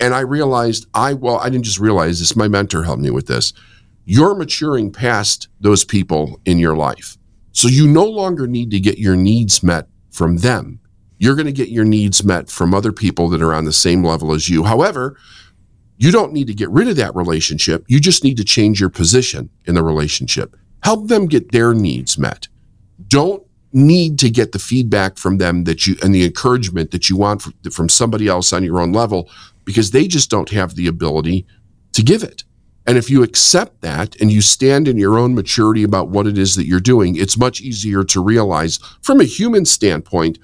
And 0.00 0.14
I 0.14 0.20
realized 0.20 0.86
I 0.94 1.14
well, 1.14 1.38
I 1.38 1.48
didn't 1.48 1.64
just 1.64 1.78
realize 1.78 2.18
this, 2.18 2.36
my 2.36 2.48
mentor 2.48 2.84
helped 2.84 3.02
me 3.02 3.10
with 3.10 3.26
this. 3.26 3.52
You're 4.04 4.34
maturing 4.34 4.90
past 4.90 5.48
those 5.60 5.84
people 5.84 6.40
in 6.44 6.58
your 6.58 6.76
life. 6.76 7.16
So 7.52 7.68
you 7.68 7.86
no 7.86 8.04
longer 8.04 8.46
need 8.46 8.70
to 8.72 8.80
get 8.80 8.98
your 8.98 9.14
needs 9.14 9.62
met 9.62 9.86
from 10.10 10.38
them. 10.38 10.80
You're 11.18 11.36
going 11.36 11.46
to 11.46 11.52
get 11.52 11.68
your 11.68 11.84
needs 11.84 12.24
met 12.24 12.50
from 12.50 12.74
other 12.74 12.92
people 12.92 13.28
that 13.28 13.42
are 13.42 13.54
on 13.54 13.64
the 13.64 13.72
same 13.72 14.02
level 14.02 14.32
as 14.32 14.48
you. 14.48 14.64
However, 14.64 15.16
you 15.98 16.10
don't 16.10 16.32
need 16.32 16.48
to 16.48 16.54
get 16.54 16.70
rid 16.70 16.88
of 16.88 16.96
that 16.96 17.14
relationship. 17.14 17.84
You 17.86 18.00
just 18.00 18.24
need 18.24 18.38
to 18.38 18.44
change 18.44 18.80
your 18.80 18.88
position 18.88 19.50
in 19.66 19.76
the 19.76 19.84
relationship 19.84 20.56
help 20.82 21.08
them 21.08 21.26
get 21.26 21.52
their 21.52 21.74
needs 21.74 22.18
met. 22.18 22.48
Don't 23.08 23.44
need 23.72 24.18
to 24.18 24.30
get 24.30 24.52
the 24.52 24.58
feedback 24.58 25.16
from 25.16 25.38
them 25.38 25.64
that 25.64 25.86
you 25.86 25.96
and 26.02 26.14
the 26.14 26.24
encouragement 26.24 26.90
that 26.90 27.08
you 27.08 27.16
want 27.16 27.42
from 27.72 27.88
somebody 27.88 28.28
else 28.28 28.52
on 28.52 28.62
your 28.62 28.80
own 28.80 28.92
level 28.92 29.30
because 29.64 29.90
they 29.90 30.06
just 30.06 30.30
don't 30.30 30.50
have 30.50 30.74
the 30.74 30.86
ability 30.86 31.46
to 31.92 32.02
give 32.02 32.22
it. 32.22 32.44
And 32.86 32.98
if 32.98 33.08
you 33.08 33.22
accept 33.22 33.80
that 33.82 34.20
and 34.20 34.30
you 34.32 34.40
stand 34.40 34.88
in 34.88 34.98
your 34.98 35.16
own 35.16 35.34
maturity 35.34 35.84
about 35.84 36.08
what 36.08 36.26
it 36.26 36.36
is 36.36 36.56
that 36.56 36.66
you're 36.66 36.80
doing, 36.80 37.16
it's 37.16 37.38
much 37.38 37.60
easier 37.60 38.02
to 38.04 38.22
realize 38.22 38.78
from 39.00 39.20
a 39.20 39.24
human 39.24 39.64
standpoint 39.64 40.38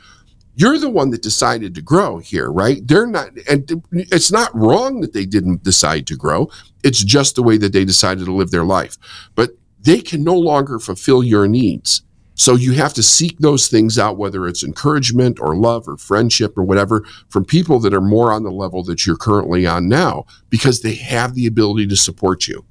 you're 0.55 0.78
the 0.78 0.91
one 0.91 1.11
that 1.11 1.22
decided 1.22 1.72
to 1.76 1.80
grow 1.80 2.18
here, 2.18 2.51
right? 2.51 2.84
They're 2.84 3.07
not, 3.07 3.30
and 3.49 3.80
it's 3.93 4.32
not 4.32 4.53
wrong 4.53 5.03
that 5.03 5.12
they 5.12 5.24
didn't 5.24 5.62
decide 5.62 6.05
to 6.09 6.16
grow. 6.16 6.51
It's 6.82 7.05
just 7.05 7.36
the 7.36 7.45
way 7.45 7.59
that 7.59 7.72
they 7.72 7.84
decided 7.84 8.24
to 8.24 8.32
live 8.32 8.51
their 8.51 8.64
life. 8.64 8.99
But 9.36 9.51
they 9.80 10.00
can 10.00 10.24
no 10.24 10.34
longer 10.34 10.78
fulfill 10.78 11.22
your 11.22 11.46
needs. 11.46 12.02
So 12.34 12.54
you 12.54 12.72
have 12.74 12.94
to 12.94 13.02
seek 13.02 13.38
those 13.38 13.66
things 13.66 13.98
out, 13.98 14.16
whether 14.16 14.46
it's 14.46 14.62
encouragement 14.62 15.40
or 15.40 15.56
love 15.56 15.88
or 15.88 15.96
friendship 15.96 16.56
or 16.56 16.62
whatever, 16.62 17.04
from 17.28 17.44
people 17.44 17.80
that 17.80 17.92
are 17.92 18.00
more 18.00 18.32
on 18.32 18.44
the 18.44 18.52
level 18.52 18.84
that 18.84 19.04
you're 19.04 19.16
currently 19.16 19.66
on 19.66 19.88
now, 19.88 20.24
because 20.48 20.80
they 20.80 20.94
have 20.94 21.34
the 21.34 21.46
ability 21.46 21.88
to 21.88 21.96
support 21.96 22.46
you. 22.46 22.64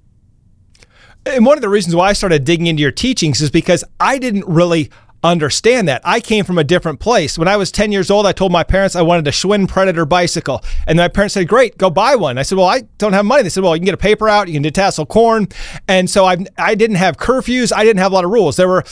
And 1.25 1.45
one 1.45 1.57
of 1.57 1.61
the 1.61 1.67
reasons 1.67 1.95
why 1.95 2.07
I 2.07 2.13
started 2.13 2.45
digging 2.45 2.67
into 2.67 2.81
your 2.81 2.93
teachings 2.93 3.41
is 3.41 3.51
because 3.51 3.83
I 3.99 4.17
didn't 4.19 4.45
really 4.47 4.89
understand 5.31 5.87
that. 5.87 6.01
I 6.03 6.19
came 6.19 6.45
from 6.45 6.57
a 6.57 6.63
different 6.63 6.99
place. 6.99 7.37
When 7.37 7.47
I 7.47 7.57
was 7.57 7.71
10 7.71 7.91
years 7.91 8.09
old, 8.09 8.25
I 8.25 8.31
told 8.31 8.51
my 8.51 8.63
parents 8.63 8.95
I 8.95 9.01
wanted 9.01 9.27
a 9.27 9.31
Schwinn 9.31 9.67
Predator 9.67 10.05
bicycle. 10.05 10.63
And 10.85 10.97
my 10.97 11.07
parents 11.07 11.33
said, 11.33 11.47
Great, 11.47 11.77
go 11.77 11.89
buy 11.89 12.15
one. 12.15 12.37
I 12.37 12.43
said, 12.43 12.57
Well, 12.57 12.67
I 12.67 12.81
don't 12.97 13.13
have 13.13 13.25
money. 13.25 13.43
They 13.43 13.49
said, 13.49 13.63
Well, 13.63 13.75
you 13.75 13.79
can 13.79 13.85
get 13.85 13.93
a 13.93 13.97
paper 13.97 14.29
out, 14.29 14.47
you 14.47 14.59
can 14.59 14.63
detassel 14.63 15.07
corn. 15.07 15.47
And 15.87 16.09
so 16.09 16.25
I, 16.25 16.37
I 16.57 16.75
didn't 16.75 16.97
have 16.97 17.17
curfews, 17.17 17.71
I 17.73 17.83
didn't 17.83 17.99
have 17.99 18.11
a 18.11 18.15
lot 18.15 18.25
of 18.25 18.31
rules. 18.31 18.55
There 18.55 18.67
were, 18.67 18.83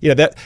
you 0.00 0.08
know, 0.08 0.14
that 0.14 0.36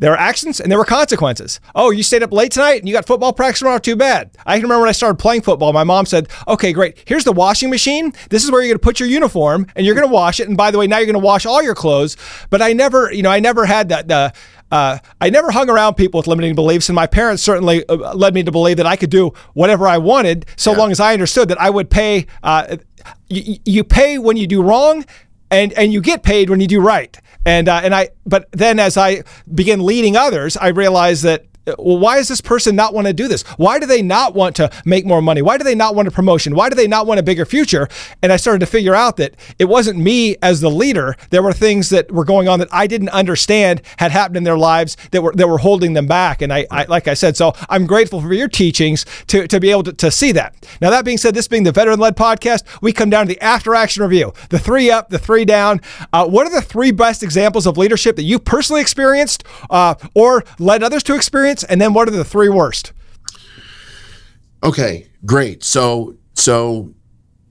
there 0.00 0.10
were 0.10 0.18
actions 0.18 0.60
and 0.60 0.70
there 0.70 0.78
were 0.78 0.84
consequences. 0.84 1.60
Oh, 1.74 1.90
you 1.90 2.02
stayed 2.02 2.22
up 2.22 2.32
late 2.32 2.50
tonight 2.50 2.80
and 2.80 2.88
you 2.88 2.94
got 2.94 3.06
football 3.06 3.32
practice 3.32 3.60
tomorrow. 3.60 3.78
Too 3.78 3.96
bad. 3.96 4.30
I 4.44 4.56
can 4.56 4.64
remember 4.64 4.80
when 4.80 4.88
I 4.88 4.92
started 4.92 5.18
playing 5.18 5.42
football. 5.42 5.72
My 5.72 5.84
mom 5.84 6.06
said, 6.06 6.28
"Okay, 6.48 6.72
great. 6.72 6.98
Here's 7.04 7.24
the 7.24 7.32
washing 7.32 7.70
machine. 7.70 8.12
This 8.30 8.42
is 8.42 8.50
where 8.50 8.60
you're 8.60 8.70
going 8.70 8.78
to 8.78 8.84
put 8.84 8.98
your 8.98 9.08
uniform 9.08 9.66
and 9.76 9.86
you're 9.86 9.94
going 9.94 10.08
to 10.08 10.12
wash 10.12 10.40
it. 10.40 10.48
And 10.48 10.56
by 10.56 10.70
the 10.70 10.78
way, 10.78 10.86
now 10.86 10.96
you're 10.98 11.06
going 11.06 11.14
to 11.14 11.20
wash 11.20 11.46
all 11.46 11.62
your 11.62 11.74
clothes." 11.74 12.16
But 12.50 12.60
I 12.62 12.72
never, 12.72 13.12
you 13.12 13.22
know, 13.22 13.30
I 13.30 13.40
never 13.40 13.64
had 13.64 13.90
that. 13.90 14.08
The 14.08 14.32
uh, 14.70 14.98
I 15.20 15.30
never 15.30 15.50
hung 15.50 15.68
around 15.68 15.94
people 15.94 16.18
with 16.18 16.26
limiting 16.26 16.54
beliefs, 16.54 16.88
and 16.88 16.96
my 16.96 17.06
parents 17.06 17.42
certainly 17.42 17.86
uh, 17.88 18.14
led 18.14 18.34
me 18.34 18.42
to 18.44 18.52
believe 18.52 18.76
that 18.76 18.86
I 18.86 18.96
could 18.96 19.10
do 19.10 19.32
whatever 19.54 19.88
I 19.88 19.98
wanted, 19.98 20.46
so 20.56 20.72
yeah. 20.72 20.78
long 20.78 20.90
as 20.92 21.00
I 21.00 21.12
understood 21.12 21.48
that 21.48 21.60
I 21.60 21.70
would 21.70 21.90
pay. 21.90 22.26
Uh, 22.42 22.76
y- 23.30 23.58
you 23.64 23.84
pay 23.84 24.18
when 24.18 24.36
you 24.36 24.46
do 24.46 24.62
wrong, 24.62 25.04
and 25.50 25.72
and 25.74 25.92
you 25.92 26.00
get 26.00 26.22
paid 26.22 26.50
when 26.50 26.60
you 26.60 26.66
do 26.66 26.80
right. 26.80 27.16
And 27.44 27.68
uh, 27.68 27.80
and 27.82 27.94
I, 27.94 28.10
but 28.26 28.48
then 28.52 28.78
as 28.78 28.96
I 28.96 29.22
begin 29.52 29.84
leading 29.84 30.16
others, 30.16 30.56
I 30.56 30.68
realized 30.68 31.22
that 31.24 31.46
well, 31.66 31.98
why 31.98 32.16
does 32.16 32.28
this 32.28 32.40
person 32.40 32.74
not 32.74 32.94
want 32.94 33.06
to 33.06 33.12
do 33.12 33.28
this? 33.28 33.42
Why 33.58 33.78
do 33.78 33.86
they 33.86 34.02
not 34.02 34.34
want 34.34 34.56
to 34.56 34.70
make 34.84 35.04
more 35.04 35.20
money? 35.20 35.42
Why 35.42 35.58
do 35.58 35.64
they 35.64 35.74
not 35.74 35.94
want 35.94 36.08
a 36.08 36.10
promotion? 36.10 36.54
Why 36.54 36.68
do 36.68 36.74
they 36.74 36.88
not 36.88 37.06
want 37.06 37.20
a 37.20 37.22
bigger 37.22 37.44
future? 37.44 37.88
And 38.22 38.32
I 38.32 38.36
started 38.36 38.60
to 38.60 38.66
figure 38.66 38.94
out 38.94 39.16
that 39.18 39.36
it 39.58 39.66
wasn't 39.66 39.98
me 39.98 40.36
as 40.42 40.60
the 40.60 40.70
leader. 40.70 41.16
There 41.30 41.42
were 41.42 41.52
things 41.52 41.90
that 41.90 42.10
were 42.10 42.24
going 42.24 42.48
on 42.48 42.58
that 42.60 42.68
I 42.72 42.86
didn't 42.86 43.10
understand 43.10 43.82
had 43.98 44.10
happened 44.10 44.38
in 44.38 44.44
their 44.44 44.58
lives 44.58 44.96
that 45.10 45.22
were 45.22 45.32
that 45.32 45.48
were 45.48 45.58
holding 45.58 45.92
them 45.92 46.06
back. 46.06 46.42
And 46.42 46.52
I, 46.52 46.66
I 46.70 46.84
like 46.84 47.08
I 47.08 47.14
said, 47.14 47.36
so 47.36 47.52
I'm 47.68 47.86
grateful 47.86 48.20
for 48.20 48.32
your 48.32 48.48
teachings 48.48 49.04
to, 49.28 49.46
to 49.46 49.60
be 49.60 49.70
able 49.70 49.82
to, 49.84 49.92
to 49.92 50.10
see 50.10 50.32
that. 50.32 50.54
Now 50.80 50.90
that 50.90 51.04
being 51.04 51.18
said, 51.18 51.34
this 51.34 51.48
being 51.48 51.64
the 51.64 51.72
veteran 51.72 52.00
led 52.00 52.16
podcast, 52.16 52.64
we 52.80 52.92
come 52.92 53.10
down 53.10 53.26
to 53.26 53.34
the 53.34 53.40
after 53.40 53.74
action 53.74 54.02
review, 54.02 54.32
the 54.48 54.58
three 54.58 54.90
up, 54.90 55.10
the 55.10 55.18
three 55.18 55.44
down. 55.44 55.80
Uh, 56.12 56.26
what 56.26 56.46
are 56.46 56.50
the 56.50 56.62
three 56.62 56.90
best 56.90 57.22
examples 57.22 57.66
of 57.66 57.76
leadership 57.76 58.16
that 58.16 58.22
you 58.22 58.38
personally 58.38 58.80
experienced 58.80 59.44
uh, 59.68 59.94
or 60.14 60.44
led 60.58 60.82
others 60.82 61.02
to 61.02 61.14
experience? 61.14 61.49
And 61.68 61.80
then 61.80 61.92
what 61.92 62.08
are 62.08 62.12
the 62.12 62.24
three 62.24 62.48
worst? 62.48 62.92
Okay, 64.62 65.08
great. 65.24 65.64
So 65.64 66.16
so 66.34 66.94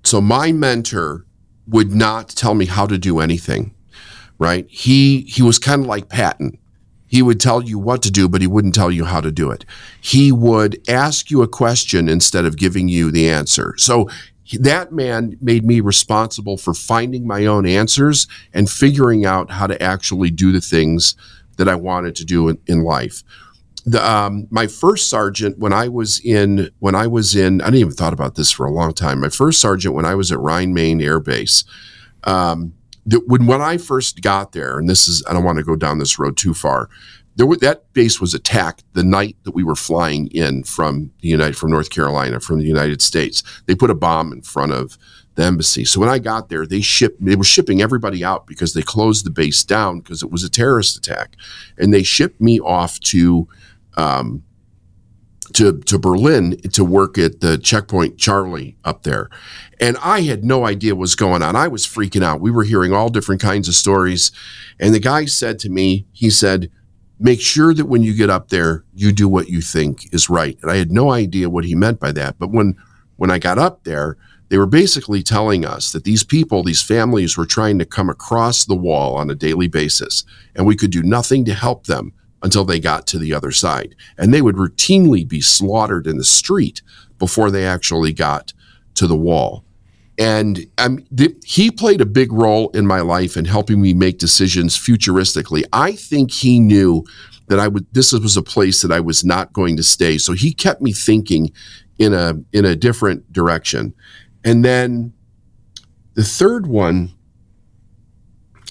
so 0.04 0.22
my 0.22 0.52
mentor 0.52 1.26
would 1.68 1.94
not 1.94 2.30
tell 2.30 2.54
me 2.54 2.66
how 2.66 2.86
to 2.88 2.98
do 2.98 3.20
anything, 3.20 3.74
right? 4.38 4.68
He 4.70 5.22
he 5.22 5.42
was 5.42 5.60
kind 5.60 5.82
of 5.82 5.88
like 5.88 6.10
Patton. 6.10 6.58
He 7.08 7.24
would 7.24 7.40
tell 7.40 7.64
you 7.64 7.80
what 7.80 8.04
to 8.04 8.12
do, 8.12 8.30
but 8.30 8.42
he 8.42 8.48
wouldn't 8.48 8.76
tell 8.76 8.92
you 8.92 9.06
how 9.06 9.20
to 9.20 9.32
do 9.32 9.50
it. 9.50 9.66
He 10.00 10.32
would 10.32 10.80
ask 10.88 11.32
you 11.32 11.42
a 11.42 11.48
question 11.48 12.08
instead 12.08 12.46
of 12.46 12.56
giving 12.56 12.88
you 12.88 13.10
the 13.10 13.28
answer. 13.28 13.74
So 13.78 14.08
that 14.60 14.92
man 14.92 15.36
made 15.42 15.66
me 15.66 15.80
responsible 15.80 16.58
for 16.58 16.76
finding 16.76 17.26
my 17.26 17.48
own 17.48 17.66
answers 17.66 18.28
and 18.54 18.70
figuring 18.70 19.26
out 19.26 19.50
how 19.52 19.66
to 19.66 19.82
actually 19.82 20.30
do 20.30 20.52
the 20.52 20.62
things 20.62 21.16
that 21.58 21.68
I 21.68 21.76
wanted 21.76 22.16
to 22.18 22.26
do 22.26 22.48
in, 22.50 22.60
in 22.68 22.84
life 22.84 23.24
the, 23.86 24.06
um, 24.08 24.48
my 24.50 24.68
first 24.68 25.10
sergeant 25.10 25.58
when 25.60 25.74
I 25.74 25.88
was 25.88 26.20
in 26.20 26.70
when 26.80 26.96
I 26.96 27.08
was 27.08 27.36
in 27.36 27.62
I 27.62 27.66
didn't 27.66 27.80
even 27.80 27.94
thought 27.94 28.14
about 28.14 28.36
this 28.36 28.52
for 28.52 28.66
a 28.66 28.72
long 28.72 28.94
time. 28.94 29.22
My 29.22 29.30
first 29.30 29.62
sergeant 29.62 29.96
when 29.96 30.06
I 30.06 30.16
was 30.16 30.32
at 30.32 30.40
Rhein-Main 30.40 31.02
Air 31.02 31.20
Base. 31.20 31.64
Um, 32.24 32.74
the, 33.06 33.22
when 33.26 33.48
when 33.48 33.62
I 33.62 33.78
first 33.78 34.22
got 34.22 34.52
there, 34.52 34.78
and 34.78 34.90
this 34.90 35.08
is 35.08 35.24
I 35.28 35.34
don't 35.34 35.44
want 35.44 35.58
to 35.58 35.64
go 35.64 35.76
down 35.76 36.00
this 36.00 36.20
road 36.20 36.38
too 36.38 36.54
far. 36.54 36.90
There 37.36 37.46
were, 37.46 37.56
that 37.58 37.94
base 37.94 38.20
was 38.20 38.34
attacked 38.34 38.84
the 38.94 39.04
night 39.04 39.38
that 39.44 39.56
we 39.56 39.64
were 39.64 39.76
flying 39.76 40.28
in 40.28 40.64
from 40.64 41.12
the 41.22 41.30
United 41.30 41.58
from 41.58 41.72
North 41.72 41.90
Carolina 41.90 42.40
from 42.40 42.60
the 42.60 42.66
United 42.66 43.02
States. 43.02 43.44
They 43.66 43.76
put 43.76 43.90
a 43.90 43.96
bomb 43.96 44.34
in 44.34 44.42
front 44.42 44.74
of 44.74 44.98
the 45.36 45.46
embassy. 45.46 45.86
So 45.86 46.02
when 46.02 46.10
I 46.10 46.20
got 46.20 46.50
there, 46.50 46.66
they 46.66 46.82
shipped 46.82 47.24
they 47.24 47.38
were 47.38 47.44
shipping 47.46 47.82
everybody 47.82 48.24
out 48.24 48.46
because 48.46 48.74
they 48.74 48.82
closed 48.82 49.26
the 49.26 49.32
base 49.32 49.64
down 49.64 50.00
because 50.00 50.22
it 50.22 50.32
was 50.32 50.44
a 50.44 50.50
terrorist 50.50 50.98
attack, 50.98 51.36
and 51.78 51.94
they 51.94 52.04
shipped 52.04 52.42
me 52.42 52.60
off 52.60 53.00
to 53.02 53.48
um, 54.00 54.44
to 55.54 55.80
to 55.80 56.00
Berlin 56.00 56.58
to 56.72 56.86
work 56.86 57.18
at 57.18 57.42
the 57.42 57.58
checkpoint 57.58 58.18
Charlie 58.18 58.78
up 58.86 59.04
there. 59.04 59.30
And 59.80 59.98
I 59.98 60.22
had 60.22 60.44
no 60.44 60.66
idea 60.66 60.96
what 60.96 61.02
was 61.02 61.16
going 61.16 61.42
on. 61.42 61.56
I 61.56 61.68
was 61.68 61.86
freaking 61.86 62.24
out. 62.24 62.42
We 62.42 62.52
were 62.52 62.64
hearing 62.64 62.94
all 62.94 63.10
different 63.10 63.42
kinds 63.42 63.68
of 63.68 63.76
stories. 63.76 64.32
And 64.80 64.94
the 64.94 65.00
guy 65.00 65.26
said 65.26 65.60
to 65.60 65.70
me, 65.70 66.06
he 66.12 66.30
said, 66.30 66.70
make 67.18 67.42
sure 67.42 67.74
that 67.74 67.86
when 67.86 68.04
you 68.04 68.14
get 68.14 68.30
up 68.30 68.50
there, 68.50 68.84
you 68.94 69.12
do 69.12 69.28
what 69.28 69.50
you 69.50 69.62
think 69.62 70.14
is 70.14 70.30
right. 70.30 70.58
And 70.62 70.72
I 70.72 70.78
had 70.78 70.92
no 70.92 71.12
idea 71.12 71.50
what 71.50 71.66
he 71.66 71.76
meant 71.76 72.00
by 72.00 72.12
that. 72.14 72.38
But 72.40 72.52
when 72.52 72.76
when 73.18 73.32
I 73.32 73.40
got 73.40 73.58
up 73.58 73.84
there, 73.84 74.18
they 74.50 74.58
were 74.58 74.66
basically 74.66 75.22
telling 75.24 75.66
us 75.66 75.92
that 75.92 76.06
these 76.06 76.24
people, 76.24 76.64
these 76.64 76.82
families 76.82 77.38
were 77.38 77.46
trying 77.46 77.80
to 77.80 77.86
come 77.86 78.10
across 78.10 78.66
the 78.66 78.76
wall 78.76 79.16
on 79.16 79.30
a 79.30 79.36
daily 79.36 79.68
basis, 79.68 80.24
and 80.56 80.66
we 80.66 80.76
could 80.76 80.92
do 80.92 81.04
nothing 81.04 81.44
to 81.46 81.54
help 81.54 81.86
them 81.86 82.14
until 82.42 82.66
they 82.66 82.80
got 82.80 83.08
to 83.08 83.20
the 83.20 83.34
other 83.34 83.52
side. 83.52 83.96
And 84.18 84.34
they 84.34 84.42
would 84.42 84.56
routinely 84.56 85.28
be 85.28 85.42
slaughtered 85.42 86.08
in 86.08 86.18
the 86.18 86.24
street 86.24 86.82
before 87.18 87.52
they 87.52 87.66
actually 87.66 88.14
got 88.14 88.54
to 88.96 89.08
the 89.08 89.16
wall. 89.16 89.66
And 90.18 90.66
um, 90.78 91.06
th- 91.16 91.38
he 91.46 91.72
played 91.72 92.02
a 92.02 92.06
big 92.06 92.32
role 92.34 92.70
in 92.72 92.86
my 92.86 93.00
life 93.00 93.38
in 93.38 93.46
helping 93.46 93.82
me 93.82 93.94
make 93.94 94.20
decisions 94.20 94.78
futuristically. 94.78 95.64
I 95.72 95.94
think 95.94 96.32
he 96.32 96.60
knew 96.60 97.06
that 97.48 97.60
I 97.60 97.70
would. 97.70 97.88
This 97.94 98.12
was 98.12 98.36
a 98.36 98.44
place 98.44 98.82
that 98.82 98.92
I 98.92 99.00
was 99.00 99.24
not 99.24 99.54
going 99.54 99.78
to 99.78 99.84
stay, 99.84 100.18
so 100.18 100.34
he 100.34 100.54
kept 100.54 100.82
me 100.82 100.92
thinking 100.92 101.52
in 101.98 102.14
a 102.14 102.34
in 102.52 102.66
a 102.66 102.76
different 102.76 103.32
direction. 103.32 103.94
And 104.44 104.64
then 104.64 105.14
the 106.16 106.24
third 106.24 106.68
one 106.68 107.14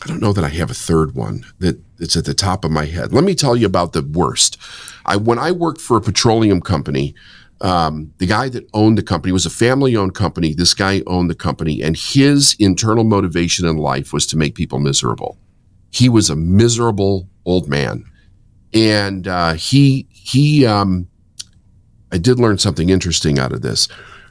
I 0.09 0.13
don't 0.13 0.23
know 0.23 0.33
that 0.33 0.45
I 0.45 0.49
have 0.49 0.71
a 0.71 0.75
third 0.75 1.15
one 1.15 1.45
that 1.59 1.79
it's 1.99 2.17
at 2.17 2.25
the 2.25 2.33
top 2.33 2.65
of 2.65 2.71
my 2.71 2.87
head. 2.87 3.13
Let 3.13 3.25
me 3.25 3.35
tell 3.35 3.55
you 3.55 3.67
about 3.67 3.93
the 3.93 4.03
worst. 4.03 4.57
I 5.05 5.17
when 5.17 5.39
I 5.39 5.53
worked 5.53 5.83
for 5.83 5.99
a 5.99 6.01
petroleum 6.01 6.63
company, 6.63 7.15
um, 7.61 8.15
the 8.17 8.25
guy 8.25 8.49
that 8.49 8.67
owned 8.73 8.97
the 8.97 9.03
company 9.03 9.33
was 9.33 9.45
a 9.45 9.51
family-owned 9.51 10.15
company. 10.15 10.55
This 10.55 10.73
guy 10.73 11.03
owned 11.07 11.29
the 11.29 11.35
company, 11.35 11.83
and 11.83 11.95
his 11.95 12.57
internal 12.59 13.05
motivation 13.05 13.67
in 13.67 13.77
life 13.77 14.15
was 14.15 14.27
to 14.29 14.39
make 14.39 14.55
people 14.55 14.79
miserable. 14.79 15.37
He 15.91 16.09
was 16.09 16.31
a 16.31 16.37
miserable 16.37 17.29
old 17.45 17.69
man, 17.69 18.05
and 18.73 19.29
uh, 19.29 19.53
he 19.55 20.07
he. 20.11 20.65
Um, 20.65 21.09
I 22.11 22.17
did 22.17 22.39
learn 22.39 22.57
something 22.57 22.89
interesting 22.89 23.39
out 23.39 23.53
of 23.53 23.61
this 23.61 23.89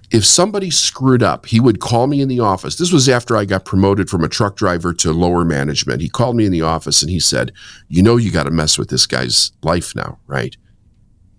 if 0.09 0.25
somebody 0.25 0.71
screwed 0.71 1.21
up, 1.21 1.47
he 1.47 1.59
would 1.59 1.81
call 1.81 2.07
me 2.07 2.21
in 2.21 2.29
the 2.29 2.39
office. 2.39 2.77
This 2.77 2.93
was 2.93 3.09
after 3.09 3.35
I 3.35 3.43
got 3.43 3.65
promoted 3.65 4.09
from 4.09 4.23
a 4.23 4.29
truck 4.29 4.55
driver 4.55 4.93
to 4.93 5.11
lower 5.11 5.43
management. 5.43 6.01
He 6.01 6.07
called 6.07 6.37
me 6.37 6.45
in 6.45 6.51
the 6.51 6.61
office 6.61 7.01
and 7.01 7.11
he 7.11 7.19
said, 7.19 7.51
You 7.89 8.01
know, 8.01 8.15
you 8.15 8.31
got 8.31 8.43
to 8.43 8.51
mess 8.51 8.77
with 8.77 8.89
this 8.89 9.05
guy's 9.05 9.51
life 9.63 9.95
now, 9.95 10.17
right? 10.25 10.55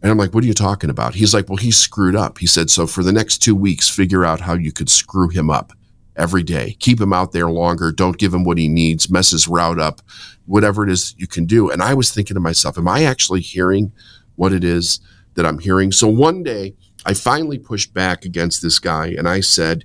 And 0.02 0.10
I'm 0.12 0.18
like, 0.18 0.34
What 0.34 0.44
are 0.44 0.46
you 0.46 0.54
talking 0.54 0.90
about? 0.90 1.14
He's 1.14 1.32
like, 1.32 1.48
Well, 1.48 1.56
he's 1.56 1.78
screwed 1.78 2.14
up. 2.14 2.38
He 2.38 2.46
said, 2.46 2.68
So 2.68 2.86
for 2.86 3.02
the 3.02 3.12
next 3.12 3.38
two 3.38 3.56
weeks, 3.56 3.88
figure 3.88 4.24
out 4.24 4.40
how 4.40 4.54
you 4.54 4.70
could 4.70 4.90
screw 4.90 5.30
him 5.30 5.48
up 5.48 5.72
every 6.14 6.42
day. 6.42 6.76
Keep 6.78 7.00
him 7.00 7.14
out 7.14 7.32
there 7.32 7.48
longer. 7.48 7.90
Don't 7.90 8.18
give 8.18 8.34
him 8.34 8.44
what 8.44 8.58
he 8.58 8.68
needs. 8.68 9.08
Mess 9.08 9.30
his 9.30 9.48
route 9.48 9.80
up, 9.80 10.02
whatever 10.44 10.84
it 10.84 10.90
is 10.90 11.14
you 11.16 11.26
can 11.26 11.46
do. 11.46 11.70
And 11.70 11.82
I 11.82 11.94
was 11.94 12.12
thinking 12.12 12.34
to 12.34 12.40
myself, 12.40 12.76
Am 12.76 12.86
I 12.86 13.04
actually 13.04 13.40
hearing 13.40 13.92
what 14.36 14.52
it 14.52 14.62
is 14.62 15.00
that 15.34 15.46
I'm 15.46 15.58
hearing? 15.58 15.90
So 15.90 16.06
one 16.06 16.42
day, 16.42 16.74
I 17.04 17.14
finally 17.14 17.58
pushed 17.58 17.94
back 17.94 18.24
against 18.24 18.62
this 18.62 18.78
guy 18.78 19.08
and 19.08 19.28
I 19.28 19.40
said, 19.40 19.84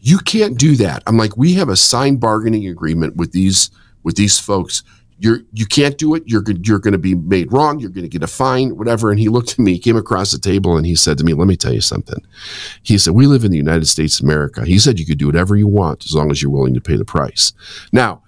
"You 0.00 0.18
can't 0.18 0.58
do 0.58 0.76
that." 0.76 1.02
I'm 1.06 1.16
like, 1.16 1.36
"We 1.36 1.54
have 1.54 1.68
a 1.68 1.76
signed 1.76 2.20
bargaining 2.20 2.66
agreement 2.66 3.16
with 3.16 3.32
these 3.32 3.70
with 4.02 4.16
these 4.16 4.38
folks. 4.38 4.82
You're 5.18 5.40
you 5.52 5.66
can't 5.66 5.98
do 5.98 6.14
it. 6.14 6.24
You're 6.26 6.44
you're 6.62 6.78
going 6.78 6.92
to 6.92 6.98
be 6.98 7.14
made 7.14 7.52
wrong. 7.52 7.78
You're 7.80 7.90
going 7.90 8.04
to 8.04 8.08
get 8.08 8.22
a 8.22 8.28
fine, 8.28 8.76
whatever." 8.76 9.10
And 9.10 9.18
he 9.18 9.28
looked 9.28 9.52
at 9.52 9.58
me, 9.58 9.78
came 9.78 9.96
across 9.96 10.32
the 10.32 10.38
table, 10.38 10.76
and 10.76 10.86
he 10.86 10.94
said 10.94 11.18
to 11.18 11.24
me, 11.24 11.32
"Let 11.32 11.48
me 11.48 11.56
tell 11.56 11.72
you 11.72 11.80
something." 11.80 12.22
He 12.82 12.98
said, 12.98 13.14
"We 13.14 13.26
live 13.26 13.44
in 13.44 13.50
the 13.50 13.56
United 13.56 13.86
States 13.86 14.18
of 14.18 14.24
America." 14.24 14.64
He 14.64 14.78
said, 14.78 14.98
"You 14.98 15.06
could 15.06 15.18
do 15.18 15.26
whatever 15.26 15.56
you 15.56 15.68
want 15.68 16.04
as 16.04 16.14
long 16.14 16.30
as 16.30 16.42
you're 16.42 16.52
willing 16.52 16.74
to 16.74 16.80
pay 16.80 16.96
the 16.96 17.04
price." 17.04 17.52
Now, 17.92 18.22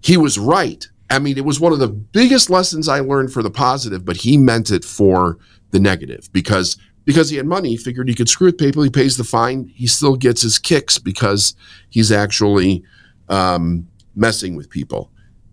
he 0.00 0.16
was 0.16 0.38
right 0.38 0.86
I 1.10 1.18
mean, 1.18 1.36
it 1.36 1.44
was 1.44 1.60
one 1.60 1.72
of 1.72 1.78
the 1.78 1.88
biggest 1.88 2.50
lessons 2.50 2.88
I 2.88 3.00
learned 3.00 3.32
for 3.32 3.42
the 3.42 3.50
positive, 3.50 4.04
but 4.04 4.16
he 4.16 4.36
meant 4.36 4.70
it 4.70 4.84
for 4.84 5.38
the 5.70 5.78
negative 5.78 6.28
because 6.32 6.76
because 7.04 7.30
he 7.30 7.36
had 7.36 7.46
money, 7.46 7.70
he 7.70 7.76
figured 7.76 8.08
he 8.08 8.14
could 8.14 8.28
screw 8.28 8.46
with 8.46 8.58
people. 8.58 8.82
He 8.82 8.90
pays 8.90 9.16
the 9.16 9.24
fine. 9.24 9.70
He 9.74 9.86
still 9.86 10.16
gets 10.16 10.42
his 10.42 10.58
kicks 10.58 10.98
because 10.98 11.54
he's 11.90 12.10
actually 12.10 12.82
um, 13.28 13.88
messing 14.14 14.56
with 14.56 14.70
people. 14.70 15.10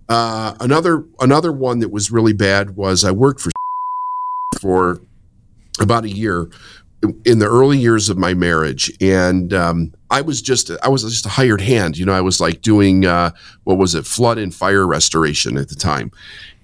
Uh, 0.10 0.56
another 0.60 1.06
another 1.20 1.52
one 1.52 1.80
that 1.80 1.89
was 1.89 2.12
really 2.12 2.34
bad 2.34 2.76
was 2.76 3.04
I 3.04 3.12
worked 3.12 3.41
for 3.41 3.52
for 4.60 5.02
about 5.80 6.04
a 6.04 6.10
year 6.10 6.49
in 7.26 7.39
the 7.39 7.47
early 7.47 7.78
years 7.78 8.10
of 8.10 8.18
my 8.18 8.34
marriage, 8.34 8.91
and 9.02 9.54
um, 9.54 9.93
I 10.10 10.22
was 10.22 10.41
just 10.41 10.70
I 10.84 10.89
was 10.89 11.04
just 11.04 11.26
a 11.26 11.30
hired 11.30 11.62
hand. 11.62 11.97
You 11.97 12.06
know, 12.06 12.14
I 12.14 12.22
was 12.22 12.39
like 12.39 12.62
doing 12.62 13.06
uh, 13.06 13.32
what 13.64 13.78
was 13.78 13.95
it, 13.95 14.06
flood 14.06 14.38
and 14.38 14.54
fire 14.54 14.86
restoration 14.86 15.58
at 15.58 15.70
the 15.70 15.76
time, 15.76 16.12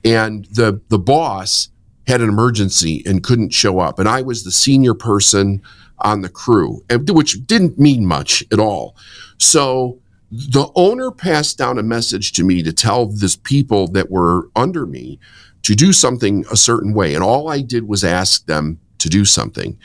and 0.03 0.45
the 0.45 0.79
the 0.89 0.99
boss 0.99 1.69
had 2.08 2.22
an 2.22 2.30
emergency 2.30 3.03
and 3.05 3.22
couldn't 3.22 3.53
show 3.53 3.80
up, 3.80 3.99
and 3.99 4.08
I 4.08 4.22
was 4.22 4.43
the 4.43 4.51
senior 4.51 4.93
person 4.93 5.62
on 5.99 6.22
the 6.22 6.30
crew, 6.30 6.84
which 6.89 7.45
didn't 7.45 7.78
mean 7.78 8.05
much 8.05 8.43
at 8.51 8.60
all. 8.60 8.95
So 9.38 9.99
the 10.32 10.70
owner 10.76 11.12
passed 11.12 11.58
down 11.58 11.78
a 11.78 11.84
message 11.84 12.32
to 12.34 12.43
me 12.43 12.64
to 12.64 12.74
tell 12.74 13.08
this 13.08 13.36
people 13.36 13.88
that 13.89 14.10
were 14.12 14.49
under 14.55 14.86
me 14.86 15.20
to 15.64 15.76
do 15.76 15.91
something 15.91 16.45
a 16.51 16.55
certain 16.55 16.93
way, 16.93 17.14
and 17.14 17.24
all 17.24 17.49
I 17.49 17.62
did 17.62 17.88
was 17.88 18.03
ask 18.03 18.45
them 18.45 18.80
to 18.99 19.10
do 19.10 19.26
something. 19.26 19.78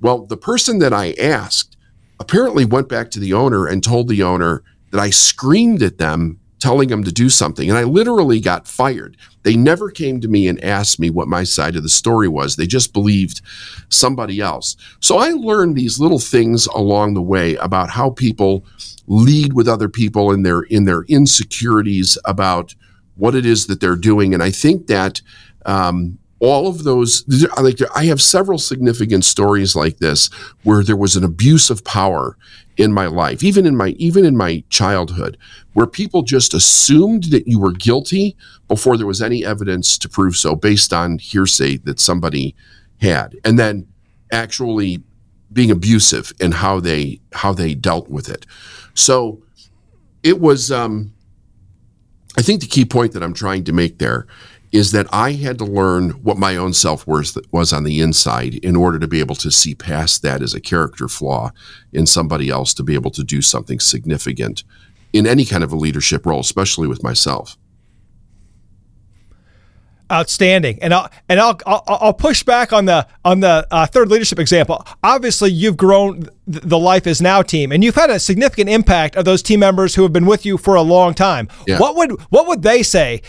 Well, 0.00 0.26
the 0.26 0.36
person 0.36 0.78
that 0.78 0.92
I 0.92 1.12
asked 1.12 1.76
apparently 2.20 2.64
went 2.64 2.88
back 2.88 3.10
to 3.10 3.20
the 3.20 3.32
owner 3.32 3.66
and 3.66 3.82
told 3.82 4.08
the 4.08 4.22
owner 4.22 4.62
that 4.90 5.00
I 5.00 5.10
screamed 5.10 5.82
at 5.82 5.98
them 5.98 6.38
telling 6.60 6.88
them 6.88 7.04
to 7.04 7.12
do 7.12 7.28
something. 7.28 7.68
And 7.68 7.76
I 7.76 7.82
literally 7.82 8.40
got 8.40 8.68
fired. 8.68 9.16
They 9.44 9.56
never 9.56 9.90
came 9.90 10.20
to 10.20 10.28
me 10.28 10.48
and 10.48 10.62
asked 10.64 10.98
me 10.98 11.10
what 11.10 11.28
my 11.28 11.44
side 11.44 11.76
of 11.76 11.82
the 11.82 11.88
story 11.88 12.28
was. 12.28 12.56
They 12.56 12.66
just 12.66 12.92
believed 12.92 13.40
somebody 13.88 14.40
else. 14.40 14.76
So 15.00 15.18
I 15.18 15.30
learned 15.30 15.76
these 15.76 16.00
little 16.00 16.18
things 16.18 16.66
along 16.66 17.14
the 17.14 17.22
way 17.22 17.54
about 17.56 17.90
how 17.90 18.10
people 18.10 18.64
lead 19.06 19.52
with 19.52 19.68
other 19.68 19.88
people 19.88 20.32
in 20.32 20.42
their 20.42 20.62
in 20.62 20.84
their 20.84 21.02
insecurities 21.02 22.18
about 22.24 22.74
what 23.16 23.34
it 23.34 23.46
is 23.46 23.66
that 23.66 23.80
they're 23.80 23.96
doing. 23.96 24.34
And 24.34 24.42
I 24.42 24.50
think 24.50 24.86
that 24.88 25.20
um, 25.66 26.18
all 26.40 26.66
of 26.66 26.84
those 26.84 27.24
like 27.58 27.78
i 27.94 28.04
have 28.04 28.20
several 28.20 28.58
significant 28.58 29.24
stories 29.24 29.74
like 29.74 29.98
this 29.98 30.26
where 30.62 30.82
there 30.82 30.96
was 30.96 31.16
an 31.16 31.24
abuse 31.24 31.70
of 31.70 31.84
power 31.84 32.36
in 32.76 32.92
my 32.92 33.06
life 33.06 33.42
even 33.44 33.66
in 33.66 33.76
my 33.76 33.88
even 33.90 34.24
in 34.24 34.36
my 34.36 34.62
childhood 34.68 35.36
where 35.74 35.86
people 35.86 36.22
just 36.22 36.54
assumed 36.54 37.24
that 37.24 37.46
you 37.46 37.58
were 37.58 37.72
guilty 37.72 38.36
before 38.68 38.96
there 38.96 39.06
was 39.06 39.20
any 39.20 39.44
evidence 39.44 39.98
to 39.98 40.08
prove 40.08 40.36
so 40.36 40.54
based 40.54 40.92
on 40.92 41.18
hearsay 41.18 41.76
that 41.78 42.00
somebody 42.00 42.54
had. 43.00 43.36
And 43.44 43.58
then 43.58 43.86
actually 44.32 45.02
being 45.52 45.70
abusive 45.70 46.32
in 46.40 46.52
how 46.52 46.80
they 46.80 47.20
how 47.32 47.52
they 47.52 47.74
dealt 47.74 48.08
with 48.08 48.28
it. 48.28 48.46
So 48.94 49.42
it 50.22 50.40
was 50.40 50.72
um 50.72 51.12
i 52.38 52.42
think 52.42 52.60
the 52.60 52.66
key 52.66 52.84
point 52.84 53.12
that 53.12 53.22
i'm 53.22 53.34
trying 53.34 53.62
to 53.62 53.72
make 53.72 53.98
there 53.98 54.26
is 54.74 54.90
that 54.90 55.06
I 55.12 55.34
had 55.34 55.58
to 55.58 55.64
learn 55.64 56.10
what 56.24 56.36
my 56.36 56.56
own 56.56 56.72
self 56.72 57.06
worth 57.06 57.38
was 57.52 57.72
on 57.72 57.84
the 57.84 58.00
inside 58.00 58.56
in 58.56 58.74
order 58.74 58.98
to 58.98 59.06
be 59.06 59.20
able 59.20 59.36
to 59.36 59.50
see 59.52 59.72
past 59.72 60.22
that 60.22 60.42
as 60.42 60.52
a 60.52 60.60
character 60.60 61.06
flaw 61.06 61.52
in 61.92 62.06
somebody 62.06 62.50
else 62.50 62.74
to 62.74 62.82
be 62.82 62.94
able 62.94 63.12
to 63.12 63.22
do 63.22 63.40
something 63.40 63.78
significant 63.78 64.64
in 65.12 65.28
any 65.28 65.44
kind 65.44 65.62
of 65.62 65.72
a 65.72 65.76
leadership 65.76 66.26
role, 66.26 66.40
especially 66.40 66.88
with 66.88 67.04
myself. 67.04 67.56
Outstanding, 70.12 70.78
and 70.82 70.92
I'll 70.92 71.08
and 71.30 71.40
I'll 71.40 71.58
I'll, 71.66 71.82
I'll 71.86 72.12
push 72.12 72.42
back 72.42 72.74
on 72.74 72.84
the 72.84 73.06
on 73.24 73.40
the 73.40 73.66
uh, 73.70 73.86
third 73.86 74.10
leadership 74.10 74.38
example. 74.38 74.86
Obviously, 75.02 75.50
you've 75.50 75.78
grown 75.78 76.28
the 76.46 76.78
Life 76.78 77.06
Is 77.06 77.22
Now 77.22 77.40
team, 77.40 77.72
and 77.72 77.82
you've 77.82 77.94
had 77.94 78.10
a 78.10 78.18
significant 78.18 78.68
impact 78.68 79.16
of 79.16 79.24
those 79.24 79.42
team 79.42 79.60
members 79.60 79.94
who 79.94 80.02
have 80.02 80.12
been 80.12 80.26
with 80.26 80.44
you 80.44 80.58
for 80.58 80.74
a 80.74 80.82
long 80.82 81.14
time. 81.14 81.48
Yeah. 81.66 81.78
What 81.78 81.96
would 81.96 82.20
what 82.28 82.46
would 82.46 82.62
they 82.62 82.82
say 82.82 83.22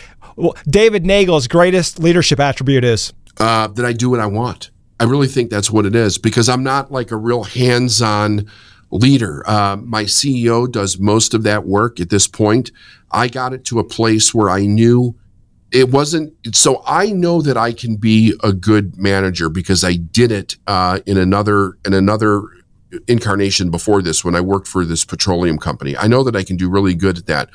David 0.69 1.05
Neagle's 1.05 1.47
greatest 1.47 1.99
leadership 1.99 2.39
attribute 2.39 2.83
is? 2.83 3.13
Uh, 3.38 3.67
that 3.67 3.86
I 3.86 3.93
do 3.93 4.09
what 4.09 4.19
I 4.19 4.25
want. 4.27 4.71
I 4.99 5.03
really 5.03 5.27
think 5.27 5.49
that's 5.49 5.69
what 5.69 5.86
it 5.86 5.95
is 5.95 6.17
because 6.17 6.47
I'm 6.47 6.63
not 6.63 6.91
like 6.91 7.11
a 7.11 7.17
real 7.17 7.43
hands 7.43 8.01
on 8.01 8.49
leader. 8.91 9.43
Uh, 9.47 9.77
my 9.77 10.03
CEO 10.03 10.71
does 10.71 10.99
most 10.99 11.33
of 11.33 11.43
that 11.43 11.65
work 11.65 11.99
at 11.99 12.09
this 12.09 12.27
point. 12.27 12.71
I 13.11 13.27
got 13.27 13.53
it 13.53 13.65
to 13.65 13.79
a 13.79 13.83
place 13.83 14.33
where 14.33 14.49
I 14.49 14.65
knew 14.65 15.15
it 15.71 15.89
wasn't. 15.89 16.33
So 16.55 16.81
I 16.86 17.07
know 17.07 17.41
that 17.41 17.57
I 17.57 17.73
can 17.73 17.97
be 17.97 18.33
a 18.43 18.53
good 18.53 18.97
manager 18.97 19.49
because 19.49 19.83
I 19.83 19.95
did 19.95 20.31
it 20.31 20.55
uh, 20.67 20.99
in 21.05 21.17
another 21.17 21.77
in 21.86 21.93
another 21.93 22.43
incarnation 23.07 23.71
before 23.71 24.01
this 24.01 24.23
when 24.23 24.36
I 24.36 24.41
worked 24.41 24.67
for 24.67 24.86
this 24.86 25.03
petroleum 25.03 25.57
company. 25.57 25.97
I 25.97 26.07
know 26.07 26.23
that 26.23 26.36
I 26.36 26.43
can 26.43 26.55
do 26.55 26.69
really 26.69 26.95
good 26.95 27.17
at 27.17 27.25
that 27.25 27.49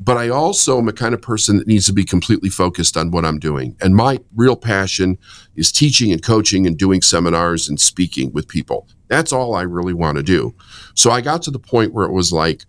but 0.00 0.16
I 0.16 0.28
also 0.28 0.78
am 0.78 0.88
a 0.88 0.92
kind 0.92 1.14
of 1.14 1.20
person 1.20 1.56
that 1.58 1.66
needs 1.66 1.86
to 1.86 1.92
be 1.92 2.04
completely 2.04 2.50
focused 2.50 2.96
on 2.96 3.10
what 3.10 3.24
I'm 3.24 3.38
doing. 3.38 3.76
And 3.80 3.96
my 3.96 4.18
real 4.36 4.56
passion 4.56 5.18
is 5.56 5.72
teaching 5.72 6.12
and 6.12 6.22
coaching 6.22 6.66
and 6.66 6.78
doing 6.78 7.02
seminars 7.02 7.68
and 7.68 7.80
speaking 7.80 8.32
with 8.32 8.46
people. 8.46 8.86
That's 9.08 9.32
all 9.32 9.54
I 9.54 9.62
really 9.62 9.94
want 9.94 10.16
to 10.16 10.22
do. 10.22 10.54
So 10.94 11.10
I 11.10 11.20
got 11.20 11.42
to 11.42 11.50
the 11.50 11.58
point 11.58 11.92
where 11.92 12.04
it 12.04 12.12
was 12.12 12.32
like, 12.32 12.64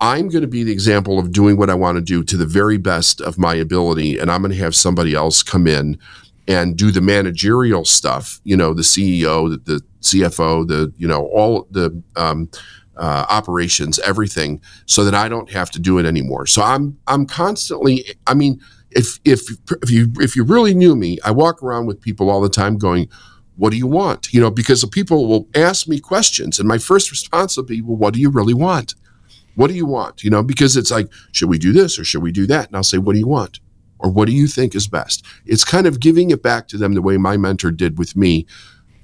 I'm 0.00 0.28
going 0.28 0.42
to 0.42 0.48
be 0.48 0.64
the 0.64 0.72
example 0.72 1.18
of 1.18 1.32
doing 1.32 1.56
what 1.56 1.70
I 1.70 1.74
want 1.74 1.96
to 1.96 2.02
do 2.02 2.22
to 2.24 2.36
the 2.36 2.46
very 2.46 2.76
best 2.78 3.20
of 3.20 3.38
my 3.38 3.54
ability. 3.54 4.18
And 4.18 4.30
I'm 4.30 4.42
going 4.42 4.52
to 4.52 4.58
have 4.58 4.74
somebody 4.74 5.14
else 5.14 5.42
come 5.42 5.66
in 5.66 5.98
and 6.48 6.76
do 6.76 6.90
the 6.90 7.00
managerial 7.00 7.84
stuff, 7.84 8.40
you 8.44 8.56
know, 8.56 8.74
the 8.74 8.82
CEO, 8.82 9.50
the, 9.50 9.56
the 9.56 9.82
CFO, 10.02 10.66
the, 10.66 10.92
you 10.96 11.08
know, 11.08 11.26
all 11.28 11.66
the, 11.70 12.02
um, 12.16 12.48
uh, 12.96 13.26
operations, 13.28 13.98
everything, 14.00 14.60
so 14.86 15.04
that 15.04 15.14
I 15.14 15.28
don't 15.28 15.50
have 15.50 15.70
to 15.72 15.78
do 15.78 15.98
it 15.98 16.06
anymore. 16.06 16.46
So 16.46 16.62
I'm 16.62 16.98
I'm 17.06 17.26
constantly. 17.26 18.04
I 18.26 18.34
mean, 18.34 18.60
if 18.90 19.20
if 19.24 19.42
if 19.82 19.90
you 19.90 20.12
if 20.18 20.36
you 20.36 20.44
really 20.44 20.74
knew 20.74 20.96
me, 20.96 21.18
I 21.24 21.30
walk 21.30 21.62
around 21.62 21.86
with 21.86 22.00
people 22.00 22.30
all 22.30 22.40
the 22.40 22.48
time 22.48 22.78
going, 22.78 23.08
"What 23.56 23.70
do 23.70 23.76
you 23.76 23.86
want?" 23.86 24.32
You 24.32 24.40
know, 24.40 24.50
because 24.50 24.84
people 24.86 25.26
will 25.26 25.48
ask 25.54 25.88
me 25.88 26.00
questions, 26.00 26.58
and 26.58 26.68
my 26.68 26.78
first 26.78 27.10
response 27.10 27.56
will 27.56 27.64
be, 27.64 27.82
"Well, 27.82 27.96
what 27.96 28.14
do 28.14 28.20
you 28.20 28.30
really 28.30 28.54
want? 28.54 28.94
What 29.54 29.68
do 29.68 29.74
you 29.74 29.86
want?" 29.86 30.24
You 30.24 30.30
know, 30.30 30.42
because 30.42 30.76
it's 30.76 30.90
like, 30.90 31.08
should 31.32 31.50
we 31.50 31.58
do 31.58 31.72
this 31.72 31.98
or 31.98 32.04
should 32.04 32.22
we 32.22 32.32
do 32.32 32.46
that? 32.46 32.68
And 32.68 32.76
I'll 32.76 32.82
say, 32.82 32.98
"What 32.98 33.12
do 33.12 33.18
you 33.18 33.28
want?" 33.28 33.60
Or 33.98 34.10
what 34.10 34.26
do 34.26 34.34
you 34.34 34.46
think 34.46 34.74
is 34.74 34.86
best? 34.86 35.24
It's 35.46 35.64
kind 35.64 35.86
of 35.86 36.00
giving 36.00 36.30
it 36.30 36.42
back 36.42 36.68
to 36.68 36.76
them 36.76 36.92
the 36.92 37.00
way 37.00 37.16
my 37.16 37.38
mentor 37.38 37.70
did 37.70 37.96
with 37.96 38.14
me, 38.14 38.46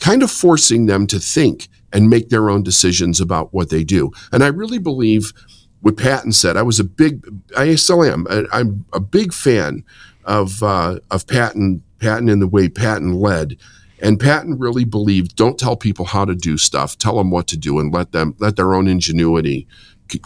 kind 0.00 0.22
of 0.22 0.30
forcing 0.30 0.84
them 0.84 1.06
to 1.06 1.18
think 1.18 1.68
and 1.92 2.08
make 2.08 2.28
their 2.28 2.50
own 2.50 2.62
decisions 2.62 3.20
about 3.20 3.52
what 3.52 3.70
they 3.70 3.84
do. 3.84 4.10
And 4.32 4.42
I 4.42 4.48
really 4.48 4.78
believe 4.78 5.32
what 5.80 5.96
Patton 5.96 6.32
said. 6.32 6.56
I 6.56 6.62
was 6.62 6.80
a 6.80 6.84
big, 6.84 7.26
I 7.56 7.74
still 7.74 8.04
am. 8.04 8.26
I, 8.30 8.60
am 8.60 8.84
a 8.92 9.00
big 9.00 9.32
fan 9.32 9.84
of 10.24 10.62
uh, 10.62 11.00
of 11.10 11.26
Patton, 11.26 11.82
Patton 11.98 12.28
in 12.28 12.38
the 12.38 12.46
way 12.46 12.68
Patton 12.68 13.14
led. 13.14 13.56
And 14.00 14.18
Patton 14.18 14.58
really 14.58 14.84
believed, 14.84 15.36
don't 15.36 15.58
tell 15.58 15.76
people 15.76 16.06
how 16.06 16.24
to 16.24 16.34
do 16.34 16.58
stuff. 16.58 16.98
Tell 16.98 17.16
them 17.16 17.30
what 17.30 17.46
to 17.48 17.56
do, 17.56 17.78
and 17.78 17.94
let 17.94 18.10
them 18.10 18.34
let 18.38 18.56
their 18.56 18.74
own 18.74 18.88
ingenuity, 18.88 19.68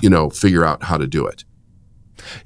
you 0.01 0.09
know, 0.09 0.31
figure 0.31 0.65
out 0.65 0.85
how 0.85 0.97
to 0.97 1.07
do 1.07 1.27
it. 1.27 1.45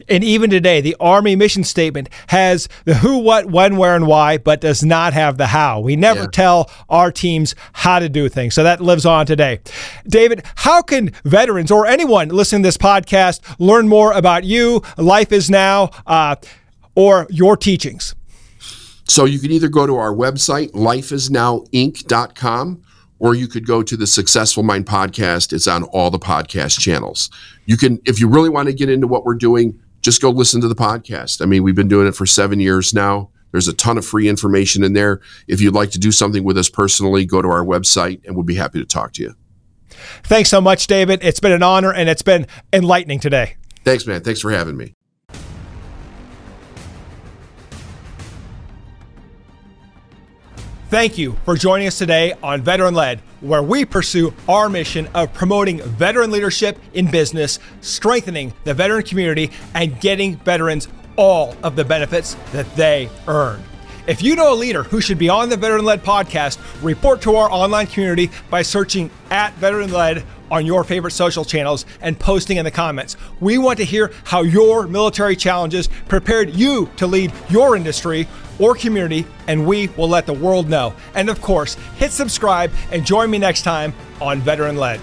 And 0.08 0.24
even 0.24 0.50
today, 0.50 0.80
the 0.80 0.96
Army 1.00 1.36
mission 1.36 1.64
statement 1.64 2.08
has 2.28 2.68
the 2.84 2.94
who, 2.94 3.18
what, 3.18 3.46
when, 3.46 3.76
where, 3.76 3.96
and 3.96 4.06
why, 4.06 4.38
but 4.38 4.60
does 4.60 4.84
not 4.84 5.12
have 5.12 5.36
the 5.36 5.48
how. 5.48 5.80
We 5.80 5.96
never 5.96 6.22
yeah. 6.22 6.28
tell 6.32 6.70
our 6.88 7.12
teams 7.12 7.54
how 7.72 7.98
to 7.98 8.08
do 8.08 8.28
things. 8.28 8.54
So 8.54 8.62
that 8.62 8.80
lives 8.80 9.04
on 9.06 9.26
today. 9.26 9.60
David, 10.06 10.44
how 10.56 10.82
can 10.82 11.12
veterans 11.24 11.70
or 11.70 11.86
anyone 11.86 12.28
listening 12.28 12.62
to 12.62 12.68
this 12.68 12.76
podcast 12.76 13.40
learn 13.58 13.88
more 13.88 14.12
about 14.12 14.44
you, 14.44 14.82
Life 14.96 15.32
is 15.32 15.50
Now, 15.50 15.90
uh, 16.06 16.36
or 16.94 17.26
your 17.30 17.56
teachings? 17.56 18.14
So 19.04 19.24
you 19.24 19.40
can 19.40 19.50
either 19.50 19.68
go 19.68 19.86
to 19.86 19.96
our 19.96 20.14
website, 20.14 20.70
lifeisnowinc.com, 20.70 22.82
or 23.20 23.34
you 23.34 23.46
could 23.46 23.66
go 23.66 23.82
to 23.82 23.96
the 23.96 24.06
Successful 24.06 24.64
Mind 24.64 24.86
podcast. 24.86 25.52
It's 25.52 25.68
on 25.68 25.84
all 25.84 26.10
the 26.10 26.18
podcast 26.18 26.80
channels. 26.80 27.30
You 27.66 27.76
can, 27.76 28.00
if 28.04 28.18
you 28.18 28.28
really 28.28 28.48
want 28.48 28.66
to 28.66 28.74
get 28.74 28.90
into 28.90 29.06
what 29.06 29.24
we're 29.24 29.34
doing, 29.34 29.80
just 30.02 30.20
go 30.20 30.30
listen 30.30 30.60
to 30.62 30.68
the 30.68 30.74
podcast. 30.74 31.40
I 31.40 31.46
mean, 31.46 31.62
we've 31.62 31.76
been 31.76 31.88
doing 31.88 32.08
it 32.08 32.16
for 32.16 32.26
seven 32.26 32.58
years 32.58 32.92
now. 32.92 33.30
There's 33.52 33.68
a 33.68 33.74
ton 33.74 33.98
of 33.98 34.06
free 34.06 34.28
information 34.28 34.82
in 34.82 34.94
there. 34.94 35.20
If 35.46 35.60
you'd 35.60 35.74
like 35.74 35.90
to 35.90 35.98
do 35.98 36.10
something 36.10 36.44
with 36.44 36.56
us 36.56 36.68
personally, 36.68 37.24
go 37.24 37.42
to 37.42 37.48
our 37.48 37.64
website 37.64 38.24
and 38.24 38.34
we'll 38.34 38.44
be 38.44 38.54
happy 38.54 38.78
to 38.78 38.86
talk 38.86 39.12
to 39.14 39.22
you. 39.22 39.34
Thanks 40.24 40.48
so 40.48 40.60
much, 40.60 40.86
David. 40.86 41.20
It's 41.22 41.40
been 41.40 41.52
an 41.52 41.62
honor 41.62 41.92
and 41.92 42.08
it's 42.08 42.22
been 42.22 42.46
enlightening 42.72 43.20
today. 43.20 43.56
Thanks, 43.84 44.06
man. 44.06 44.22
Thanks 44.22 44.40
for 44.40 44.50
having 44.50 44.76
me. 44.76 44.94
Thank 50.90 51.18
you 51.18 51.36
for 51.44 51.54
joining 51.54 51.86
us 51.86 51.98
today 51.98 52.34
on 52.42 52.62
Veteran 52.62 52.94
Led, 52.94 53.20
where 53.42 53.62
we 53.62 53.84
pursue 53.84 54.34
our 54.48 54.68
mission 54.68 55.08
of 55.14 55.32
promoting 55.32 55.80
veteran 55.80 56.32
leadership 56.32 56.80
in 56.94 57.08
business, 57.08 57.60
strengthening 57.80 58.52
the 58.64 58.74
veteran 58.74 59.04
community, 59.04 59.52
and 59.72 60.00
getting 60.00 60.34
veterans 60.38 60.88
all 61.14 61.54
of 61.62 61.76
the 61.76 61.84
benefits 61.84 62.34
that 62.50 62.74
they 62.74 63.08
earn. 63.28 63.62
If 64.10 64.24
you 64.24 64.34
know 64.34 64.52
a 64.52 64.56
leader 64.56 64.82
who 64.82 65.00
should 65.00 65.18
be 65.18 65.28
on 65.28 65.50
the 65.50 65.56
Veteran 65.56 65.84
Led 65.84 66.02
podcast, 66.02 66.58
report 66.82 67.22
to 67.22 67.36
our 67.36 67.48
online 67.48 67.86
community 67.86 68.28
by 68.50 68.62
searching 68.62 69.08
at 69.30 69.54
Veteran 69.54 69.92
Led 69.92 70.24
on 70.50 70.66
your 70.66 70.82
favorite 70.82 71.12
social 71.12 71.44
channels 71.44 71.86
and 72.00 72.18
posting 72.18 72.56
in 72.56 72.64
the 72.64 72.72
comments. 72.72 73.16
We 73.38 73.56
want 73.56 73.78
to 73.78 73.84
hear 73.84 74.10
how 74.24 74.42
your 74.42 74.88
military 74.88 75.36
challenges 75.36 75.88
prepared 76.08 76.50
you 76.50 76.90
to 76.96 77.06
lead 77.06 77.32
your 77.50 77.76
industry 77.76 78.26
or 78.58 78.74
community, 78.74 79.26
and 79.46 79.64
we 79.64 79.86
will 79.96 80.08
let 80.08 80.26
the 80.26 80.34
world 80.34 80.68
know. 80.68 80.92
And 81.14 81.30
of 81.30 81.40
course, 81.40 81.74
hit 81.94 82.10
subscribe 82.10 82.72
and 82.90 83.06
join 83.06 83.30
me 83.30 83.38
next 83.38 83.62
time 83.62 83.94
on 84.20 84.40
Veteran 84.40 84.76
Led. 84.76 85.00